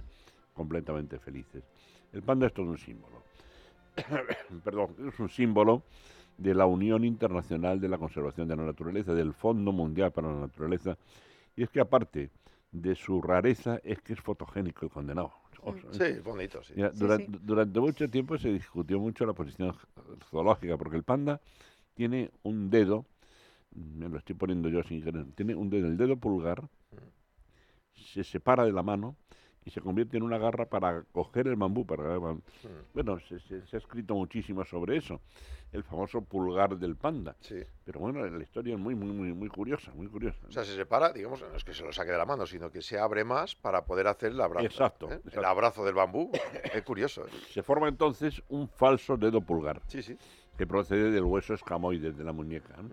completamente 0.53 1.20
felices. 1.20 1.64
El 2.11 2.22
panda 2.22 2.47
es 2.47 2.53
todo 2.53 2.68
un 2.68 2.78
símbolo. 2.78 3.24
Perdón, 4.64 4.95
es 5.07 5.20
un 5.20 5.30
símbolo 5.30 5.84
de 6.38 6.53
la 6.53 6.66
Unión 6.66 7.03
Internacional 7.03 7.80
de 7.80 7.89
la 7.89 7.97
Conservación 7.97 8.47
de 8.47 8.55
la 8.55 8.64
Naturaleza, 8.64 9.14
del 9.14 9.34
Fondo 9.34 9.72
Mundial 9.72 10.11
para 10.11 10.32
la 10.32 10.39
Naturaleza. 10.39 10.97
Y 11.55 11.64
es 11.64 11.70
que 11.70 11.80
aparte 11.80 12.30
de 12.72 12.95
su 12.95 13.22
rareza, 13.22 13.80
es 13.84 14.01
que 14.01 14.14
es 14.14 14.20
fotogénico 14.20 14.86
el 14.86 14.91
condenado. 14.91 15.32
O 15.61 15.74
sea, 15.74 15.91
Sí, 15.91 16.03
es 16.18 16.24
bonito, 16.24 16.64
sí. 16.64 16.74
Mira, 16.76 16.91
Sí, 16.91 16.99
durante, 16.99 17.26
sí. 17.32 17.39
durante 17.43 17.80
mucho 17.80 18.09
tiempo 18.09 18.38
se 18.38 18.49
discutió 18.49 18.99
mucho 18.99 19.26
la 19.26 19.34
posición 19.34 19.76
zoológica, 20.30 20.76
porque 20.78 20.97
el 20.97 21.03
panda 21.03 21.39
tiene 21.93 22.32
un 22.41 22.70
dedo, 22.70 23.05
me 23.76 24.09
lo 24.09 24.18
estoy 24.18 24.36
poniendo 24.36 24.70
yo 24.70 24.84
sin 24.84 25.03
querer, 25.03 25.26
tiene 25.36 25.53
un 25.55 25.70
dedo, 25.70 25.86
el 25.88 25.97
dedo 25.97 26.18
pulgar, 26.18 26.68
se 27.96 28.24
separa 28.24 28.66
de 28.66 28.72
la 28.72 28.84
mano 28.84 29.16
y 29.66 29.70
se 29.72 29.80
convierte 29.80 30.18
en 30.18 30.24
una 30.24 30.38
garra 30.38 30.66
para 30.66 31.04
coger 31.14 31.48
el 31.48 31.56
bambú. 31.56 31.86
Para, 31.86 32.18
Bueno, 32.94 33.18
se, 33.22 33.39
se- 33.39 33.66
se 33.66 33.78
ha 33.78 33.80
escrito 33.80 34.14
muchísimo 34.14 34.66
sobre 34.66 34.98
eso, 34.98 35.22
el 35.72 35.84
famoso 35.84 36.22
pulgar 36.22 36.78
del 36.78 36.98
panda. 36.98 37.36
Pero 37.86 38.02
bueno, 38.02 38.26
la 38.28 38.44
historia 38.44 38.74
es 38.74 38.80
muy, 38.80 38.94
muy, 38.94 39.08
muy, 39.14 39.34
muy 39.34 39.48
curiosa, 39.48 39.91
muy 39.94 40.08
curiosa. 40.08 40.38
O 40.50 40.52
sea, 40.52 40.66
se 40.66 40.76
separa, 40.76 41.14
digamos, 41.14 41.41
no 41.41 41.56
es 41.56 41.64
que 41.64 41.74
se 41.74 41.84
lo 41.84 41.94
saque 41.94 42.12
de 42.12 42.18
la 42.18 42.26
mano, 42.26 42.46
sino 42.46 42.70
que 42.70 42.82
se 42.82 43.00
abre 43.00 43.24
más 43.24 43.56
para 43.56 43.86
poder 43.86 44.08
hacer 44.08 44.34
el 44.34 44.41
abrazo. 44.41 44.66
Exacto, 44.66 45.08
¿eh? 45.10 45.14
El 45.24 45.28
exacto. 45.30 45.48
abrazo 45.48 45.86
del 45.86 45.96
bambú. 45.96 46.30
Es 46.74 46.84
curioso. 46.84 47.26
¿eh? 47.26 47.32
Se 47.52 47.64
forma 47.64 47.88
entonces 47.88 48.44
un 48.50 48.68
falso 48.68 49.16
dedo 49.16 49.39
pulgar. 49.39 49.82
Sí, 49.88 50.04
sí. 50.04 50.18
Que 50.58 50.68
procede 50.68 51.10
del 51.10 51.24
hueso 51.24 51.54
escamoide 51.54 52.12
de 52.12 52.24
la 52.24 52.34
muñeca. 52.34 52.76
¿no? 52.78 52.89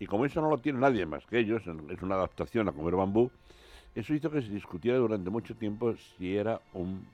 Y 0.00 0.06
como 0.06 0.24
eso 0.24 0.40
no 0.40 0.48
lo 0.48 0.56
tiene 0.58 0.78
nadie 0.78 1.04
más 1.04 1.26
que 1.26 1.38
ellos, 1.38 1.62
es 1.90 2.02
una 2.02 2.14
adaptación 2.14 2.66
a 2.68 2.72
comer 2.72 2.94
bambú, 2.96 3.30
eso 3.98 4.14
hizo 4.14 4.30
que 4.30 4.40
se 4.42 4.48
discutiera 4.48 4.98
durante 4.98 5.28
mucho 5.30 5.54
tiempo 5.56 5.94
si 6.16 6.36
era 6.36 6.60
un 6.74 7.04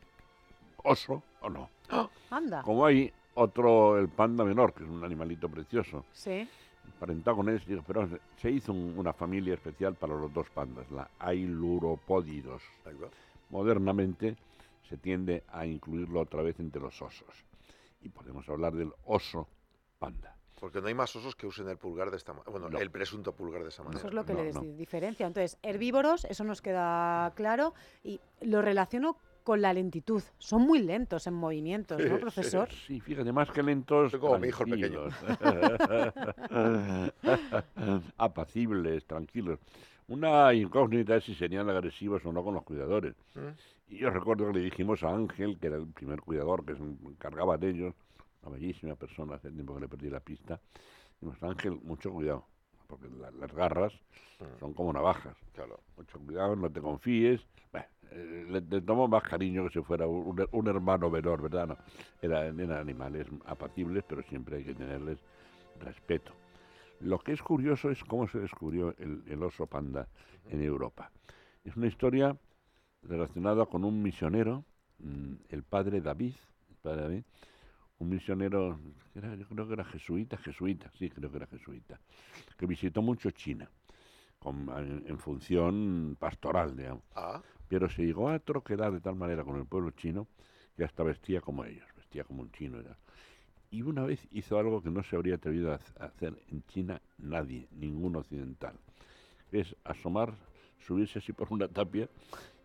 oso 0.83 1.23
o 1.41 1.49
no. 1.49 1.69
Anda. 2.31 2.63
Como 2.63 2.85
hay 2.85 3.11
otro, 3.35 3.99
el 3.99 4.09
panda 4.09 4.45
menor, 4.45 4.73
que 4.75 4.85
es 4.85 4.89
un 4.89 5.03
animalito 5.05 5.49
precioso, 5.49 6.05
Sí. 6.13 6.47
emparentado 6.85 7.37
con 7.37 7.49
él, 7.49 7.61
pero 7.87 8.07
se- 8.09 8.21
se 8.37 8.51
hizo 8.51 8.73
un- 8.73 8.95
una 8.99 9.13
familia 9.13 9.55
especial 9.55 9.95
para 9.95 10.15
los 10.15 10.33
dos 10.33 10.49
pandas, 10.51 10.91
la 10.91 11.09
Ailuropódidos. 11.19 12.63
Modernamente 13.51 14.37
se 14.89 14.97
tiende 14.99 15.43
a 15.53 15.65
incluirlo 15.67 16.21
otra 16.21 16.43
vez 16.43 16.59
entre 16.61 16.81
los 16.83 17.01
osos. 17.01 17.35
Y 18.03 18.09
podemos 18.11 18.49
hablar 18.49 18.75
del 18.75 18.93
oso 19.07 19.49
panda. 19.99 20.37
Porque 20.61 20.81
no 20.81 20.87
hay 20.89 20.95
más 20.95 21.15
osos 21.17 21.35
que 21.37 21.47
usen 21.47 21.69
el 21.69 21.77
pulgar 21.77 22.11
de 22.11 22.17
esta 22.17 22.33
manera. 22.33 22.51
Bueno, 22.51 22.69
No. 22.71 22.79
el 22.79 22.91
presunto 22.91 23.35
pulgar 23.35 23.63
de 23.63 23.69
esa 23.69 23.83
manera. 23.83 23.99
Eso 23.99 24.09
es 24.09 24.15
lo 24.15 24.25
que 24.25 24.33
No, 24.35 24.45
les 24.45 24.55
no. 24.55 24.63
diferencia. 24.63 25.27
Entonces, 25.27 25.59
herbívoros, 25.63 26.25
eso 26.27 26.45
nos 26.45 26.63
queda 26.63 27.33
claro. 27.35 27.75
Y 28.03 28.21
lo 28.41 28.63
relaciono 28.63 29.19
con 29.43 29.61
la 29.61 29.75
lentitud. 29.75 30.23
Son 30.39 30.63
muy 30.63 30.79
lentos 30.81 31.27
en 31.27 31.35
movimientos, 31.35 32.01
¿no, 32.03 32.19
profesor? 32.19 32.69
Sí, 32.87 33.01
fíjate, 33.01 33.31
más 33.31 33.51
que 33.51 33.63
lentos. 33.63 34.17
como 34.17 34.39
mi 34.39 34.49
hijo 34.49 34.65
el 34.65 34.71
pequeño. 34.71 35.01
Apacibles, 38.17 39.05
tranquilos. 39.07 39.59
Una 40.09 40.53
incógnita 40.55 41.17
es 41.17 41.25
si 41.25 41.35
serían 41.35 41.69
agresivos 41.69 42.25
o 42.27 42.33
no 42.33 42.45
con 42.45 42.55
los 42.55 42.63
cuidadores. 42.63 43.15
Y 43.89 43.99
yo 43.99 44.11
recuerdo 44.11 44.47
que 44.47 44.59
le 44.59 44.65
dijimos 44.65 45.03
a 45.03 45.15
Ángel, 45.15 45.59
que 45.59 45.67
era 45.69 45.77
el 45.77 45.87
primer 45.89 46.21
cuidador 46.21 46.65
que 46.65 46.75
se 46.75 46.83
encargaba 46.83 47.57
de 47.59 47.71
ellos, 47.71 47.95
una 48.45 48.57
bellísima 48.57 48.95
persona, 48.97 49.37
hace 49.37 49.51
tiempo 49.51 49.75
que 49.75 49.81
le 49.81 49.89
perdí 49.89 50.11
la 50.11 50.21
pista. 50.21 50.61
Dijimos, 51.21 51.43
Ángel, 51.43 51.81
mucho 51.83 52.13
cuidado, 52.13 52.47
porque 52.87 53.09
la- 53.09 53.31
las 53.31 53.53
garras 53.53 53.93
son 54.59 54.75
como 54.75 54.93
navajas. 54.93 55.37
Claro. 55.53 55.81
Mucho 55.97 56.19
cuidado, 56.19 56.57
no 56.57 56.71
te 56.71 56.81
confíes. 56.81 57.41
Bueno, 57.73 57.87
eh, 58.11 58.47
le, 58.49 58.61
le 58.61 58.81
tomo 58.83 59.09
más 59.09 59.23
cariño 59.23 59.65
que 59.65 59.71
si 59.71 59.83
fuera 59.83 60.07
un, 60.07 60.69
hermano 60.69 61.11
menor, 61.11 61.43
¿verdad? 61.43 61.69
No, 61.69 61.77
era- 62.21 62.47
eran 62.47 62.73
animales 62.73 63.27
apacibles, 63.47 64.05
pero 64.07 64.23
siempre 64.23 64.57
hay 64.59 64.65
que 64.65 64.75
tenerles 64.75 65.19
respeto. 65.81 66.33
Lo 67.01 67.19
que 67.19 67.33
es 67.33 67.43
curioso 67.43 67.91
es 67.91 68.03
cómo 68.05 68.29
se 68.29 68.39
descubrió 68.39 68.95
el, 68.99 69.23
el 69.29 69.43
oso 69.43 69.67
panda 69.67 70.09
en 70.49 70.63
Europa. 70.63 71.11
Es 71.65 71.77
una 71.77 71.87
historia 71.87 72.37
relacionada 73.03 73.67
con 73.67 73.85
un 73.85 74.03
misionero, 74.03 74.65
mm, 74.99 75.35
el 75.51 75.63
padre 75.63 76.01
David, 76.01 76.35
el 76.71 76.77
padre 76.83 77.03
David, 77.03 77.25
un 77.99 78.09
misionero, 78.09 78.79
era- 79.15 79.35
yo 79.37 79.47
creo 79.47 79.67
que 79.67 79.75
era 79.75 79.85
jesuita, 79.85 80.37
jesuita, 80.39 80.91
sí, 80.99 81.11
creo 81.11 81.31
que 81.31 81.37
era 81.37 81.47
jesuita, 81.47 81.99
que 82.59 82.67
visitó 82.67 83.03
mucho 83.03 83.31
China 83.31 83.69
con- 84.39 84.69
en, 84.77 85.05
en 85.07 85.19
función 85.19 86.17
pastoral, 86.19 86.77
digamos. 86.77 87.03
Ah. 87.15 87.41
Pero 87.69 87.89
se 87.89 88.05
llegó 88.05 88.29
a 88.29 88.39
troquelar 88.39 88.93
de 88.93 89.01
tal 89.01 89.15
manera 89.17 89.43
con 89.45 89.57
el 89.57 89.65
pueblo 89.67 89.91
chino 89.93 90.27
que 90.77 90.85
hasta 90.85 91.03
vestía 91.03 91.41
como 91.41 91.65
ellos, 91.65 91.87
vestía 91.97 92.25
como 92.25 92.43
un 92.43 92.51
chino. 92.53 92.79
Era. 92.79 92.97
Y 93.71 93.83
una 93.83 94.03
vez 94.03 94.21
hizo 94.33 94.59
algo 94.59 94.83
que 94.83 94.91
no 94.91 95.03
se 95.03 95.17
habría 95.17 95.37
atrevido 95.37 95.73
a 95.73 95.79
hac- 95.79 96.01
a 96.01 96.05
hacer 96.07 96.35
en 96.51 96.63
China 96.67 97.01
nadie, 97.19 97.67
ningún 97.73 98.17
occidental, 98.17 98.75
es 99.51 99.75
asomar, 99.85 100.35
subirse 100.87 101.21
así 101.21 101.33
por 101.33 101.51
una 101.53 101.69
tapia, 101.69 102.09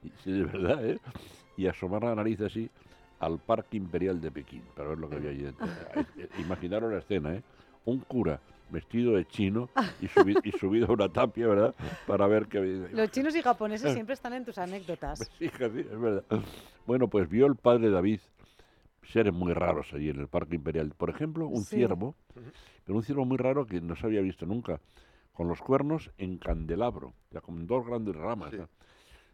y, 0.03 0.09
sí, 0.23 0.31
de 0.31 0.43
verdad, 0.43 0.85
¿eh? 0.85 0.99
y 1.55 1.67
asomar 1.67 2.03
la 2.03 2.15
nariz 2.15 2.41
así 2.41 2.69
al 3.19 3.39
Parque 3.39 3.77
Imperial 3.77 4.21
de 4.21 4.31
Pekín 4.31 4.63
para 4.75 4.89
ver 4.89 4.97
lo 4.97 5.09
que 5.09 5.15
había 5.17 5.29
allí 5.31 5.43
dentro. 5.43 5.67
Eh, 5.67 6.03
eh, 6.17 6.29
Imaginaros 6.39 6.91
la 6.91 6.99
escena, 6.99 7.33
¿eh? 7.35 7.43
Un 7.85 7.99
cura 8.01 8.39
vestido 8.69 9.13
de 9.15 9.25
chino 9.25 9.69
y, 9.99 10.07
subi- 10.07 10.39
y 10.43 10.51
subido 10.51 10.87
a 10.87 10.91
una 10.93 11.09
tapia, 11.09 11.47
¿verdad? 11.47 11.75
Para 12.05 12.27
ver 12.27 12.47
qué 12.47 12.59
había. 12.59 12.87
Los 12.91 13.11
chinos 13.11 13.35
y 13.35 13.41
japoneses 13.41 13.93
siempre 13.93 14.13
están 14.13 14.33
en 14.33 14.45
tus 14.45 14.57
anécdotas. 14.57 15.29
Fíjate, 15.39 15.81
es 15.81 15.99
verdad. 15.99 16.23
Bueno, 16.85 17.07
pues 17.09 17.27
vio 17.29 17.45
el 17.47 17.55
padre 17.55 17.89
David 17.89 18.19
seres 19.03 19.33
muy 19.33 19.53
raros 19.53 19.91
allí 19.93 20.09
en 20.09 20.19
el 20.19 20.27
Parque 20.27 20.55
Imperial. 20.55 20.93
Por 20.95 21.09
ejemplo, 21.09 21.47
un 21.47 21.63
Sí. 21.63 21.77
ciervo, 21.77 22.15
pero 22.85 22.97
un 22.97 23.03
ciervo 23.03 23.25
muy 23.25 23.37
raro 23.37 23.65
que 23.65 23.81
no 23.81 23.95
se 23.95 24.05
había 24.05 24.21
visto 24.21 24.45
nunca, 24.45 24.79
con 25.33 25.47
los 25.47 25.59
cuernos 25.61 26.11
en 26.19 26.37
candelabro, 26.37 27.13
ya 27.31 27.41
con 27.41 27.65
dos 27.65 27.85
grandes 27.87 28.15
ramas. 28.15 28.53
¿no? 28.53 28.69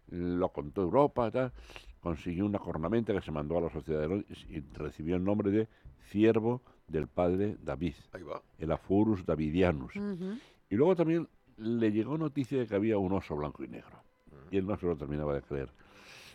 Lo 0.10 0.50
contó 0.50 0.82
Europa, 0.84 1.30
tal. 1.32 1.52
Consiguió 2.06 2.46
una 2.46 2.60
cornamenta 2.60 3.14
que 3.14 3.22
se 3.22 3.32
mandó 3.32 3.58
a 3.58 3.62
la 3.62 3.72
sociedad 3.72 4.00
de 4.00 4.08
Londres 4.08 4.46
y 4.48 4.60
recibió 4.78 5.16
el 5.16 5.24
nombre 5.24 5.50
de 5.50 5.68
ciervo 6.12 6.62
del 6.88 7.08
padre 7.08 7.58
David, 7.64 7.96
Ahí 8.14 8.22
va. 8.22 8.44
el 8.60 8.72
Afurus 8.72 9.26
Davidianus. 9.26 9.96
Y 10.70 10.76
luego 10.76 10.96
también 10.96 11.28
le 11.58 11.92
llegó 11.92 12.16
noticia 12.16 12.60
de 12.60 12.68
que 12.68 12.76
había 12.76 13.00
un 13.00 13.12
oso 13.12 13.36
blanco 13.36 13.64
y 13.64 13.70
negro. 13.70 14.04
Y 14.52 14.58
él 14.58 14.68
no 14.68 14.78
se 14.78 14.86
lo 14.86 14.96
terminaba 14.96 15.34
de 15.34 15.42
creer. 15.42 15.70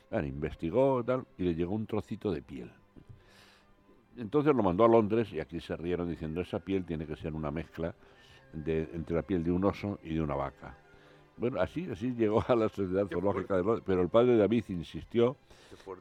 Claro, 0.08 0.26
investigó 0.26 1.04
tal, 1.04 1.24
y 1.38 1.44
le 1.44 1.54
llegó 1.54 1.72
un 1.72 1.86
trocito 1.86 2.32
de 2.32 2.42
piel. 2.42 2.72
Entonces 4.16 4.52
lo 4.52 4.64
mandó 4.64 4.84
a 4.84 4.88
Londres 4.88 5.32
y 5.32 5.38
aquí 5.38 5.60
se 5.60 5.76
rieron 5.76 6.10
diciendo 6.10 6.40
esa 6.40 6.58
piel 6.58 6.84
tiene 6.84 7.06
que 7.06 7.14
ser 7.14 7.32
una 7.32 7.52
mezcla 7.52 7.94
de, 8.52 8.90
entre 8.92 9.14
la 9.14 9.22
piel 9.22 9.44
de 9.44 9.52
un 9.52 9.64
oso 9.64 10.00
y 10.02 10.14
de 10.14 10.20
una 10.20 10.34
vaca. 10.34 10.76
Bueno, 11.40 11.58
así, 11.58 11.88
así 11.90 12.12
llegó 12.12 12.44
a 12.46 12.54
la 12.54 12.68
Sociedad 12.68 13.08
Zoológica 13.08 13.56
de 13.56 13.64
Londres, 13.64 13.82
pero 13.86 14.02
el 14.02 14.10
padre 14.10 14.36
David 14.36 14.64
insistió 14.68 15.38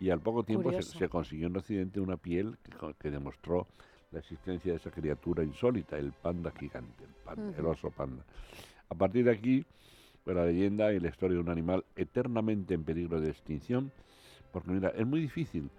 y 0.02 0.10
al 0.10 0.20
poco 0.20 0.44
tiempo 0.44 0.70
se, 0.82 1.08
consiguió 1.08 1.48
en 1.48 1.56
Occidente 1.56 2.02
una 2.02 2.18
piel 2.18 2.58
que, 3.00 3.10
demostró 3.10 3.66
la 4.12 4.20
existencia 4.20 4.74
de 4.74 4.78
esa 4.78 4.92
criatura 4.92 5.42
insólita, 5.46 5.98
el 5.98 6.12
panda 6.12 6.52
gigante, 6.52 7.06
el, 7.06 7.12
panda, 7.24 7.58
el 7.58 7.66
oso 7.66 7.90
panda. 7.90 8.22
A 8.90 8.96
partir 8.96 9.24
de 9.24 9.32
aquí, 9.32 9.66
pues 10.26 10.36
la 10.36 10.46
leyenda 10.46 10.92
y 10.92 11.00
la 11.00 11.08
historia 11.08 11.36
de 11.36 11.42
un 11.42 11.50
animal 11.50 11.86
eternamente 11.96 12.74
en 12.74 12.84
peligro 12.84 13.22
de 13.22 13.30
extinción, 13.30 13.94
porque 14.52 14.72
mira, 14.72 14.90
es 14.90 15.08
muy 15.08 15.22
difícil 15.22 15.70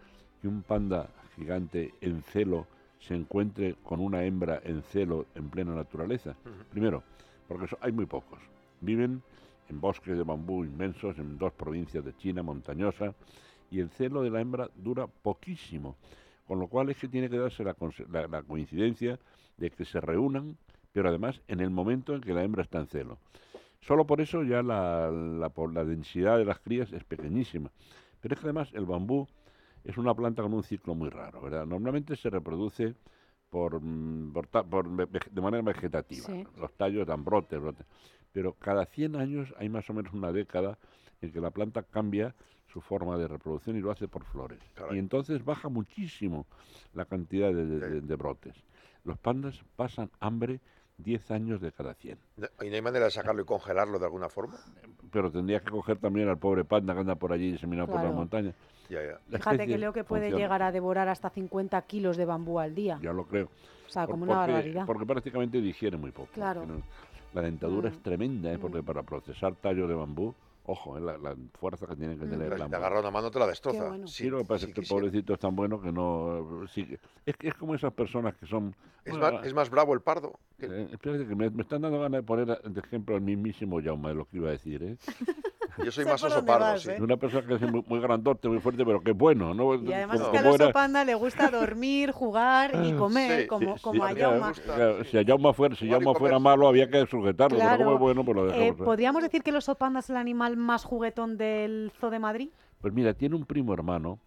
que 0.41 0.49
un 0.49 0.63
panda 0.63 1.11
gigante 1.37 1.93
en 2.01 2.23
celo 2.23 2.67
se 2.99 3.15
encuentre 3.15 3.75
con 3.83 4.01
una 4.01 4.25
hembra 4.25 4.63
en 4.65 4.83
celo 4.85 5.27
en 5.35 5.51
plena 5.51 5.75
naturaleza. 5.75 6.35
Primero, 6.71 7.03
porque 7.47 7.67
so- 7.67 7.79
hay 7.83 7.93
muy 7.93 8.07
pocos. 8.07 8.39
Viven 8.81 9.23
en 9.71 9.81
bosques 9.81 10.17
de 10.17 10.23
bambú 10.25 10.65
inmensos 10.65 11.19
en 11.19 11.39
dos 11.39 11.53
provincias 11.53 12.05
de 12.05 12.15
China 12.17 12.43
montañosa 12.43 13.15
y 13.71 13.79
el 13.81 13.89
celo 13.91 14.23
de 14.23 14.31
la 14.31 14.41
hembra 14.41 14.69
dura 14.75 15.07
poquísimo, 15.07 15.97
con 16.47 16.59
lo 16.59 16.67
cual 16.67 16.91
es 16.91 16.99
que 16.99 17.09
tiene 17.09 17.31
que 17.31 17.39
darse 17.39 17.63
la, 17.65 17.77
la- 18.11 18.27
la 18.27 18.43
coincidencia 18.43 19.19
de 19.57 19.71
que 19.71 19.85
se 19.85 20.01
reúnan, 20.01 20.57
pero 20.93 21.09
además 21.09 21.41
en 21.49 21.61
el 21.61 21.71
momento 21.71 22.15
en 22.15 22.21
que 22.21 22.35
la 22.35 22.43
hembra 22.43 22.63
está 22.63 22.79
en 22.81 22.87
celo. 22.89 23.19
Solo 23.81 24.07
por 24.07 24.21
eso 24.21 24.43
ya 24.43 24.63
la, 24.63 25.11
la 25.11 25.85
densidad 25.85 26.37
de 26.37 26.45
las 26.45 26.59
crías 26.59 26.93
es 26.93 27.05
pequeñísima. 27.05 27.71
Pero 28.21 28.35
es 28.35 28.41
que 28.41 28.47
además 28.47 28.69
el 28.75 28.85
bambú 28.85 29.27
es 29.85 29.97
una 29.97 30.15
planta 30.15 30.43
con 30.43 30.53
un 30.53 30.63
ciclo 30.63 30.95
muy 30.95 31.09
raro, 31.09 31.41
¿verdad? 31.41 31.65
Normalmente 31.65 32.15
se 32.17 32.29
reproduce 32.29 32.95
por, 33.49 33.81
mm, 33.81 34.33
por 34.35 34.49
por 34.49 34.87
de 35.09 35.41
manera 35.41 35.63
vegetativa. 35.63 36.27
Sí. 36.27 36.45
Los 36.59 36.73
tallos 36.75 37.07
dan 37.07 37.25
brotes, 37.25 37.59
brotes. 37.61 37.87
Pero 38.33 38.53
cada 38.55 38.87
100 38.87 39.17
años 39.17 39.53
hay 39.59 39.69
más 39.69 39.89
o 39.91 39.95
menos 39.95 40.13
una 40.13 40.33
década 40.33 40.79
en 41.21 41.33
que 41.33 41.41
la 41.41 41.51
planta 41.51 41.83
cambia 41.83 42.35
su 42.73 42.81
forma 42.81 43.17
de 43.19 43.27
reproducción 43.27 43.77
y 43.77 43.81
lo 43.81 43.91
hace 43.91 44.07
por 44.07 44.25
flores. 44.25 44.59
Y 44.93 44.99
entonces 44.99 45.45
baja 45.45 45.69
muchísimo 45.69 46.47
la 46.95 47.05
cantidad 47.05 47.53
de, 47.53 47.67
de- 47.67 47.89
de- 47.91 48.01
de 48.01 48.17
brotes. 48.17 48.55
Los 49.05 49.19
pandas 49.19 49.61
pasan 49.77 50.11
hambre 50.21 50.61
10 50.99 51.31
años 51.31 51.61
de 51.61 51.73
cada 51.73 51.95
100. 51.95 52.19
¿Y 52.63 52.69
no 52.69 52.75
hay 52.75 52.83
manera 52.83 53.07
de 53.07 53.11
sacarlo 53.11 53.43
y 53.43 53.45
congelarlo 53.45 53.99
de 53.99 54.05
alguna 54.05 54.29
forma? 54.29 54.57
Pero 55.11 55.33
tendría 55.33 55.61
que 55.61 55.71
coger 55.71 55.99
también 55.99 56.29
al 56.29 56.39
pobre 56.39 56.65
panda 56.65 56.95
que 56.95 57.01
anda 57.01 57.15
por 57.17 57.33
allí 57.33 57.51
diseminado 57.51 57.87
por 57.89 57.97
Claro. 57.97 58.09
las 58.11 58.17
montañas. 58.17 58.55
Ya, 58.89 59.03
ya. 59.03 59.19
La 59.31 59.39
Fíjate 59.39 59.67
que 59.67 59.79
leo 59.79 59.93
que 59.93 60.05
puede 60.05 60.25
funciona. 60.25 60.45
llegar 60.45 60.63
a 60.63 60.71
devorar 60.71 61.09
hasta 61.09 61.31
50 61.31 61.81
kilos 61.83 62.17
de 62.17 62.25
bambú 62.27 62.61
al 62.61 62.75
día. 62.75 62.99
Ya 63.03 63.13
lo 63.13 63.25
creo. 63.25 63.47
O 63.87 63.91
sea, 63.93 64.03
Por- 64.07 64.13
como 64.13 64.25
una 64.25 64.35
porque, 64.37 64.53
barbaridad. 64.53 64.87
Porque 64.87 65.07
prácticamente 65.07 65.61
digiere 65.61 65.97
muy 65.97 66.13
poco. 66.13 66.29
Claro. 66.35 66.65
La 67.33 67.43
dentadura 67.43 67.89
Mm. 67.91 67.93
es 67.93 68.03
tremenda, 68.03 68.53
¿eh? 68.53 68.59
porque 68.59 68.83
para 68.83 69.03
procesar 69.03 69.55
tallo 69.57 69.87
de 69.87 69.95
bambú, 69.95 70.35
ojo, 70.65 70.99
¿eh? 70.99 71.01
la, 71.01 71.17
la 71.19 71.37
fuerza 71.55 71.87
que 71.87 71.97
tiene 71.97 72.17
que 72.19 72.25
Mm. 72.27 72.31
tener 72.31 72.49
Pero 72.49 72.59
la 72.59 72.65
si 72.65 72.71
te 72.71 72.77
agarra 72.77 73.01
una 73.01 73.11
mano 73.11 73.31
te 73.31 73.39
la 73.39 73.47
destroza. 73.47 73.89
bueno. 73.89 74.07
Sí, 74.07 74.29
lo 74.29 74.39
que 74.39 74.45
pasa 74.45 74.67
es 74.67 74.75
que 74.75 74.81
el 74.81 74.87
pobrecito 74.89 75.35
es 75.35 75.39
tan 75.39 75.55
bueno 75.55 75.81
que 75.81 75.93
no... 75.93 76.67
sí, 76.69 76.87
es, 77.27 77.37
que 77.37 77.49
es 77.49 77.55
como 77.55 77.75
esas 77.75 77.93
personas 77.93 78.35
que 78.37 78.47
son... 78.47 78.75
Es, 79.05 79.17
bueno, 79.17 79.33
más, 79.39 79.47
es 79.47 79.55
más 79.55 79.71
bravo 79.71 79.95
el 79.95 80.01
pardo. 80.01 80.33
Eh, 80.67 80.89
espérate, 80.93 81.27
que 81.27 81.35
me, 81.35 81.51
me 81.51 81.63
están 81.63 81.83
dando 81.83 81.99
ganas 82.01 82.21
de 82.21 82.23
poner 82.23 82.47
de 82.63 82.81
ejemplo 82.81 83.15
al 83.17 83.21
mismísimo 83.23 83.81
Jaume 83.83 84.09
de 84.11 84.15
lo 84.15 84.25
que 84.27 84.37
iba 84.39 84.49
a 84.49 84.53
decir, 84.53 84.83
¿eh? 84.83 84.97
Yo 85.85 85.91
soy 85.91 86.05
más 86.05 86.23
oso 86.23 86.45
pardo, 86.45 86.65
vas, 86.67 86.83
sí. 86.83 86.91
¿eh? 86.91 86.99
Una 87.01 87.17
persona 87.17 87.47
que 87.47 87.55
es 87.55 87.63
muy, 87.63 87.83
muy 87.87 88.01
grandote, 88.01 88.49
muy 88.49 88.59
fuerte, 88.61 88.85
pero 88.85 89.01
que 89.01 89.13
es 89.13 89.17
bueno, 89.17 89.55
¿no? 89.55 89.75
Y 89.77 89.93
además 89.93 90.17
es 90.17 90.21
Como- 90.23 90.33
que 90.33 90.39
al 90.39 90.47
oso 90.49 90.65
era- 90.65 90.73
panda 90.73 91.05
le 91.05 91.15
gusta 91.15 91.49
dormir, 91.51 92.11
jugar 92.11 92.73
y 92.85 92.93
comer, 92.93 93.43
Sí, 93.43 93.47
como, 93.47 93.77
sí, 93.79 93.83
como 93.83 94.05
a 94.05 94.15
Jaume. 94.15 94.53
claro, 94.65 95.05
Si 95.05 95.17
a 95.17 95.25
Jaume 95.25 95.53
fuera, 95.55 95.75
si 95.77 95.89
fuera 96.19 96.39
malo, 96.39 96.69
había 96.69 96.91
que 96.91 97.07
sujetarlo, 97.07 97.57
pero 97.57 97.69
Claro. 97.69 97.85
como 97.85 97.95
es 97.97 98.01
bueno, 98.01 98.25
pues 98.25 98.37
lo 98.37 98.43
Eh, 98.51 98.53
dejamos. 98.53 98.81
¿eh? 98.81 98.85
¿Podríamos 98.85 99.23
decir 99.23 99.43
que 99.43 99.51
el 99.51 99.57
oso 99.57 99.75
panda 99.77 100.01
es 100.01 100.11
el 100.11 100.17
animal 100.17 100.57
más 100.57 100.85
juguetón 100.85 101.39
del 101.39 101.93
Zoo 101.99 102.11
de 102.11 102.19
Madrid? 102.19 102.49
Pues 102.83 102.93
mira, 102.93 103.15
tiene 103.15 103.37
un 103.37 103.47
primo 103.47 103.73
hermano, 103.73 104.19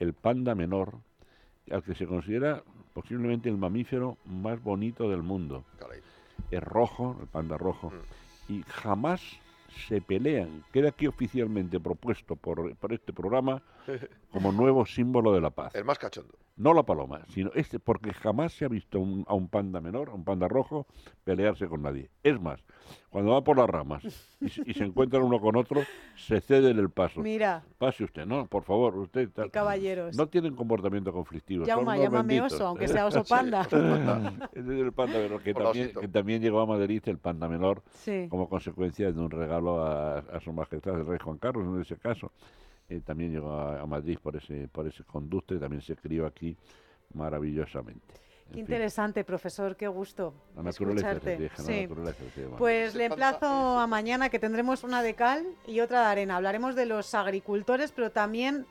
el 0.00 0.12
panda 0.14 0.54
menor, 0.54 0.98
al 1.72 1.82
que 1.82 1.94
se 1.94 2.06
considera 2.06 2.62
posiblemente 2.94 3.48
el 3.48 3.56
mamífero 3.56 4.16
más 4.26 4.62
bonito 4.62 5.08
del 5.08 5.22
mundo. 5.22 5.64
Caray. 5.78 6.00
Es 6.50 6.62
rojo, 6.62 7.16
el 7.20 7.26
panda 7.28 7.56
rojo, 7.58 7.90
Mm. 7.90 8.52
y 8.52 8.62
jamás 8.66 9.20
se 9.88 10.00
pelean. 10.00 10.64
Queda 10.72 10.88
aquí 10.88 11.06
oficialmente 11.06 11.78
propuesto 11.78 12.36
por, 12.36 12.74
por 12.76 12.92
este 12.92 13.12
programa 13.12 13.62
como 14.30 14.52
nuevo 14.52 14.84
símbolo 14.86 15.32
de 15.32 15.40
la 15.40 15.50
paz. 15.50 15.74
El 15.74 15.84
más 15.84 15.98
cachondo. 15.98 16.34
No 16.56 16.74
la 16.74 16.82
paloma, 16.82 17.20
sino 17.28 17.50
este, 17.54 17.78
porque 17.78 18.12
jamás 18.12 18.52
se 18.52 18.64
ha 18.64 18.68
visto 18.68 18.98
un- 18.98 19.24
a 19.28 19.34
un 19.34 19.48
panda 19.48 19.80
menor, 19.80 20.08
a 20.08 20.14
un 20.14 20.24
panda 20.24 20.48
rojo, 20.48 20.86
pelearse 21.22 21.68
con 21.68 21.82
nadie. 21.82 22.10
Es 22.24 22.40
más, 22.40 22.60
cuando 23.10 23.30
va 23.30 23.44
por 23.44 23.56
las 23.58 23.70
ramas 23.70 24.02
y, 24.40 24.48
se- 24.48 24.62
y 24.66 24.74
se 24.74 24.82
encuentran 24.84 25.22
uno 25.22 25.38
con 25.40 25.54
otro, 25.54 25.82
se 26.16 26.40
ceden 26.40 26.76
el 26.80 26.90
paso. 26.90 27.20
Mira, 27.20 27.62
Pase 27.78 28.02
usted, 28.02 28.26
no, 28.26 28.46
por 28.48 28.64
favor, 28.64 28.96
usted. 28.98 29.30
tal. 29.30 29.52
caballeros. 29.52 30.16
No 30.16 30.26
tienen 30.26 30.56
comportamiento 30.56 31.12
conflictivo. 31.12 31.62
unos 31.62 31.96
llámame 31.96 32.08
benditos. 32.26 32.54
oso, 32.54 32.66
aunque 32.66 32.88
sea 32.88 33.06
oso 33.06 33.22
panda. 33.28 33.62
Ese 34.52 34.74
es 34.74 34.80
el 34.80 34.92
panda 34.92 35.18
menor, 35.20 35.40
que 35.42 35.54
también, 35.54 35.84
osito. 35.86 36.00
que 36.00 36.08
también 36.08 36.42
llegó 36.42 36.60
a 36.60 36.66
Madrid 36.66 37.00
el 37.06 37.18
panda 37.18 37.48
menor 37.48 37.84
Sí. 37.92 38.26
como 38.28 38.48
consecuencia 38.48 39.12
de 39.12 39.20
un 39.20 39.30
regalo 39.30 39.80
a, 39.84 40.18
a 40.18 40.40
su 40.40 40.52
majestad 40.52 40.98
el 40.98 41.06
rey 41.06 41.18
Juan 41.22 41.38
Carlos, 41.38 41.64
en 41.72 41.80
ese 41.80 41.96
caso. 41.96 42.32
Eh, 42.88 43.00
también 43.04 43.32
llegó 43.32 43.50
a, 43.52 43.80
a 43.82 43.86
Madrid 43.86 44.18
por 44.22 44.34
ese, 44.36 44.68
por 44.68 44.86
ese 44.86 45.04
conducto 45.04 45.54
y 45.54 45.58
también 45.58 45.82
se 45.82 45.94
crió 45.96 46.26
aquí 46.26 46.56
maravillosamente. 47.14 48.14
En 48.14 48.48
Qué 48.48 48.54
fin, 48.54 48.60
interesante, 48.60 49.24
profesor, 49.24 49.76
qué 49.76 49.88
gusto 49.88 50.32
la 50.56 50.62
naturaleza, 50.62 51.12
escucharte. 51.12 51.36
se 51.36 51.42
deja, 51.42 51.56
la 51.58 51.64
Sí. 51.64 51.80
naturaleza 51.82 52.24
se 52.34 52.42
llama. 52.44 52.56
Pues 52.56 52.94
le 52.94 53.04
emplazo 53.04 53.46
a 53.78 53.86
mañana 53.86 54.30
que 54.30 54.38
tendremos 54.38 54.84
una 54.84 55.02
de 55.02 55.14
cal 55.14 55.44
y 55.66 55.80
otra 55.80 56.00
de 56.00 56.06
arena. 56.06 56.36
Hablaremos 56.36 56.74
de 56.74 56.86
los 56.86 57.14
agricultores, 57.14 57.92
pero 57.92 58.10
también 58.10 58.64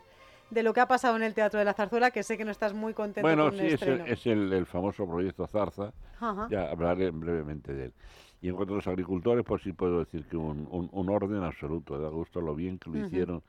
de 0.50 0.64
lo 0.64 0.74
que 0.74 0.80
ha 0.80 0.88
pasado 0.88 1.16
en 1.16 1.22
el 1.22 1.36
Teatro 1.36 1.60
de 1.60 1.66
la 1.66 1.74
Zarzuela, 1.74 2.10
que 2.10 2.24
sé 2.24 2.38
que 2.40 2.46
no 2.46 2.50
estás 2.52 2.74
muy 2.74 2.94
contento 2.96 3.28
Bueno, 3.28 3.50
con 3.50 3.54
sí, 3.54 3.60
el 3.60 3.66
es, 3.68 3.74
estreno. 3.74 4.06
el, 4.06 4.12
es 4.14 4.26
el, 4.26 4.54
el 4.54 4.66
famoso 4.66 5.06
proyecto 5.06 5.46
Zarza. 5.46 5.94
Ajá. 6.20 6.48
Ya 6.50 6.72
hablaré 6.72 7.12
brevemente 7.12 7.72
de 7.74 7.86
él. 7.86 7.94
Y 8.42 8.50
en 8.50 8.56
cuanto 8.56 8.74
a 8.74 8.78
los 8.78 8.88
agricultores, 8.88 9.44
pues 9.46 9.62
sí 9.62 9.74
puedo 9.74 10.00
decir 10.00 10.26
que 10.26 10.38
un, 10.38 10.68
un, 10.72 10.90
un 10.92 11.10
orden 11.10 11.44
absoluto. 11.44 12.00
Da 12.00 12.10
gusto 12.10 12.40
lo 12.42 12.56
bien 12.56 12.80
que 12.80 12.90
lo 12.90 13.06
hicieron. 13.06 13.44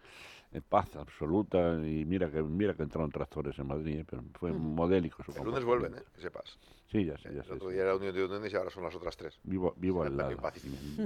En 0.52 0.62
paz 0.62 0.94
absoluta. 0.96 1.74
Y 1.84 2.04
mira 2.04 2.30
que 2.30 2.42
mira 2.42 2.74
que 2.74 2.82
entraron 2.82 3.10
tractores 3.10 3.58
en 3.58 3.66
Madrid, 3.66 4.00
¿eh? 4.00 4.04
pero 4.08 4.22
fue 4.34 4.50
Ujú. 4.50 4.58
modélico 4.60 5.22
su 5.22 5.32
El 5.32 5.44
lunes 5.44 5.64
vuelven, 5.64 5.94
¿eh? 5.94 6.02
que 6.14 6.20
sepas. 6.20 6.58
Sí, 6.90 7.04
ya 7.04 7.16
sé, 7.18 7.24
ya 7.34 7.40
El 7.40 7.44
sé. 7.44 7.52
otro 7.52 7.68
sí. 7.68 7.74
día 7.74 7.82
era 7.84 7.96
Unión 7.96 8.14
de 8.14 8.24
Uniones 8.24 8.52
y 8.52 8.56
ahora 8.56 8.70
son 8.70 8.82
las 8.84 8.94
otras 8.94 9.16
tres. 9.16 9.38
Vivo, 9.42 9.74
vivo 9.76 10.02
al 10.02 10.16
lado. 10.16 10.36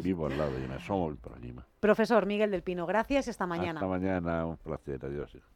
Vivo 0.03 0.27
al 0.27 0.39
lado 0.39 0.53
y 0.59 0.69
me 0.69 0.75
asomo 0.75 1.15
por 1.17 1.35
allí. 1.35 1.53
ma. 1.53 1.67
Profesor 1.81 2.25
Miguel 2.27 2.51
del 2.53 2.63
Pino, 2.63 2.87
gracias 2.87 3.27
y 3.27 3.31
hasta 3.31 3.47
mañana. 3.47 3.81
Hasta 3.81 3.87
mañana, 3.89 4.47
un 4.47 4.57
placer. 4.59 5.05
Adiós. 5.05 5.35
hijo. 5.35 5.49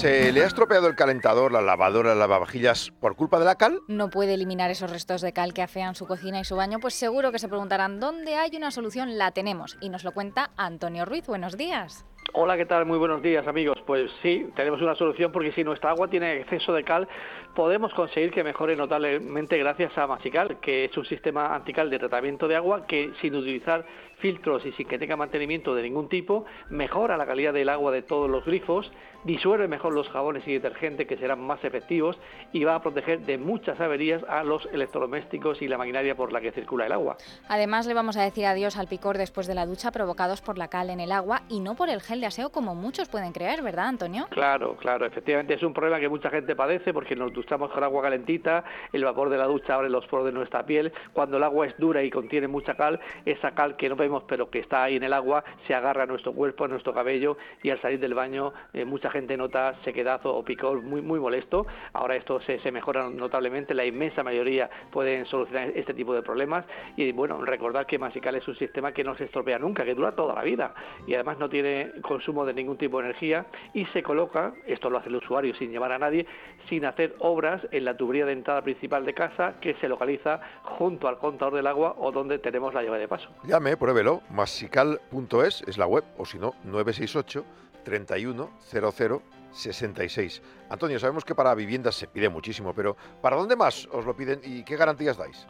¿Se 0.00 0.32
le 0.32 0.42
ha 0.42 0.46
estropeado 0.46 0.88
el 0.88 0.94
calentador, 0.94 1.52
la 1.52 1.60
lavadora, 1.60 2.08
las 2.08 2.16
lavavajillas 2.16 2.90
por 3.00 3.16
culpa 3.16 3.38
de 3.38 3.44
la 3.44 3.56
cal? 3.56 3.80
no 3.86 4.08
puede 4.08 4.32
eliminar 4.32 4.70
esos 4.70 4.90
restos 4.90 5.20
de 5.20 5.34
cal 5.34 5.52
que 5.52 5.60
afean 5.60 5.94
su 5.94 6.06
cocina 6.06 6.40
y 6.40 6.44
su 6.44 6.56
baño, 6.56 6.78
pues 6.80 6.94
seguro 6.94 7.30
que 7.32 7.38
se 7.38 7.48
preguntarán 7.48 8.00
dónde 8.00 8.34
hay 8.36 8.56
una 8.56 8.70
solución, 8.70 9.18
la 9.18 9.32
tenemos. 9.32 9.76
Y 9.82 9.90
nos 9.90 10.02
lo 10.02 10.12
cuenta 10.12 10.52
Antonio 10.56 11.04
Ruiz. 11.04 11.26
Buenos 11.26 11.58
días. 11.58 12.06
Hola, 12.32 12.56
¿qué 12.56 12.64
tal? 12.64 12.86
Muy 12.86 12.96
buenos 12.96 13.22
días, 13.22 13.46
amigos. 13.46 13.76
Pues 13.86 14.10
sí, 14.22 14.46
tenemos 14.54 14.80
una 14.80 14.94
solución 14.94 15.32
porque 15.32 15.52
si 15.52 15.64
nuestra 15.64 15.90
agua 15.90 16.08
tiene 16.08 16.40
exceso 16.40 16.72
de 16.72 16.84
cal, 16.84 17.08
podemos 17.54 17.92
conseguir 17.92 18.30
que 18.30 18.44
mejore 18.44 18.76
notablemente 18.76 19.58
gracias 19.58 19.98
a 19.98 20.06
Masical, 20.06 20.60
que 20.60 20.84
es 20.86 20.96
un 20.96 21.04
sistema 21.04 21.54
antical 21.54 21.90
de 21.90 21.98
tratamiento 21.98 22.48
de 22.48 22.56
agua 22.56 22.86
que 22.86 23.12
sin 23.20 23.34
utilizar 23.34 23.84
filtros 24.18 24.64
y 24.64 24.72
sin 24.72 24.86
que 24.86 24.98
tenga 24.98 25.16
mantenimiento 25.16 25.74
de 25.74 25.82
ningún 25.82 26.08
tipo, 26.08 26.44
mejora 26.68 27.16
la 27.16 27.26
calidad 27.26 27.52
del 27.52 27.68
agua 27.68 27.90
de 27.90 28.02
todos 28.02 28.30
los 28.30 28.44
grifos, 28.44 28.90
disuelve 29.24 29.68
mejor 29.68 29.94
los 29.94 30.08
jabones 30.08 30.46
y 30.46 30.54
detergentes 30.54 31.06
que 31.06 31.16
serán 31.16 31.40
más 31.40 31.62
efectivos 31.64 32.18
y 32.52 32.64
va 32.64 32.76
a 32.76 32.82
proteger 32.82 33.20
de 33.20 33.38
muchas 33.38 33.80
averías 33.80 34.22
a 34.28 34.44
los 34.44 34.66
electrodomésticos 34.72 35.62
y 35.62 35.68
la 35.68 35.78
maquinaria 35.78 36.14
por 36.14 36.32
la 36.32 36.40
que 36.40 36.52
circula 36.52 36.86
el 36.86 36.92
agua. 36.92 37.16
Además, 37.48 37.86
le 37.86 37.94
vamos 37.94 38.16
a 38.16 38.22
decir 38.22 38.46
adiós 38.46 38.76
al 38.76 38.88
picor 38.88 39.18
después 39.18 39.46
de 39.46 39.54
la 39.54 39.66
ducha 39.66 39.90
provocados 39.90 40.40
por 40.40 40.58
la 40.58 40.68
cal 40.68 40.90
en 40.90 41.00
el 41.00 41.12
agua 41.12 41.42
y 41.48 41.60
no 41.60 41.74
por 41.74 41.88
el 41.88 42.00
gel 42.00 42.20
de 42.20 42.26
aseo 42.26 42.50
como 42.50 42.74
muchos 42.74 43.08
pueden 43.08 43.32
creer, 43.32 43.62
¿verdad, 43.62 43.88
Antonio? 43.88 44.26
Claro, 44.30 44.76
claro, 44.76 45.06
efectivamente 45.06 45.54
es 45.54 45.62
un 45.62 45.72
problema 45.72 46.00
que 46.00 46.08
mucha 46.08 46.30
gente 46.30 46.56
padece 46.56 46.92
porque 46.92 47.16
nos 47.16 47.32
duchamos 47.32 47.70
con 47.70 47.84
agua 47.84 48.02
calentita, 48.02 48.64
el 48.92 49.04
vapor 49.04 49.30
de 49.30 49.38
la 49.38 49.46
ducha 49.46 49.74
abre 49.74 49.90
los 49.90 50.06
poros 50.06 50.26
de 50.26 50.32
nuestra 50.32 50.64
piel, 50.64 50.92
cuando 51.12 51.36
el 51.36 51.42
agua 51.42 51.66
es 51.66 51.76
dura 51.78 52.02
y 52.02 52.10
contiene 52.10 52.48
mucha 52.48 52.74
cal, 52.74 53.00
esa 53.24 53.52
cal 53.52 53.76
que 53.76 53.88
no 53.88 53.96
vemos 53.96 54.24
pero 54.26 54.50
que 54.50 54.60
está 54.60 54.84
ahí 54.84 54.96
en 54.96 55.02
el 55.02 55.12
agua 55.12 55.44
se 55.66 55.74
agarra 55.74 56.04
a 56.04 56.06
nuestro 56.06 56.32
cuerpo, 56.32 56.64
a 56.64 56.68
nuestro 56.68 56.94
cabello 56.94 57.36
y 57.62 57.70
al 57.70 57.80
salir 57.80 58.00
del 58.00 58.14
baño 58.14 58.52
eh, 58.72 58.84
mucha 58.84 59.09
gente 59.10 59.36
nota 59.36 59.74
sequedad 59.84 60.20
o 60.24 60.42
picor 60.44 60.82
muy 60.82 61.02
muy 61.02 61.20
molesto. 61.20 61.66
Ahora 61.92 62.16
esto 62.16 62.40
se, 62.40 62.58
mejora 62.70 63.08
notablemente, 63.08 63.74
la 63.74 63.84
inmensa 63.84 64.22
mayoría 64.22 64.70
pueden 64.90 65.26
solucionar 65.26 65.72
este 65.74 65.94
tipo 65.94 66.14
de 66.14 66.22
problemas 66.22 66.64
y 66.96 67.12
bueno, 67.12 67.44
recordar 67.44 67.86
que 67.86 67.98
Masical 67.98 68.34
es 68.36 68.46
un 68.48 68.56
sistema 68.56 68.92
que 68.92 69.04
no 69.04 69.16
se 69.16 69.24
estropea 69.24 69.58
nunca, 69.58 69.84
que 69.84 69.94
dura 69.94 70.12
toda 70.12 70.34
la 70.34 70.42
vida 70.42 70.74
y 71.06 71.14
además 71.14 71.38
no 71.38 71.48
tiene 71.48 71.92
consumo 72.02 72.44
de 72.44 72.54
ningún 72.54 72.76
tipo 72.76 72.98
de 72.98 73.06
energía 73.06 73.46
y 73.74 73.84
se 73.86 74.02
coloca, 74.02 74.52
esto 74.66 74.90
lo 74.90 74.98
hace 74.98 75.08
el 75.08 75.16
usuario 75.16 75.54
sin 75.54 75.70
llevar 75.70 75.92
a 75.92 75.98
nadie, 75.98 76.26
sin 76.68 76.84
hacer 76.84 77.14
obras 77.18 77.62
en 77.70 77.84
la 77.84 77.96
tubería 77.96 78.26
de 78.26 78.32
entrada 78.32 78.62
principal 78.62 79.04
de 79.04 79.14
casa 79.14 79.54
que 79.60 79.74
se 79.74 79.88
localiza 79.88 80.40
junto 80.62 81.08
al 81.08 81.18
contador 81.18 81.54
del 81.54 81.66
agua 81.66 81.94
o 81.98 82.12
donde 82.12 82.38
tenemos 82.38 82.74
la 82.74 82.82
llave 82.82 82.98
de 82.98 83.08
paso. 83.08 83.28
Llame, 83.44 83.76
pruébelo, 83.76 84.22
masical.es 84.30 85.62
es 85.66 85.78
la 85.78 85.86
web, 85.86 86.04
o 86.18 86.24
si 86.24 86.38
no, 86.38 86.54
968 86.64 87.44
31 87.84 88.50
00 88.70 89.22
66. 89.52 90.42
Antonio, 90.68 90.98
sabemos 90.98 91.24
que 91.24 91.34
para 91.34 91.54
viviendas 91.54 91.96
se 91.96 92.06
pide 92.06 92.28
muchísimo, 92.28 92.74
pero 92.74 92.96
¿para 93.20 93.36
dónde 93.36 93.56
más 93.56 93.88
os 93.92 94.04
lo 94.04 94.14
piden 94.14 94.40
y 94.44 94.64
qué 94.64 94.76
garantías 94.76 95.16
dais? 95.16 95.46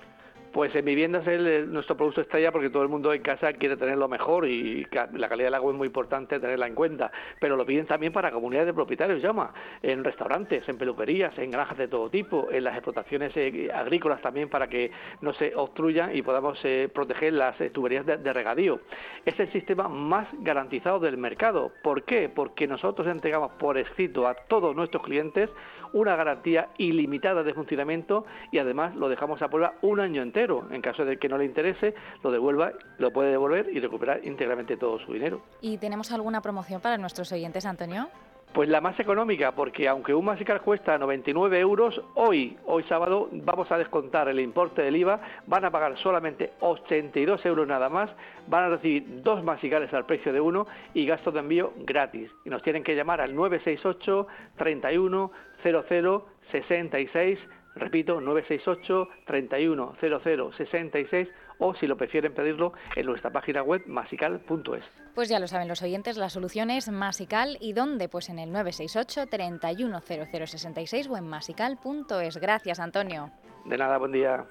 Pues 0.53 0.74
en 0.74 0.84
viviendas 0.84 1.24
nuestro 1.68 1.96
producto 1.96 2.20
estrella 2.20 2.51
porque 2.51 2.70
todo 2.70 2.82
el 2.82 2.88
mundo 2.88 3.12
en 3.12 3.22
casa 3.22 3.53
quiere 3.53 3.76
tener 3.76 3.96
lo 3.96 4.09
mejor 4.09 4.48
y 4.48 4.84
la 5.12 5.28
calidad 5.28 5.46
del 5.46 5.55
agua 5.55 5.70
es 5.70 5.78
muy 5.78 5.86
importante 5.86 6.40
tenerla 6.40 6.66
en 6.66 6.74
cuenta. 6.74 7.12
Pero 7.38 7.57
lo 7.57 7.64
piden 7.64 7.86
también 7.86 8.12
para 8.12 8.32
comunidades 8.32 8.66
de 8.66 8.74
propietarios, 8.74 9.22
llama, 9.22 9.53
en 9.82 10.03
restaurantes, 10.03 10.68
en 10.68 10.76
peluquerías, 10.76 11.38
en 11.38 11.53
granjas 11.53 11.78
de 11.78 11.86
todo 11.86 12.11
tipo, 12.11 12.48
en 12.51 12.64
las 12.64 12.74
explotaciones 12.74 13.32
eh, 13.36 13.70
agrícolas 13.72 14.20
también 14.22 14.48
para 14.48 14.68
que 14.68 14.90
no 15.20 15.32
se 15.34 15.55
obstruyan 15.55 16.16
y 16.16 16.22
podamos 16.22 16.59
eh, 16.64 16.88
proteger 16.92 17.34
las 17.34 17.57
tuberías 17.72 18.05
de, 18.05 18.16
de 18.16 18.32
regadío. 18.32 18.80
Es 19.24 19.38
el 19.38 19.53
sistema 19.53 19.88
más 19.88 20.26
garantizado 20.40 20.98
del 20.98 21.16
mercado. 21.16 21.70
¿Por 21.82 22.03
qué? 22.03 22.28
Porque 22.28 22.66
nosotros 22.66 23.07
entregamos 23.07 23.53
por 23.53 23.78
escrito 23.78 24.26
a 24.26 24.34
todos 24.34 24.74
nuestros 24.74 25.05
clientes 25.05 25.48
una 25.93 26.16
garantía 26.16 26.68
ilimitada 26.78 27.43
de 27.43 27.55
funcionamiento 27.55 28.24
y 28.51 28.59
además 28.59 28.95
lo 28.97 29.09
dejamos 29.09 29.43
a 29.43 29.49
prueba 29.49 29.74
un 29.82 30.01
año 30.01 30.22
entero. 30.22 30.66
En 30.70 30.82
caso 30.82 31.05
de 31.05 31.18
que 31.18 31.28
no 31.28 31.38
le 31.38 31.45
interese, 31.45 31.95
lo 32.22 32.30
devuelva, 32.30 32.72
lo 32.99 33.12
puede 33.12 33.30
devolver 33.30 33.68
y 33.72 33.80
recuperar 33.80 34.20
íntegramente 34.24 34.76
todo 34.76 34.99
su 34.99 35.12
dinero. 35.12 35.41
¿Y 35.61 35.78
tenemos 35.78 36.12
alguna 36.12 36.41
promoción 36.41 36.80
para 36.80 36.99
nuestros 36.99 37.32
oyentes, 37.32 37.66
Antonio? 37.66 38.09
Pues 38.53 38.68
la 38.68 38.80
más 38.80 38.99
económica, 38.99 39.53
porque 39.53 39.86
aunque 39.86 40.12
un 40.12 40.24
Masicar 40.24 40.62
cuesta 40.62 40.99
99 40.99 41.61
euros, 41.61 42.03
hoy, 42.16 42.59
hoy 42.66 42.82
sábado, 42.88 43.28
vamos 43.30 43.70
a 43.70 43.78
descontar 43.78 44.28
el 44.28 44.41
importe 44.41 44.82
del 44.82 44.97
IVA, 44.97 45.20
van 45.47 45.64
a 45.64 45.70
pagar 45.70 45.97
solamente 45.99 46.55
82 46.59 47.47
euros 47.47 47.68
nada 47.68 47.88
más, 47.88 48.11
van 48.49 48.64
a 48.64 48.68
recibir 48.70 49.22
dos 49.22 49.45
Masicares 49.45 49.95
al 49.95 50.05
precio 50.05 50.32
de 50.32 50.41
uno 50.41 50.66
y 50.95 51.07
gastos 51.07 51.32
de 51.32 51.41
envío 51.41 51.72
gratis. 51.86 52.28
Y 52.45 52.51
nos 52.51 52.61
tienen 52.64 52.82
que 52.82 52.97
llamar 52.97 53.20
al 53.20 53.36
968 53.36 54.26
31 54.57 55.30
00 55.63 56.27
66, 56.51 57.39
repito, 57.77 58.21
968 58.21 59.09
31 59.27 59.97
00 60.01 60.53
66 60.53 61.29
o 61.61 61.75
si 61.75 61.87
lo 61.87 61.97
prefieren 61.97 62.35
pedirlo 62.35 62.73
en 62.97 63.07
nuestra 63.07 63.31
página 63.31 63.63
web 63.63 63.83
masical.es. 63.87 64.85
Pues 65.15 65.29
ya 65.29 65.39
lo 65.39 65.47
saben 65.47 65.69
los 65.69 65.83
oyentes, 65.83 66.17
la 66.17 66.31
solución 66.31 66.71
es 66.71 66.89
Masical. 66.89 67.59
¿Y 67.61 67.73
dónde? 67.75 68.09
Pues 68.09 68.29
en 68.31 68.39
el 68.39 68.51
968 68.51 69.27
310066 69.31 71.09
o 71.09 71.17
en 71.17 71.29
masical.es. 71.29 72.39
Gracias, 72.39 72.81
Antonio. 72.81 73.31
De 73.67 73.77
nada, 73.77 73.99
buen 73.99 74.13
día. 74.13 74.47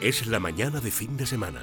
Es 0.00 0.26
la 0.26 0.38
mañana 0.38 0.80
de 0.80 0.90
fin 0.92 1.16
de 1.16 1.26
semana. 1.26 1.60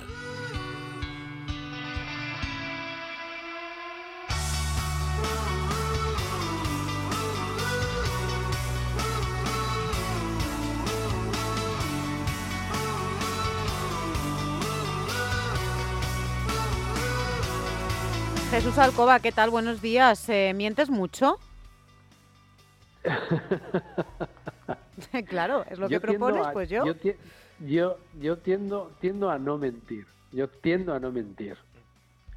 Jesús 18.51 18.77
Alcoba, 18.77 19.19
¿qué 19.19 19.31
tal? 19.31 19.49
Buenos 19.49 19.81
días. 19.81 20.27
Eh, 20.29 20.53
¿Mientes 20.55 20.89
mucho? 20.89 21.39
claro, 25.27 25.65
es 25.69 25.77
lo 25.79 25.88
Yo 25.88 25.99
que 26.01 26.07
propones, 26.07 26.45
a- 26.45 26.51
pues 26.51 26.69
yo. 26.69 26.83
Yo, 27.60 27.97
yo 28.20 28.38
tiendo, 28.38 28.91
tiendo 28.99 29.30
a 29.30 29.38
no 29.38 29.58
mentir. 29.58 30.06
Yo 30.32 30.49
tiendo 30.49 30.93
a 30.93 30.99
no 30.99 31.12
mentir. 31.12 31.58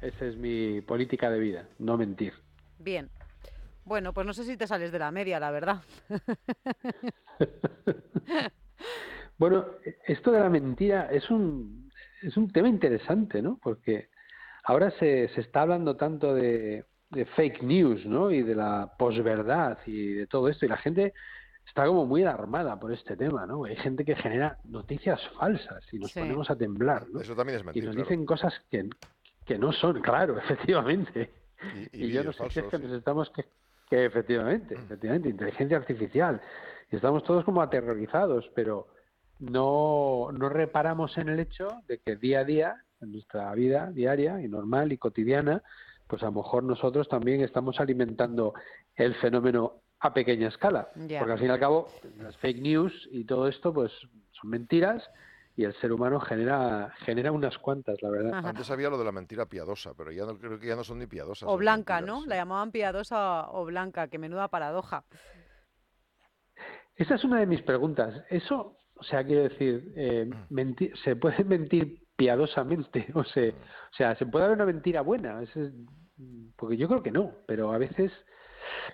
Esa 0.01 0.25
es 0.25 0.37
mi 0.37 0.81
política 0.81 1.29
de 1.29 1.39
vida, 1.39 1.67
no 1.77 1.97
mentir. 1.97 2.33
Bien. 2.77 3.09
Bueno, 3.83 4.13
pues 4.13 4.25
no 4.25 4.33
sé 4.33 4.45
si 4.45 4.55
te 4.55 4.67
sales 4.67 4.91
de 4.91 4.99
la 4.99 5.11
media, 5.11 5.39
la 5.39 5.51
verdad. 5.51 5.81
Bueno, 9.39 9.65
esto 10.05 10.31
de 10.31 10.39
la 10.41 10.49
mentira 10.49 11.07
es 11.09 11.31
un, 11.31 11.89
es 12.21 12.35
un 12.35 12.51
tema 12.51 12.67
interesante, 12.67 13.41
¿no? 13.41 13.57
Porque 13.63 14.09
ahora 14.65 14.91
se, 14.99 15.29
se 15.29 15.39
está 15.39 15.61
hablando 15.61 15.95
tanto 15.95 16.35
de, 16.35 16.83
de 17.09 17.25
fake 17.25 17.63
news, 17.63 18.05
¿no? 18.05 18.31
Y 18.31 18.43
de 18.43 18.55
la 18.55 18.91
posverdad 18.97 19.77
y 19.85 20.13
de 20.13 20.27
todo 20.27 20.49
esto. 20.49 20.65
Y 20.65 20.69
la 20.69 20.75
gente 20.75 21.13
está 21.69 21.85
como 21.85 22.05
muy 22.05 22.23
alarmada 22.23 22.77
por 22.79 22.91
este 22.91 23.15
tema, 23.15 23.45
¿no? 23.45 23.63
Hay 23.63 23.75
gente 23.77 24.03
que 24.03 24.15
genera 24.15 24.57
noticias 24.65 25.21
falsas 25.39 25.81
y 25.93 25.99
nos 25.99 26.11
Sí. 26.11 26.19
ponemos 26.19 26.49
a 26.51 26.55
temblar, 26.57 27.07
¿no? 27.09 27.21
Eso 27.21 27.35
también 27.35 27.55
es 27.57 27.63
y 27.63 27.65
mentir, 27.65 27.85
nos 27.85 27.95
claro. 27.95 28.09
dicen 28.09 28.25
cosas 28.25 28.53
que, 28.69 28.89
que 29.45 29.57
no 29.57 29.71
son, 29.71 30.01
claro, 30.01 30.37
efectivamente. 30.39 31.31
Y- 31.93 32.05
y 32.05 32.11
yo 32.11 32.23
no 32.23 32.33
sé 32.33 32.39
si 32.49 32.59
es 32.59 32.65
falsos, 32.65 32.71
que 32.71 32.77
sí. 32.77 32.83
nos 32.83 32.97
estamos 32.97 33.29
que, 33.31 33.45
que 33.89 34.05
efectivamente, 34.05 34.75
efectivamente, 34.75 35.29
inteligencia 35.29 35.77
artificial. 35.77 36.41
Y 36.91 36.95
estamos 36.97 37.23
todos 37.23 37.45
como 37.45 37.61
aterrorizados, 37.61 38.49
pero 38.55 38.87
no, 39.39 40.29
no 40.33 40.49
reparamos 40.49 41.17
en 41.17 41.29
el 41.29 41.39
hecho 41.39 41.81
de 41.87 41.99
que 41.99 42.15
día 42.15 42.39
a 42.39 42.43
día, 42.43 42.75
en 43.01 43.11
nuestra 43.13 43.53
vida 43.53 43.91
diaria 43.91 44.41
y 44.41 44.47
normal 44.47 44.91
y 44.91 44.97
cotidiana, 44.97 45.63
pues 46.07 46.21
a 46.23 46.27
lo 46.27 46.31
mejor 46.33 46.63
nosotros 46.63 47.07
también 47.07 47.41
estamos 47.41 47.79
alimentando 47.79 48.53
el 48.95 49.15
fenómeno 49.15 49.75
a 50.01 50.13
pequeña 50.13 50.47
escala. 50.47 50.89
Ya. 50.95 51.19
Porque 51.19 51.33
al 51.33 51.39
fin 51.39 51.47
y 51.47 51.51
al 51.51 51.59
cabo, 51.59 51.87
las 52.17 52.35
fake 52.37 52.61
news 52.61 53.09
y 53.11 53.25
todo 53.25 53.47
esto, 53.47 53.73
pues 53.73 53.91
son 54.31 54.49
mentiras 54.49 55.03
y 55.57 55.65
el 55.65 55.73
ser 55.81 55.91
humano 55.91 56.19
genera, 56.21 56.93
genera 56.99 57.31
unas 57.33 57.57
cuantas, 57.57 58.01
la 58.01 58.09
verdad. 58.09 58.45
Antes 58.45 58.71
había 58.71 58.89
lo 58.89 58.97
de 58.97 59.03
la 59.03 59.11
mentira 59.11 59.45
piadosa, 59.45 59.93
pero 59.97 60.11
ya 60.11 60.25
no 60.25 60.37
creo 60.37 60.57
que 60.57 60.67
ya 60.67 60.75
no 60.77 60.85
son 60.85 60.99
ni 60.99 61.07
piadosas. 61.07 61.49
O 61.49 61.57
blanca, 61.57 61.95
mentiras. 61.97 62.21
¿no? 62.21 62.25
La 62.27 62.35
llamaban 62.37 62.71
piadosa 62.71 63.49
o 63.51 63.65
blanca, 63.65 64.07
que 64.07 64.17
menuda 64.17 64.47
paradoja. 64.47 65.03
Esa 66.95 67.15
es 67.15 67.23
una 67.23 67.39
de 67.39 67.45
mis 67.45 67.61
preguntas. 67.61 68.23
Eso, 68.29 68.77
o 68.95 69.03
sea, 69.03 69.23
quiero 69.25 69.43
decir, 69.43 69.91
eh, 69.95 70.29
menti- 70.49 70.91
¿se 71.03 71.15
puede 71.15 71.43
mentir 71.43 72.03
piadosamente? 72.15 73.07
O, 73.15 73.23
se, 73.23 73.49
o 73.49 73.93
sea, 73.97 74.15
¿se 74.15 74.25
puede 74.25 74.45
haber 74.45 74.55
una 74.57 74.65
mentira 74.65 75.01
buena? 75.01 75.41
Es- 75.43 75.57
porque 76.57 76.75
yo 76.75 76.87
creo 76.89 77.01
que 77.01 77.11
no, 77.11 77.31
pero 77.47 77.71
a 77.71 77.77
veces 77.77 78.11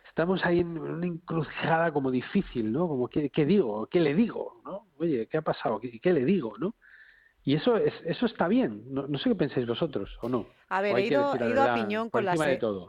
estamos 0.07 0.45
ahí 0.45 0.59
en 0.59 0.77
una 0.77 1.05
encrucijada 1.05 1.91
como 1.91 2.11
difícil, 2.11 2.71
¿no? 2.71 2.87
Como, 2.87 3.07
¿qué, 3.07 3.29
qué 3.29 3.45
digo? 3.45 3.87
¿Qué 3.87 3.99
le 3.99 4.13
digo? 4.13 4.61
¿no? 4.65 4.87
Oye, 4.97 5.27
¿qué 5.27 5.37
ha 5.37 5.41
pasado? 5.41 5.79
¿Qué, 5.79 5.99
qué 5.99 6.13
le 6.13 6.25
digo? 6.25 6.57
¿no? 6.57 6.75
Y 7.43 7.53
eso 7.55 7.77
es, 7.77 7.93
eso 8.05 8.25
está 8.25 8.47
bien. 8.47 8.83
No, 8.91 9.05
no 9.07 9.19
sé 9.19 9.29
qué 9.29 9.35
pensáis 9.35 9.67
vosotros, 9.67 10.17
¿o 10.21 10.29
no? 10.29 10.47
A 10.67 10.81
ver, 10.81 10.95
¿O 10.95 10.97
he 10.97 11.05
ido, 11.05 11.35
he 11.35 11.49
ido 11.49 11.61
a 11.61 11.75
piñón 11.75 12.09
con 12.09 12.25
la 12.25 12.33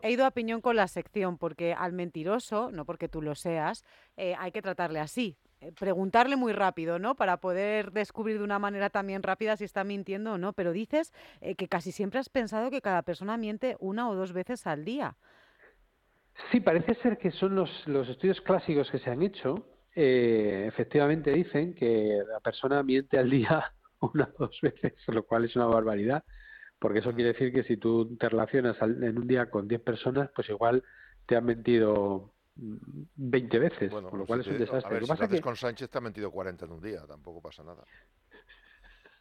he 0.02 0.10
ido 0.10 0.24
a 0.24 0.30
piñón 0.30 0.62
con 0.62 0.76
la 0.76 0.88
sección, 0.88 1.36
porque 1.36 1.74
al 1.74 1.92
mentiroso, 1.92 2.70
no 2.72 2.86
porque 2.86 3.08
tú 3.08 3.20
lo 3.20 3.34
seas, 3.34 3.84
eh, 4.16 4.34
hay 4.38 4.52
que 4.52 4.62
tratarle 4.62 4.98
así. 4.98 5.36
eh, 5.60 5.72
preguntarle 5.78 6.36
muy 6.36 6.54
rápido, 6.54 6.98
¿no? 6.98 7.16
Para 7.16 7.36
poder 7.36 7.92
descubrir 7.92 8.38
de 8.38 8.44
una 8.44 8.58
manera 8.58 8.88
también 8.88 9.22
rápida 9.22 9.58
si 9.58 9.64
está 9.64 9.84
mintiendo 9.84 10.32
o 10.32 10.38
no. 10.38 10.54
Pero 10.54 10.72
dices 10.72 11.12
eh, 11.42 11.54
que 11.54 11.68
casi 11.68 11.92
siempre 11.92 12.18
has 12.18 12.30
pensado 12.30 12.70
que 12.70 12.80
cada 12.80 13.02
persona 13.02 13.36
miente 13.36 13.76
una 13.78 14.08
o 14.08 14.14
dos 14.14 14.32
veces 14.32 14.66
al 14.66 14.86
día. 14.86 15.16
Sí, 16.50 16.60
parece 16.60 16.94
ser 16.96 17.18
que 17.18 17.30
son 17.30 17.54
los, 17.54 17.86
los 17.86 18.08
estudios 18.08 18.40
clásicos 18.40 18.90
que 18.90 18.98
se 18.98 19.10
han 19.10 19.22
hecho. 19.22 19.54
eh, 19.94 20.64
efectivamente 20.68 21.30
dicen 21.32 21.74
que 21.74 22.20
la 22.28 22.40
persona 22.40 22.82
miente 22.82 23.18
al 23.18 23.30
día 23.30 23.72
una 24.00 24.24
o 24.38 24.46
dos 24.46 24.58
veces, 24.60 24.92
lo 25.08 25.22
cual 25.24 25.46
es 25.46 25.56
una 25.56 25.66
barbaridad, 25.66 26.22
porque 26.78 26.98
eso 26.98 27.14
quiere 27.14 27.32
decir 27.32 27.50
que 27.52 27.62
si 27.64 27.78
tú 27.78 28.14
te 28.18 28.28
relacionas 28.28 28.76
en 28.82 29.18
un 29.18 29.26
día 29.26 29.48
con 29.50 29.66
10 29.66 29.80
personas, 29.80 30.30
pues 30.34 30.48
igual 30.50 30.84
te 31.24 31.34
han 31.36 31.46
mentido 31.46 32.34
mm, 32.56 32.76
20 33.16 33.58
veces, 33.58 33.90
Bueno, 33.90 34.10
con 34.10 34.18
lo 34.18 34.24
si 34.26 34.28
cual 34.28 34.40
es 34.40 34.46
un 34.48 34.58
desastre. 34.58 34.86
A 34.86 34.90
ver, 34.90 35.00
Lo 35.00 35.00
que 35.00 35.06
si 35.06 35.08
lo 35.08 35.14
pasa 35.14 35.24
haces 35.24 35.38
que- 35.38 35.42
con 35.42 35.56
Sánchez 35.56 35.88
te 35.90 35.96
ha 35.98 36.00
mentido 36.02 36.30
40 36.30 36.66
en 36.66 36.72
un 36.72 36.82
día, 36.82 37.00
tampoco 37.06 37.40
pasa 37.40 37.62
nada. 37.64 37.82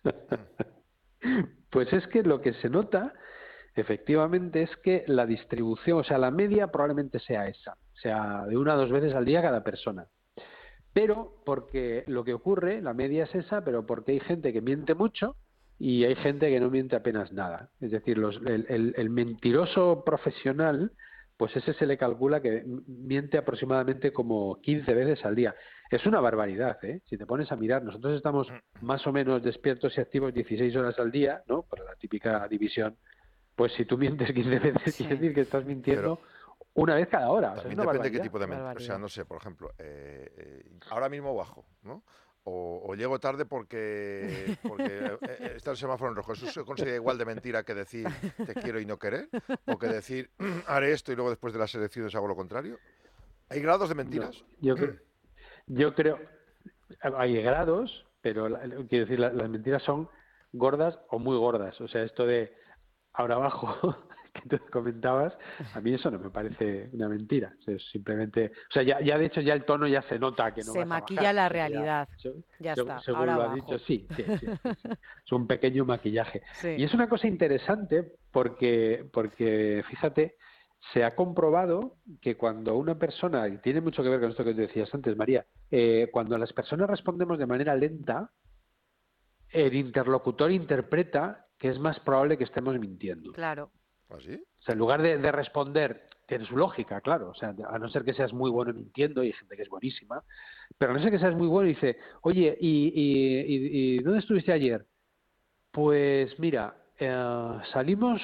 Pues 1.72 1.92
es 1.92 2.06
que 2.08 2.22
lo 2.24 2.40
que 2.42 2.54
se 2.54 2.70
nota 2.70 3.14
efectivamente 3.82 4.62
es 4.64 4.76
que 4.78 5.04
la 5.08 5.26
distribución, 5.26 6.00
o 6.00 6.04
sea, 6.04 6.18
la 6.18 6.32
media 6.32 6.68
probablemente 6.68 7.20
sea 7.20 7.48
esa, 7.48 7.74
o 7.74 7.98
sea, 8.02 8.46
de 8.46 8.58
una 8.58 8.74
a 8.74 8.78
dos 8.78 8.92
veces 8.92 9.14
al 9.14 9.26
día 9.26 9.42
cada 9.42 9.64
persona. 9.64 10.06
Pero 10.94 11.42
porque 11.46 12.04
lo 12.08 12.24
que 12.24 12.34
ocurre, 12.34 12.82
la 12.82 12.94
media 12.94 13.26
es 13.26 13.36
esa, 13.36 13.64
pero 13.66 13.86
porque 13.86 14.14
hay 14.14 14.20
gente 14.22 14.54
que 14.54 14.62
miente 14.62 14.94
mucho 14.96 15.36
y 15.78 16.06
hay 16.06 16.16
gente 16.16 16.50
que 16.50 16.60
no 16.60 16.70
miente 16.70 16.96
apenas 16.96 17.34
nada. 17.34 17.70
Es 17.82 17.92
decir, 17.92 18.18
los- 18.18 18.38
el, 18.46 18.66
el- 18.70 18.94
el 18.96 19.10
mentiroso 19.10 20.04
profesional, 20.06 20.92
pues 21.36 21.54
ese 21.58 21.74
se 21.74 21.86
le 21.86 21.98
calcula 21.98 22.42
que 22.42 22.64
miente 22.88 23.38
aproximadamente 23.38 24.14
como 24.14 24.62
15 24.62 24.94
veces 24.94 25.26
al 25.26 25.36
día. 25.36 25.54
Es 25.92 26.06
una 26.06 26.22
barbaridad, 26.22 26.78
¿eh? 26.86 27.02
Si 27.10 27.18
te 27.18 27.26
pones 27.26 27.52
a 27.52 27.58
mirar, 27.58 27.84
nosotros 27.84 28.16
estamos 28.16 28.48
más 28.82 29.06
o 29.06 29.12
menos 29.12 29.44
despiertos 29.44 29.98
y 29.98 30.02
activos 30.02 30.34
16 30.34 30.74
horas 30.78 30.98
al 30.98 31.12
día, 31.12 31.44
¿no? 31.48 31.64
Por 31.64 31.80
la 31.80 31.94
típica 31.96 32.48
división. 32.48 32.96
Pues 33.56 33.74
si 33.74 33.86
tú 33.86 33.98
mientes 33.98 34.32
15 34.34 34.60
veces, 34.60 34.96
quiere 34.96 35.16
decir 35.16 35.34
que 35.34 35.42
estás 35.42 35.66
mintiendo 35.66 36.20
una 36.74 36.96
vez 36.96 37.08
cada 37.08 37.30
hora. 37.30 37.52
O 37.52 37.54
sea, 37.56 37.64
También 37.64 37.80
depende 37.80 38.12
qué 38.12 38.20
tipo 38.20 38.40
de 38.40 38.48
mentira. 38.48 38.74
O 38.76 38.80
sea, 38.80 38.98
no 38.98 39.08
sé, 39.08 39.26
por 39.26 39.38
ejemplo, 39.38 39.72
eh, 39.78 40.30
eh, 40.38 40.70
ahora 40.90 41.08
mismo 41.10 41.34
bajo, 41.36 41.66
¿no? 41.84 42.04
O, 42.48 42.84
o 42.86 42.94
llego 42.96 43.18
tarde 43.20 43.46
porque, 43.46 44.56
porque 44.68 45.18
eh, 45.22 45.54
está 45.56 45.72
el 45.72 45.78
semáforo 45.78 46.12
en 46.12 46.16
rojo. 46.18 46.34
¿Eso 46.34 46.46
se 46.48 46.64
considera 46.64 46.96
igual 46.96 47.18
de 47.18 47.26
mentira 47.26 47.64
que 47.64 47.74
decir 47.74 48.08
te 48.46 48.54
quiero 48.54 48.80
y 48.80 48.86
no 48.86 49.00
querer? 49.00 49.30
¿O 49.66 49.80
que 49.80 49.88
decir 49.88 50.30
haré 50.68 50.92
esto 50.92 51.12
y 51.12 51.16
luego 51.16 51.30
después 51.32 51.54
de 51.54 51.60
las 51.60 51.74
elecciones 51.74 52.14
hago 52.14 52.28
lo 52.28 52.36
contrario? 52.36 52.78
¿Hay 53.50 53.62
grados 53.62 53.90
de 53.90 53.96
mentiras? 53.96 54.44
Yo, 54.60 54.76
cre- 54.76 55.00
yo 55.68 55.96
creo, 55.96 56.20
hay 57.02 57.42
grados, 57.42 58.06
pero 58.22 58.48
la- 58.50 58.60
quiero 58.60 59.06
decir, 59.06 59.20
la- 59.20 59.32
las 59.34 59.50
mentiras 59.50 59.82
son 59.82 60.08
gordas 60.54 61.00
o 61.10 61.18
muy 61.20 61.38
gordas. 61.38 61.80
O 61.82 61.88
sea, 61.88 62.04
esto 62.04 62.28
de 62.28 62.54
ahora 63.18 63.36
abajo 63.36 63.98
que 64.34 64.50
tú 64.50 64.60
comentabas, 64.72 65.34
a 65.74 65.80
mí 65.82 65.94
eso 65.94 66.12
no 66.12 66.20
me 66.20 66.30
parece 66.30 66.90
una 66.94 67.08
mentira. 67.08 67.54
O 67.60 67.64
sea, 67.64 67.76
es 67.76 67.84
simplemente, 67.92 68.52
o 68.70 68.74
sea, 68.74 68.84
ya, 68.84 69.00
ya 69.02 69.18
de 69.18 69.26
hecho 69.26 69.42
ya 69.42 69.54
el 69.54 69.64
tono 69.66 69.88
ya 69.88 70.02
se 70.04 70.20
nota 70.20 70.54
que 70.54 70.64
no 70.64 70.74
Se 70.74 70.80
vas 70.80 70.86
a 70.86 70.90
maquilla 70.90 71.22
bajar, 71.22 71.36
la 71.36 71.44
ya- 71.44 71.50
realidad. 71.50 72.10
Ya 72.60 72.74
se- 72.76 72.82
está, 72.82 73.00
Según 73.02 73.20
ahora 73.22 73.36
lo 73.36 73.42
has 73.44 73.48
abajo. 73.52 73.56
dicho, 73.74 73.86
sí, 73.86 74.08
sí, 74.16 74.24
sí, 74.40 74.46
sí, 74.64 74.70
sí. 74.82 74.90
Es 75.26 75.32
un 75.32 75.48
pequeño 75.48 75.86
maquillaje. 75.86 76.42
Y 76.78 76.84
es 76.84 76.94
una 76.94 77.08
cosa 77.10 77.28
interesante 77.28 78.14
porque, 78.32 79.06
porque 79.14 79.84
fíjate, 79.90 80.36
se 80.94 81.04
ha 81.04 81.16
comprobado 81.16 81.96
que 82.22 82.36
cuando 82.38 82.76
una 82.76 82.98
persona, 83.00 83.48
y 83.48 83.58
tiene 83.60 83.82
mucho 83.82 84.04
que 84.04 84.10
ver 84.10 84.20
con 84.20 84.30
esto 84.32 84.44
que 84.44 84.54
tú 84.54 84.62
decías 84.62 84.94
antes, 84.94 85.16
María, 85.18 85.46
eh, 85.72 86.10
cuando 86.12 86.38
las 86.38 86.52
personas 86.54 86.90
respondemos 86.90 87.40
de 87.40 87.46
manera 87.48 87.74
lenta, 87.76 88.30
el 89.50 89.74
interlocutor 89.76 90.52
interpreta 90.52 91.46
que 91.58 91.70
es 91.70 91.80
más 91.80 92.00
probable 92.02 92.38
que 92.38 92.44
estemos 92.44 92.78
mintiendo. 92.80 93.32
Claro. 93.32 93.72
¿Así? 94.10 94.36
O 94.60 94.62
sea, 94.62 94.74
en 94.74 94.80
lugar 94.80 95.02
de, 95.02 95.18
de 95.18 95.32
responder, 95.32 96.10
tiene 96.28 96.46
su 96.46 96.58
lógica, 96.58 97.02
claro. 97.02 97.30
O 97.30 97.34
sea, 97.36 97.56
a 97.70 97.80
no 97.80 97.90
ser 97.90 98.04
que 98.04 98.14
seas 98.14 98.34
muy 98.34 98.50
bueno 98.52 98.74
mintiendo, 98.74 99.24
y 99.24 99.28
hay 99.28 99.34
gente 99.34 99.56
que 99.56 99.64
es 99.64 99.70
buenísima, 99.70 100.24
pero 100.78 100.92
a 100.92 100.96
no 100.96 101.02
ser 101.02 101.12
que 101.12 101.20
seas 101.20 101.36
muy 101.36 101.48
bueno 101.48 101.70
y 101.70 101.74
dice, 101.74 101.98
oye, 102.22 102.58
¿y, 102.60 102.88
y, 102.94 103.40
y- 103.56 103.96
y 103.96 104.00
dónde 104.00 104.20
estuviste 104.20 104.52
ayer? 104.52 104.86
Pues 105.72 106.38
mira, 106.40 106.76
eh, 107.00 107.60
salimos, 107.72 108.22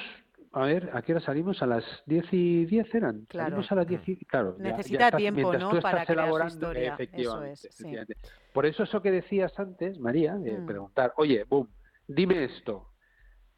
a 0.52 0.64
ver, 0.64 0.90
¿a 0.94 1.02
qué 1.02 1.12
hora 1.12 1.20
salimos? 1.20 1.62
¿A 1.62 1.66
las 1.66 1.84
10 2.06 2.24
y 2.32 2.64
10 2.66 2.94
eran? 2.94 3.26
Claro. 3.26 3.50
Salimos 3.50 3.72
a 3.72 3.74
las 3.74 3.86
10 3.86 4.08
y... 4.08 4.16
Claro, 4.24 4.56
ya- 4.58 4.64
ya 4.64 4.76
Necesita 4.76 5.04
estás- 5.08 5.18
tiempo, 5.18 5.40
mientras 5.50 5.62
¿no? 5.62 5.70
tú 5.70 5.80
para 5.82 6.04
crear 6.04 6.06
su 6.06 6.12
elaborando, 6.12 6.54
historia. 6.54 6.82
Eso 6.82 6.94
efectivamente, 6.94 7.52
es, 7.52 7.60
sí. 7.60 7.68
efectivamente. 7.68 8.16
Por 8.52 8.66
eso 8.66 8.82
eso 8.84 9.02
que 9.02 9.10
decías 9.10 9.58
antes, 9.58 9.98
María, 9.98 10.36
de 10.36 10.58
Mm. 10.58 10.66
preguntar, 10.66 11.12
oye, 11.16 11.44
boom, 11.44 11.68
dime 12.06 12.44
esto. 12.44 12.88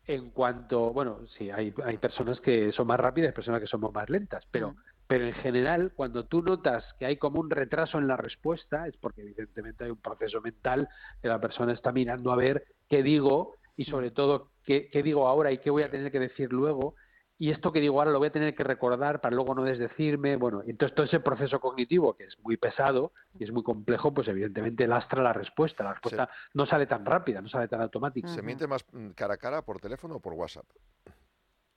En 0.07 0.31
cuanto, 0.31 0.93
bueno, 0.93 1.21
sí, 1.39 1.51
hay, 1.51 1.73
hay 1.83 1.97
personas 1.97 2.39
que 2.41 2.73
son 2.73 2.87
más 2.87 3.01
rápidas, 3.01 3.29
hay 3.29 3.35
personas 3.35 3.61
que 3.61 3.67
somos 3.67 3.93
más 3.93 4.11
lentas, 4.11 4.45
pero, 4.51 4.75
pero 5.07 5.25
en 5.25 5.33
general, 5.33 5.93
cuando 5.97 6.27
tú 6.27 6.43
notas 6.43 6.85
que 6.99 7.07
hay 7.07 7.17
como 7.17 7.41
un 7.41 7.49
retraso 7.49 7.99
en 7.99 8.07
la 8.07 8.17
respuesta, 8.19 8.87
es 8.87 8.97
porque 8.99 9.23
evidentemente 9.23 9.85
hay 9.85 9.91
un 9.91 9.97
proceso 9.97 10.43
mental 10.43 10.89
que 11.23 11.29
la 11.29 11.41
persona 11.41 11.73
está 11.73 11.91
mirando 11.91 12.33
a 12.33 12.37
ver 12.37 12.67
qué 12.91 13.03
digo 13.03 13.55
y 13.77 13.87
sobre 13.87 14.11
todo 14.11 14.51
qué, 14.65 14.91
qué 14.93 15.03
digo 15.03 15.27
ahora 15.27 15.53
y 15.53 15.59
qué 15.59 15.71
voy 15.71 15.85
a 15.85 15.91
tener 15.91 16.13
que 16.13 16.21
decir 16.21 16.53
luego. 16.53 16.97
Y 17.39 17.51
esto 17.51 17.73
que 17.73 17.81
digo 17.81 17.99
ahora 17.99 18.13
lo 18.13 18.19
voy 18.19 18.29
a 18.29 18.33
tener 18.33 18.55
que 18.55 18.63
recordar 18.63 19.21
para 19.21 19.35
luego 19.35 19.55
no 19.55 19.65
desdecirme. 19.65 20.37
Bueno, 20.37 20.63
entonces 20.67 20.95
todo 20.95 21.07
ese 21.07 21.21
proceso 21.21 21.59
cognitivo, 21.59 22.15
que 22.15 22.25
es 22.25 22.39
muy 22.41 22.57
pesado 22.57 23.13
y 23.39 23.45
es 23.45 23.51
muy 23.51 23.65
complejo, 23.65 24.15
pues 24.15 24.29
evidentemente 24.29 24.87
lastra 24.87 25.23
la 25.23 25.33
respuesta. 25.33 25.83
La 25.83 25.95
respuesta 25.95 26.29
no 26.55 26.65
sale 26.65 26.87
tan 26.87 27.05
rápida, 27.05 27.41
no 27.41 27.49
sale 27.49 27.67
tan 27.67 27.81
automática. 27.81 28.29
¿Se 28.29 28.43
miente 28.43 28.67
más 28.69 28.85
cara 29.17 29.35
a 29.35 29.37
cara 29.37 29.63
por 29.63 29.81
teléfono 29.81 30.17
o 30.17 30.21
por 30.21 30.35
WhatsApp? 30.35 30.67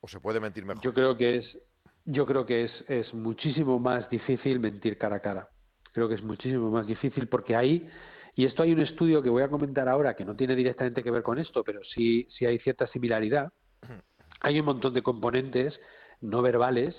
¿O 0.00 0.06
se 0.06 0.20
puede 0.20 0.38
mentir 0.38 0.64
mejor? 0.64 0.82
Yo 0.82 0.94
creo 0.94 1.16
que 1.16 1.38
es, 1.38 1.58
yo 2.04 2.24
creo 2.24 2.46
que 2.46 2.64
es, 2.64 2.84
es 2.86 3.12
muchísimo 3.12 3.80
más 3.80 4.08
difícil 4.10 4.60
mentir 4.60 4.96
cara 4.96 5.16
a 5.16 5.20
cara. 5.20 5.48
Creo 5.92 6.08
que 6.08 6.14
es 6.14 6.22
muchísimo 6.22 6.70
más 6.70 6.86
difícil 6.86 7.26
porque 7.26 7.56
ahí, 7.56 7.90
y 8.36 8.46
esto 8.46 8.62
hay 8.62 8.72
un 8.72 8.80
estudio 8.80 9.20
que 9.22 9.30
voy 9.30 9.42
a 9.42 9.48
comentar 9.48 9.88
ahora 9.88 10.14
que 10.14 10.24
no 10.24 10.36
tiene 10.36 10.54
directamente 10.54 11.02
que 11.02 11.10
ver 11.10 11.24
con 11.24 11.38
esto, 11.40 11.64
pero 11.64 11.80
sí, 11.82 12.28
sí 12.30 12.46
hay 12.46 12.60
cierta 12.60 12.86
similaridad. 12.86 13.52
Hay 14.40 14.58
un 14.60 14.66
montón 14.66 14.94
de 14.94 15.02
componentes 15.02 15.78
no 16.20 16.42
verbales 16.42 16.94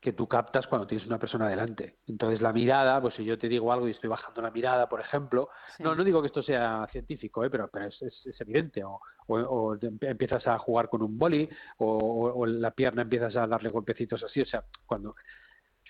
que 0.00 0.12
tú 0.14 0.26
captas 0.26 0.66
cuando 0.66 0.86
tienes 0.86 1.06
una 1.06 1.18
persona 1.18 1.46
delante. 1.48 1.96
Entonces 2.08 2.40
la 2.40 2.52
mirada, 2.54 3.00
pues 3.02 3.14
si 3.16 3.24
yo 3.24 3.38
te 3.38 3.48
digo 3.50 3.70
algo 3.70 3.86
y 3.86 3.90
estoy 3.90 4.08
bajando 4.08 4.40
la 4.40 4.50
mirada, 4.50 4.88
por 4.88 4.98
ejemplo, 5.00 5.50
no, 5.84 5.94
no 5.94 6.04
digo 6.04 6.22
que 6.22 6.28
esto 6.28 6.42
sea 6.42 6.86
científico, 6.90 7.44
¿eh? 7.44 7.50
pero, 7.50 7.68
pero 7.68 7.86
es, 7.86 8.00
es- 8.00 8.26
es 8.26 8.40
evidente. 8.40 8.82
O, 8.82 8.98
o- 9.26 9.38
o 9.38 9.78
empiezas 10.00 10.46
a 10.46 10.58
jugar 10.58 10.88
con 10.88 11.02
un 11.02 11.18
boli, 11.18 11.48
o, 11.78 12.32
o- 12.34 12.46
la 12.46 12.70
pierna 12.70 13.02
empiezas 13.02 13.36
a 13.36 13.46
darle 13.46 13.68
golpecitos 13.68 14.22
así. 14.24 14.40
O 14.40 14.46
sea, 14.46 14.64
cuando 14.86 15.14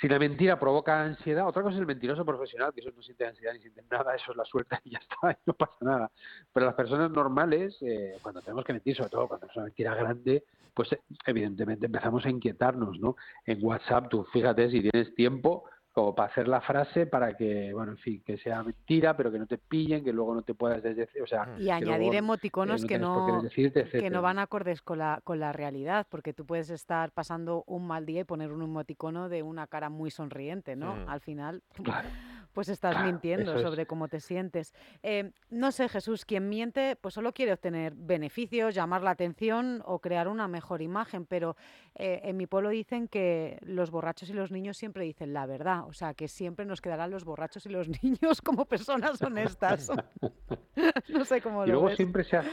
si 0.00 0.08
la 0.08 0.18
mentira 0.18 0.58
provoca 0.58 1.02
ansiedad, 1.02 1.46
otra 1.46 1.62
cosa 1.62 1.74
es 1.74 1.80
el 1.80 1.86
mentiroso 1.86 2.24
profesional, 2.24 2.72
que 2.72 2.80
eso 2.80 2.90
no 2.96 3.02
siente 3.02 3.26
ansiedad 3.26 3.52
ni 3.52 3.60
siente 3.60 3.82
nada, 3.90 4.14
eso 4.14 4.30
es 4.30 4.36
la 4.36 4.44
suerte 4.44 4.78
y 4.84 4.90
ya 4.90 4.98
está, 4.98 5.38
no 5.46 5.52
pasa 5.52 5.76
nada. 5.80 6.10
Pero 6.52 6.66
las 6.66 6.74
personas 6.74 7.10
normales, 7.10 7.76
eh, 7.82 8.16
cuando 8.22 8.40
tenemos 8.40 8.64
que 8.64 8.72
mentir, 8.72 8.96
sobre 8.96 9.10
todo 9.10 9.28
cuando 9.28 9.46
es 9.46 9.56
una 9.56 9.66
mentira 9.66 9.94
grande, 9.94 10.44
pues 10.72 10.92
eh, 10.92 11.00
evidentemente 11.26 11.86
empezamos 11.86 12.24
a 12.24 12.30
inquietarnos, 12.30 12.98
¿no? 12.98 13.16
En 13.44 13.62
WhatsApp, 13.62 14.08
tú 14.08 14.24
fíjate 14.32 14.70
si 14.70 14.80
tienes 14.80 15.14
tiempo 15.14 15.64
como 15.92 16.14
para 16.14 16.30
hacer 16.30 16.46
la 16.46 16.60
frase 16.60 17.06
para 17.06 17.36
que, 17.36 17.72
bueno, 17.72 17.92
en 17.92 17.98
fin, 17.98 18.22
que 18.24 18.38
sea 18.38 18.62
mentira, 18.62 19.16
pero 19.16 19.32
que 19.32 19.38
no 19.38 19.46
te 19.46 19.58
pillen, 19.58 20.04
que 20.04 20.12
luego 20.12 20.34
no 20.34 20.42
te 20.42 20.54
puedas 20.54 20.82
desdecir, 20.82 21.22
o 21.22 21.26
sea, 21.26 21.54
Y 21.58 21.64
que 21.64 21.72
añadir 21.72 21.98
luego, 21.98 22.12
eh, 22.12 22.18
emoticonos 22.18 22.82
no 22.82 22.88
que 22.88 22.98
no, 22.98 23.42
que 23.90 24.10
no 24.10 24.22
van 24.22 24.38
acordes 24.38 24.82
con 24.82 24.98
la, 24.98 25.20
con 25.24 25.40
la 25.40 25.52
realidad, 25.52 26.06
porque 26.08 26.32
tú 26.32 26.46
puedes 26.46 26.70
estar 26.70 27.10
pasando 27.10 27.64
un 27.66 27.86
mal 27.86 28.06
día 28.06 28.20
y 28.20 28.24
poner 28.24 28.52
un 28.52 28.62
emoticono 28.62 29.28
de 29.28 29.42
una 29.42 29.66
cara 29.66 29.90
muy 29.90 30.10
sonriente, 30.10 30.76
¿no? 30.76 30.94
Mm. 30.94 31.08
Al 31.08 31.20
final, 31.20 31.62
Claro. 31.82 32.08
pues 32.52 32.68
estás 32.68 32.94
mintiendo 33.04 33.54
es. 33.54 33.62
sobre 33.62 33.86
cómo 33.86 34.08
te 34.08 34.20
sientes. 34.20 34.74
Eh, 35.02 35.30
no 35.50 35.72
sé, 35.72 35.88
Jesús, 35.88 36.24
quien 36.24 36.48
miente, 36.48 36.96
pues 37.00 37.14
solo 37.14 37.32
quiere 37.32 37.52
obtener 37.52 37.94
beneficios, 37.96 38.74
llamar 38.74 39.02
la 39.02 39.10
atención 39.10 39.82
o 39.84 39.98
crear 40.00 40.28
una 40.28 40.48
mejor 40.48 40.82
imagen, 40.82 41.26
pero 41.26 41.56
eh, 41.94 42.20
en 42.24 42.36
mi 42.36 42.46
pueblo 42.46 42.68
dicen 42.70 43.08
que 43.08 43.58
los 43.62 43.90
borrachos 43.90 44.28
y 44.30 44.32
los 44.32 44.50
niños 44.50 44.76
siempre 44.76 45.04
dicen 45.04 45.32
la 45.32 45.46
verdad, 45.46 45.84
o 45.86 45.92
sea, 45.92 46.14
que 46.14 46.28
siempre 46.28 46.64
nos 46.66 46.80
quedarán 46.80 47.10
los 47.10 47.24
borrachos 47.24 47.66
y 47.66 47.68
los 47.70 47.88
niños 48.02 48.40
como 48.42 48.64
personas 48.64 49.20
honestas. 49.22 49.90
no 51.08 51.24
sé 51.24 51.40
cómo 51.40 51.64
y 51.64 51.68
lo 51.68 51.74
luego 51.74 51.86
ves. 51.88 51.96
siempre 51.96 52.24
se 52.24 52.36
ha- 52.36 52.44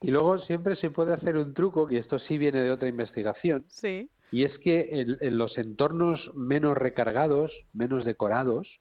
y 0.00 0.10
luego 0.10 0.38
siempre 0.40 0.74
se 0.76 0.90
puede 0.90 1.14
hacer 1.14 1.36
un 1.36 1.54
truco 1.54 1.86
que 1.86 1.98
esto 1.98 2.18
sí 2.18 2.36
viene 2.38 2.60
de 2.60 2.70
otra 2.72 2.88
investigación 2.88 3.64
Sí. 3.68 4.10
y 4.32 4.44
es 4.44 4.58
que 4.58 4.88
en, 5.00 5.16
en 5.20 5.38
los 5.38 5.56
entornos 5.58 6.30
menos 6.34 6.76
recargados 6.76 7.52
menos 7.72 8.04
decorados 8.04 8.80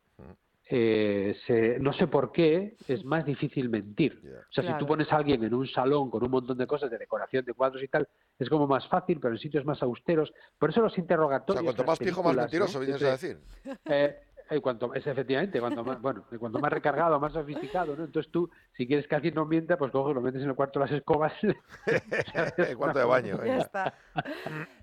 eh, 0.73 1.35
se- 1.45 1.79
no 1.79 1.91
sé 1.91 2.07
por 2.07 2.31
qué 2.31 2.77
es 2.87 3.03
más 3.03 3.25
difícil 3.25 3.69
mentir 3.69 4.21
o 4.49 4.53
sea 4.53 4.63
si 4.63 4.77
tú 4.79 4.87
pones 4.87 5.11
a 5.11 5.17
alguien 5.17 5.43
en 5.43 5.53
un 5.53 5.67
salón 5.67 6.09
con 6.09 6.23
un 6.23 6.31
montón 6.31 6.57
de 6.57 6.65
cosas 6.65 6.89
de 6.89 6.97
decoración 6.97 7.43
de 7.43 7.53
cuadros 7.53 7.83
y 7.83 7.89
tal 7.89 8.07
es 8.39 8.47
como 8.49 8.67
más 8.67 8.87
fácil 8.87 9.19
pero 9.19 9.33
en 9.33 9.39
sitios 9.39 9.65
más 9.65 9.83
austeros 9.83 10.31
por 10.57 10.69
eso 10.69 10.81
los 10.81 10.97
O 10.97 11.01
interrogatorios 11.01 11.61
sea, 11.61 11.73
cuanto 11.73 11.83
más 11.83 11.99
pijo, 11.99 12.23
más 12.23 12.35
mentiroso, 12.35 12.79
¿no? 12.79 12.85
vienes 12.85 13.03
a 13.03 13.11
decir. 13.11 13.37
eh, 13.85 14.17
eh, 14.49 14.59
cuanto 14.59 14.93
es 14.93 15.05
efectivamente, 15.07 15.59
cuanto 15.61 15.81
más, 15.83 16.01
bueno, 16.01 16.25
de 16.29 16.37
cuanto 16.37 16.59
más 16.59 16.71
recargado, 16.73 17.17
más 17.21 17.31
sofisticado, 17.31 17.95
¿no? 17.95 18.03
Entonces 18.03 18.29
tú, 18.33 18.49
si 18.75 18.85
quieres 18.85 19.07
que 19.07 19.15
alguien 19.15 19.33
no 19.33 19.45
mienta, 19.45 19.77
pues 19.77 19.91
coges, 19.93 20.13
lo 20.13 20.19
metes 20.19 20.41
en 20.41 20.49
el 20.49 20.55
cuarto 20.55 20.79
de 20.79 20.85
las 20.87 20.93
escobas. 20.93 21.31
el 22.57 22.75
cuarto 22.77 22.99
de 22.99 23.05
baño. 23.05 23.37
Ya 23.37 23.43
venga. 23.43 23.57
está. 23.59 23.93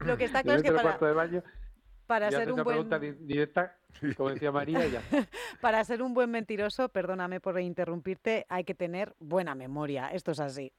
Lo 0.07 0.16
que 0.16 0.24
está 0.24 0.43
claro 0.43 0.57
es 0.59 0.62
que 0.62 0.68
el 0.68 0.74
para, 0.74 0.89
cuarto 0.89 1.05
de 1.07 1.12
baño 1.12 1.43
para 2.09 2.29
y 2.29 2.33
ser 2.33 2.49
un 2.49 2.55
una 2.55 2.63
buen 2.65 3.27
directa, 3.29 3.77
como 4.17 4.31
decía 4.31 4.51
María, 4.51 4.85
ya. 4.87 5.03
para 5.61 5.85
ser 5.85 6.03
un 6.03 6.15
buen 6.15 6.31
mentiroso, 6.31 6.89
perdóname 6.89 7.39
por 7.39 7.61
interrumpirte, 7.61 8.47
hay 8.49 8.65
que 8.65 8.75
tener 8.75 9.15
buena 9.21 9.55
memoria. 9.55 10.09
Esto 10.09 10.33
es 10.33 10.41
así. 10.41 10.73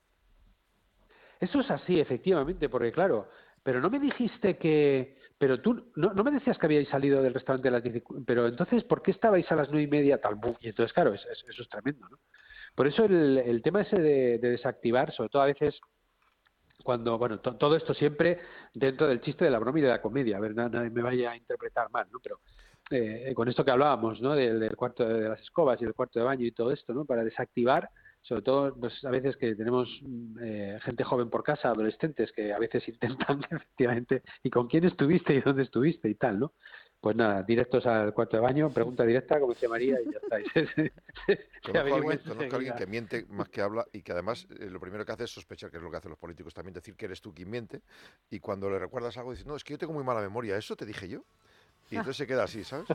Eso 1.39 1.61
es 1.61 1.69
así, 1.71 1.99
efectivamente, 1.99 2.67
porque 2.67 2.91
claro, 2.91 3.29
pero 3.63 3.79
no 3.79 3.89
me 3.91 3.99
dijiste 3.99 4.57
que, 4.57 5.17
pero 5.37 5.61
tú, 5.61 5.91
no, 5.95 6.13
no 6.13 6.23
me 6.23 6.31
decías 6.31 6.57
que 6.57 6.65
habíais 6.65 6.89
salido 6.89 7.21
del 7.21 7.33
restaurante 7.35 7.67
a 7.69 7.71
las 7.71 7.83
10, 7.83 7.95
y 7.97 8.01
cu- 8.01 8.23
pero 8.25 8.47
entonces, 8.47 8.83
¿por 8.83 9.01
qué 9.03 9.11
estabais 9.11 9.49
a 9.51 9.55
las 9.55 9.69
nueve 9.69 9.83
y 9.83 9.87
media 9.87 10.19
tal? 10.19 10.37
Y 10.59 10.69
entonces, 10.69 10.91
claro, 10.91 11.13
es- 11.13 11.25
es- 11.31 11.45
eso 11.47 11.61
es 11.61 11.69
tremendo, 11.69 12.09
¿no? 12.09 12.17
Por 12.75 12.87
eso 12.87 13.05
el, 13.05 13.37
el 13.37 13.61
tema 13.61 13.81
ese 13.81 13.97
de, 13.99 14.39
de 14.39 14.49
desactivar, 14.49 15.13
sobre 15.13 15.29
todo 15.29 15.41
a 15.43 15.47
veces 15.47 15.79
cuando, 16.83 17.17
bueno, 17.17 17.39
to- 17.39 17.55
todo 17.57 17.75
esto 17.75 17.93
siempre 17.93 18.39
dentro 18.73 19.07
del 19.07 19.21
chiste 19.21 19.45
de 19.45 19.51
la 19.51 19.59
broma 19.59 19.79
y 19.79 19.81
de 19.83 19.89
la 19.89 20.01
comedia, 20.01 20.37
a 20.37 20.39
ver, 20.39 20.55
na- 20.55 20.69
nadie 20.69 20.89
me 20.89 21.01
vaya 21.01 21.31
a 21.31 21.37
interpretar 21.37 21.89
mal, 21.91 22.07
¿no? 22.11 22.19
Pero 22.21 22.39
eh, 22.91 23.33
con 23.35 23.47
esto 23.47 23.63
que 23.63 23.71
hablábamos, 23.71 24.19
¿no? 24.21 24.33
Del, 24.35 24.59
del 24.59 24.75
cuarto 24.75 25.07
de, 25.07 25.29
las 25.29 25.41
escobas 25.41 25.81
y 25.81 25.85
el 25.85 25.93
cuarto 25.93 26.19
de 26.19 26.25
baño 26.25 26.45
y 26.45 26.51
todo 26.51 26.71
esto, 26.71 26.93
¿no? 26.93 27.05
Para 27.05 27.23
desactivar, 27.23 27.89
sobre 28.21 28.41
todo, 28.41 28.75
pues 28.75 29.03
a 29.05 29.09
veces 29.11 29.37
que 29.37 29.55
tenemos 29.55 29.87
mm, 30.01 30.37
eh, 30.43 30.79
gente 30.81 31.03
joven 31.03 31.29
por 31.29 31.43
casa, 31.43 31.69
adolescentes, 31.69 32.31
que 32.31 32.51
a 32.53 32.59
veces 32.59 32.87
intentan 32.87 33.41
efectivamente, 33.51 34.23
¿y 34.43 34.49
con 34.49 34.67
quién 34.67 34.85
estuviste 34.85 35.33
y 35.35 35.41
dónde 35.41 35.63
estuviste 35.63 36.09
y 36.09 36.15
tal, 36.15 36.39
¿no? 36.39 36.53
Pues 37.01 37.15
nada, 37.15 37.43
directos 37.43 37.85
al 37.85 38.13
cuarto 38.13 38.35
de 38.35 38.41
baño, 38.41 38.69
pregunta 38.73 39.05
directa, 39.05 39.39
como 39.39 39.53
decía 39.53 39.69
María, 39.69 39.97
y 40.01 40.11
ya 40.11 40.17
está. 40.21 40.39
Y 40.41 40.45
se- 40.49 40.67
se- 40.67 40.93
se 41.25 41.71
Conozco 41.71 41.95
alguien, 41.95 42.19
conozco 42.19 42.53
a 42.55 42.57
alguien 42.57 42.75
que 42.75 42.87
miente 42.87 43.25
más 43.29 43.47
que 43.49 43.61
habla 43.61 43.85
y 43.93 44.01
que 44.01 44.11
además 44.11 44.47
eh, 44.59 44.69
lo 44.69 44.79
primero 44.81 45.05
que 45.05 45.11
hace 45.13 45.23
es 45.23 45.29
sospechar, 45.31 45.71
que 45.71 45.77
es 45.77 45.83
lo 45.83 45.89
que 45.89 45.97
hacen 45.97 46.09
los 46.09 46.19
políticos 46.19 46.53
también, 46.53 46.73
decir 46.73 46.95
que 46.95 47.05
eres 47.05 47.21
tú 47.21 47.33
quien 47.33 47.49
miente 47.49 47.81
y 48.29 48.39
cuando 48.39 48.69
le 48.69 48.79
recuerdas 48.79 49.17
algo 49.17 49.31
dices, 49.31 49.45
no, 49.45 49.55
es 49.55 49.63
que 49.63 49.73
yo 49.73 49.77
tengo 49.77 49.93
muy 49.93 50.03
mala 50.03 50.19
memoria, 50.21 50.57
¿eso 50.57 50.75
te 50.75 50.85
dije 50.85 51.07
yo? 51.07 51.23
Y 51.89 51.95
entonces 51.95 52.17
se 52.17 52.27
queda 52.27 52.43
así, 52.43 52.63
¿sabes? 52.63 52.87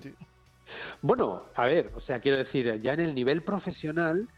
Sí. 0.00 0.14
Bueno, 1.02 1.50
a 1.56 1.66
ver, 1.66 1.90
o 1.94 2.00
sea, 2.00 2.20
quiero 2.20 2.38
decir, 2.38 2.80
ya 2.80 2.94
en 2.94 3.00
el 3.00 3.14
nivel 3.14 3.42
profesional, 3.42 4.28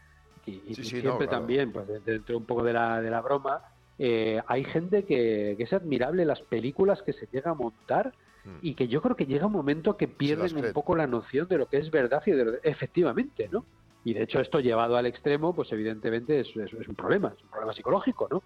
y, 0.45 0.71
y 0.71 0.75
Sí, 0.75 0.83
sí, 0.83 0.95
no, 0.95 1.01
siempre 1.01 1.27
claro. 1.27 1.41
también, 1.41 1.71
pues 1.71 1.87
de- 1.87 1.99
dentro 1.99 2.37
un 2.37 2.45
poco 2.45 2.63
de 2.63 2.73
la, 2.73 2.99
de 3.01 3.09
la 3.09 3.21
broma, 3.21 3.61
eh, 3.97 4.41
hay 4.47 4.63
gente 4.65 5.05
que, 5.05 5.53
que 5.57 5.63
es 5.63 5.71
admirable 5.71 6.25
las 6.25 6.41
películas 6.41 7.01
que 7.03 7.13
se 7.13 7.27
llega 7.27 7.51
a 7.51 7.53
montar 7.53 8.11
y 8.61 8.75
que 8.75 8.87
yo 8.87 9.01
creo 9.01 9.15
que 9.15 9.25
llega 9.25 9.45
un 9.47 9.51
momento 9.53 9.97
que 9.97 10.07
pierden 10.07 10.45
un 10.55 10.73
poco 10.73 10.95
la 10.95 11.07
noción 11.07 11.47
de 11.47 11.57
lo 11.57 11.65
que 11.67 11.77
es 11.77 11.89
verdad 11.91 12.21
y 12.25 12.31
de 12.31 12.45
lo 12.45 12.53
efectivamente, 12.63 13.49
¿no? 13.51 13.65
Y 14.03 14.13
de 14.13 14.23
hecho 14.23 14.39
esto 14.39 14.59
llevado 14.59 14.97
al 14.97 15.05
extremo, 15.07 15.55
pues 15.55 15.71
evidentemente 15.71 16.39
es, 16.41 16.47
es- 16.55 16.73
es 16.73 16.87
un 16.87 16.95
problema, 16.95 17.33
es 17.35 17.43
un 17.43 17.49
problema 17.49 17.73
psicológico, 17.73 18.27
¿no? 18.29 18.43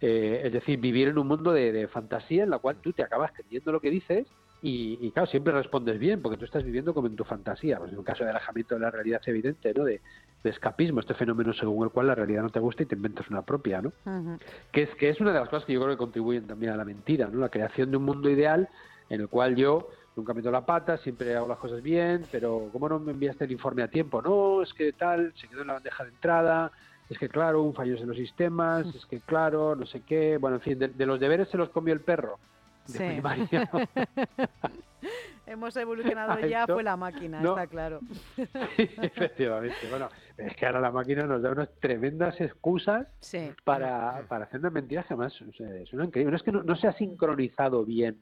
Eh, 0.00 0.42
es 0.44 0.52
decir, 0.52 0.78
vivir 0.78 1.08
en 1.08 1.18
un 1.18 1.26
mundo 1.26 1.52
de, 1.52 1.72
de 1.72 1.88
fantasía 1.88 2.44
en 2.44 2.50
la 2.50 2.58
cual 2.58 2.76
tú 2.80 2.92
te 2.92 3.02
acabas 3.02 3.32
creyendo 3.32 3.72
lo 3.72 3.80
que 3.80 3.90
dices 3.90 4.26
y, 4.62 4.98
y, 5.00 5.10
claro, 5.12 5.26
siempre 5.28 5.52
respondes 5.52 5.98
bien 5.98 6.20
porque 6.22 6.36
tú 6.36 6.44
estás 6.44 6.62
viviendo 6.62 6.92
como 6.94 7.06
en 7.08 7.16
tu 7.16 7.24
fantasía. 7.24 7.78
Pues 7.78 7.92
en 7.92 7.98
un 7.98 8.04
caso 8.04 8.22
de 8.24 8.30
alejamiento 8.30 8.74
de 8.74 8.80
la 8.82 8.90
realidad 8.90 9.20
es 9.22 9.28
evidente, 9.28 9.72
¿no? 9.74 9.84
De, 9.84 10.00
de 10.44 10.50
escapismo, 10.50 11.00
este 11.00 11.14
fenómeno 11.14 11.52
según 11.52 11.84
el 11.84 11.90
cual 11.90 12.06
la 12.08 12.14
realidad 12.14 12.42
no 12.42 12.50
te 12.50 12.60
gusta 12.60 12.82
y 12.84 12.86
te 12.86 12.94
inventas 12.94 13.28
una 13.30 13.42
propia, 13.42 13.82
¿no? 13.82 13.92
que 14.72 14.82
es, 14.82 14.90
que 14.96 15.08
es 15.08 15.20
una 15.20 15.32
de 15.32 15.40
las 15.40 15.48
cosas 15.48 15.64
que 15.64 15.72
yo 15.72 15.80
creo 15.80 15.94
que 15.94 15.98
contribuyen 15.98 16.46
también 16.46 16.72
a 16.72 16.76
la 16.76 16.84
mentira, 16.84 17.28
¿no? 17.28 17.38
La 17.40 17.48
creación 17.48 17.90
de 17.90 17.96
un 17.96 18.04
mundo 18.04 18.28
ideal 18.30 18.68
en 19.10 19.20
el 19.20 19.28
cual 19.28 19.56
yo 19.56 19.88
nunca 20.16 20.34
meto 20.34 20.50
la 20.50 20.66
pata, 20.66 20.96
siempre 20.98 21.34
hago 21.36 21.48
las 21.48 21.58
cosas 21.58 21.82
bien, 21.82 22.24
pero 22.30 22.68
¿cómo 22.72 22.88
no 22.88 22.98
me 22.98 23.12
enviaste 23.12 23.44
el 23.44 23.52
informe 23.52 23.82
a 23.82 23.88
tiempo? 23.88 24.20
No, 24.20 24.62
es 24.62 24.72
que 24.74 24.92
tal, 24.92 25.32
se 25.36 25.46
quedó 25.48 25.62
en 25.62 25.68
la 25.68 25.74
bandeja 25.74 26.02
de 26.04 26.10
entrada, 26.10 26.72
es 27.08 27.18
que 27.18 27.28
claro, 27.28 27.62
un 27.62 27.72
fallo 27.74 27.96
en 27.96 28.06
los 28.08 28.16
sistemas, 28.16 28.86
es 28.94 29.06
que 29.06 29.20
claro, 29.20 29.74
no 29.76 29.86
sé 29.86 30.02
qué, 30.02 30.36
bueno, 30.36 30.56
en 30.56 30.62
fin, 30.62 30.78
de, 30.78 30.88
de 30.88 31.06
los 31.06 31.18
deberes 31.20 31.48
se 31.48 31.56
los 31.56 31.70
comió 31.70 31.94
el 31.94 32.00
perro. 32.00 32.38
De 32.86 32.92
Sí. 32.98 33.04
primaria. 33.04 33.70
Hemos 35.46 35.74
evolucionado 35.76 36.38
ya, 36.46 36.66
fue 36.66 36.82
la 36.82 36.96
máquina, 36.96 37.40
no. 37.40 37.50
está 37.50 37.66
claro. 37.66 38.00
Efectivamente. 38.76 39.76
Bueno, 39.88 40.08
es 40.36 40.54
que 40.56 40.66
ahora 40.66 40.80
la 40.80 40.90
máquina 40.90 41.24
nos 41.24 41.40
da 41.42 41.52
unas 41.52 41.70
tremendas 41.80 42.38
excusas 42.40 43.06
Sí. 43.20 43.50
para, 43.64 44.22
para 44.28 44.44
hacer 44.44 44.60
unas 44.60 44.72
mentiras 44.72 45.06
que 45.06 45.14
además 45.14 45.32
suenan 45.32 46.06
increíbles. 46.08 46.30
No 46.32 46.36
es 46.36 46.42
que 46.42 46.52
no, 46.52 46.62
no 46.62 46.76
se 46.76 46.88
ha 46.88 46.92
sincronizado 46.92 47.84
bien. 47.84 48.18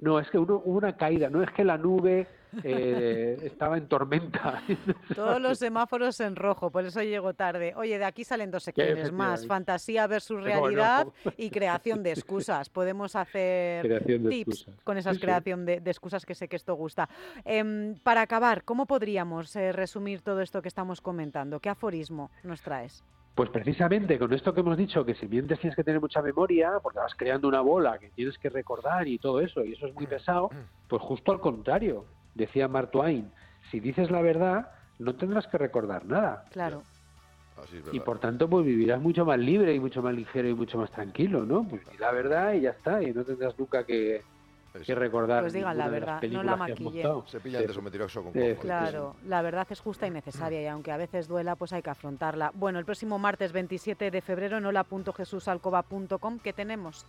No, 0.00 0.18
es 0.20 0.30
que 0.30 0.38
uno, 0.38 0.62
hubo 0.64 0.78
una 0.78 0.96
caída. 0.96 1.28
No 1.28 1.42
es 1.42 1.50
que 1.50 1.64
la 1.64 1.76
nube 1.76 2.26
eh, 2.62 3.36
estaba 3.42 3.76
en 3.76 3.88
tormenta. 3.88 4.62
Todos 5.14 5.40
los 5.40 5.58
semáforos 5.58 6.20
en 6.20 6.36
rojo, 6.36 6.70
por 6.70 6.84
eso 6.84 7.02
llego 7.02 7.34
tarde. 7.34 7.74
Oye, 7.76 7.98
de 7.98 8.04
aquí 8.04 8.22
salen 8.24 8.50
dos 8.50 8.62
secciones 8.62 9.10
más, 9.10 9.46
fantasía 9.46 10.06
versus 10.06 10.42
realidad 10.42 11.08
y 11.36 11.50
creación 11.50 12.02
de 12.04 12.12
excusas. 12.12 12.68
Podemos 12.70 13.16
hacer 13.16 14.04
tips 14.04 14.60
excusas. 14.60 14.74
con 14.84 14.98
esa 14.98 15.10
Sí, 15.10 15.16
sí. 15.16 15.20
creación 15.22 15.66
de, 15.66 15.80
de 15.80 15.90
excusas 15.90 16.24
que 16.24 16.34
sé 16.36 16.46
que 16.48 16.56
esto 16.56 16.74
gusta. 16.74 17.08
Em, 17.44 17.96
para 17.98 18.20
acabar, 18.22 18.62
¿cómo 18.64 18.86
podríamos 18.86 19.54
eh, 19.56 19.72
resumir 19.72 20.22
todo 20.22 20.40
esto 20.42 20.62
que 20.62 20.68
estamos 20.68 21.00
comentando? 21.00 21.58
¿Qué 21.58 21.70
aforismo 21.70 22.30
nos 22.44 22.62
traes? 22.62 23.02
Pues 23.38 23.50
precisamente 23.50 24.18
con 24.18 24.32
esto 24.32 24.52
que 24.52 24.62
hemos 24.62 24.76
dicho, 24.76 25.04
que 25.04 25.14
si 25.14 25.28
mientes 25.28 25.60
tienes 25.60 25.76
que 25.76 25.84
tener 25.84 26.00
mucha 26.00 26.20
memoria, 26.20 26.72
porque 26.82 26.98
vas 26.98 27.14
creando 27.14 27.46
una 27.46 27.60
bola 27.60 27.96
que 27.96 28.10
tienes 28.10 28.36
que 28.36 28.48
recordar 28.48 29.06
y 29.06 29.16
todo 29.18 29.40
eso, 29.40 29.64
y 29.64 29.74
eso 29.74 29.86
es 29.86 29.94
muy 29.94 30.08
pesado, 30.08 30.50
pues 30.88 31.00
justo 31.02 31.30
al 31.30 31.38
contrario, 31.38 32.04
decía 32.34 32.66
Mark 32.66 32.90
Twain, 32.90 33.30
si 33.70 33.78
dices 33.78 34.10
la 34.10 34.22
verdad, 34.22 34.72
no 34.98 35.14
tendrás 35.14 35.46
que 35.46 35.56
recordar 35.56 36.04
nada. 36.04 36.46
Claro. 36.50 36.82
Así 37.62 37.76
es 37.76 37.94
Y 37.94 38.00
por 38.00 38.18
tanto, 38.18 38.50
pues 38.50 38.66
vivirás 38.66 39.00
mucho 39.00 39.24
más 39.24 39.38
libre 39.38 39.72
y 39.72 39.78
mucho 39.78 40.02
más 40.02 40.14
ligero 40.14 40.48
y 40.48 40.54
mucho 40.54 40.76
más 40.76 40.90
tranquilo, 40.90 41.46
¿no? 41.46 41.62
Pues 41.62 41.88
di 41.88 41.96
la 41.96 42.10
verdad 42.10 42.54
y 42.54 42.62
ya 42.62 42.70
está, 42.70 43.00
y 43.04 43.14
no 43.14 43.22
tendrás 43.22 43.56
nunca 43.56 43.84
que, 43.84 44.20
que 44.86 44.94
recordar. 44.94 45.42
Pues 45.42 45.52
digan 45.52 45.76
la 45.76 45.88
verdad, 45.88 46.22
no 46.22 46.42
la 46.42 46.56
maquillen. 46.56 47.22
Se 47.26 47.40
pillan 47.40 47.66
de 47.66 47.72
su 47.72 47.82
mentiroso 47.82 48.22
con 48.22 48.32
cojones. 48.32 48.58
Claro, 48.58 49.16
la 49.26 49.42
verdad 49.42 49.66
es 49.70 49.80
justa 49.80 50.06
y 50.06 50.10
necesaria 50.10 50.62
y 50.62 50.66
aunque 50.66 50.92
a 50.92 50.96
veces 50.96 51.28
duela, 51.28 51.56
pues 51.56 51.72
hay 51.72 51.82
que 51.82 51.90
afrontarla. 51.90 52.52
Bueno, 52.54 52.78
el 52.78 52.84
próximo 52.84 53.18
martes 53.18 53.52
27 53.52 54.10
de 54.10 54.20
febrero 54.20 54.58
en 54.58 54.66
hola.jesusalcoba.com, 54.66 56.38
¿qué 56.38 56.52
tenemos? 56.52 57.06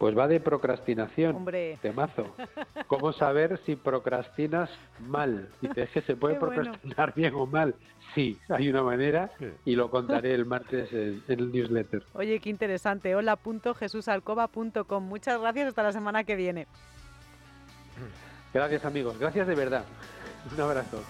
Pues 0.00 0.16
va 0.16 0.26
de 0.26 0.40
procrastinación. 0.40 1.36
Hombre. 1.36 1.78
Temazo. 1.82 2.34
¿Cómo 2.86 3.12
saber 3.12 3.60
si 3.66 3.76
procrastinas 3.76 4.70
mal? 4.98 5.50
Dices 5.60 5.76
es 5.76 5.90
que 5.90 6.00
se 6.00 6.16
puede 6.16 6.34
Qué 6.38 6.40
bueno. 6.46 6.62
procrastinar 6.62 7.12
bien 7.16 7.34
o 7.34 7.44
mal. 7.44 7.74
Sí, 8.14 8.38
hay 8.48 8.70
una 8.70 8.82
manera 8.82 9.30
y 9.66 9.76
lo 9.76 9.90
contaré 9.90 10.32
el 10.32 10.46
martes 10.46 10.90
en, 10.94 11.22
en 11.28 11.38
el 11.40 11.52
newsletter. 11.52 12.02
Oye, 12.14 12.40
qué 12.40 12.48
interesante, 12.48 13.14
hola.jesusalcoba.com. 13.14 15.04
Muchas 15.04 15.38
gracias, 15.38 15.68
hasta 15.68 15.82
la 15.82 15.92
semana 15.92 16.24
que 16.24 16.34
viene. 16.34 16.66
Gracias 18.54 18.86
amigos, 18.86 19.18
gracias 19.18 19.46
de 19.46 19.54
verdad. 19.54 19.84
Un 20.50 20.60
abrazo. 20.62 21.04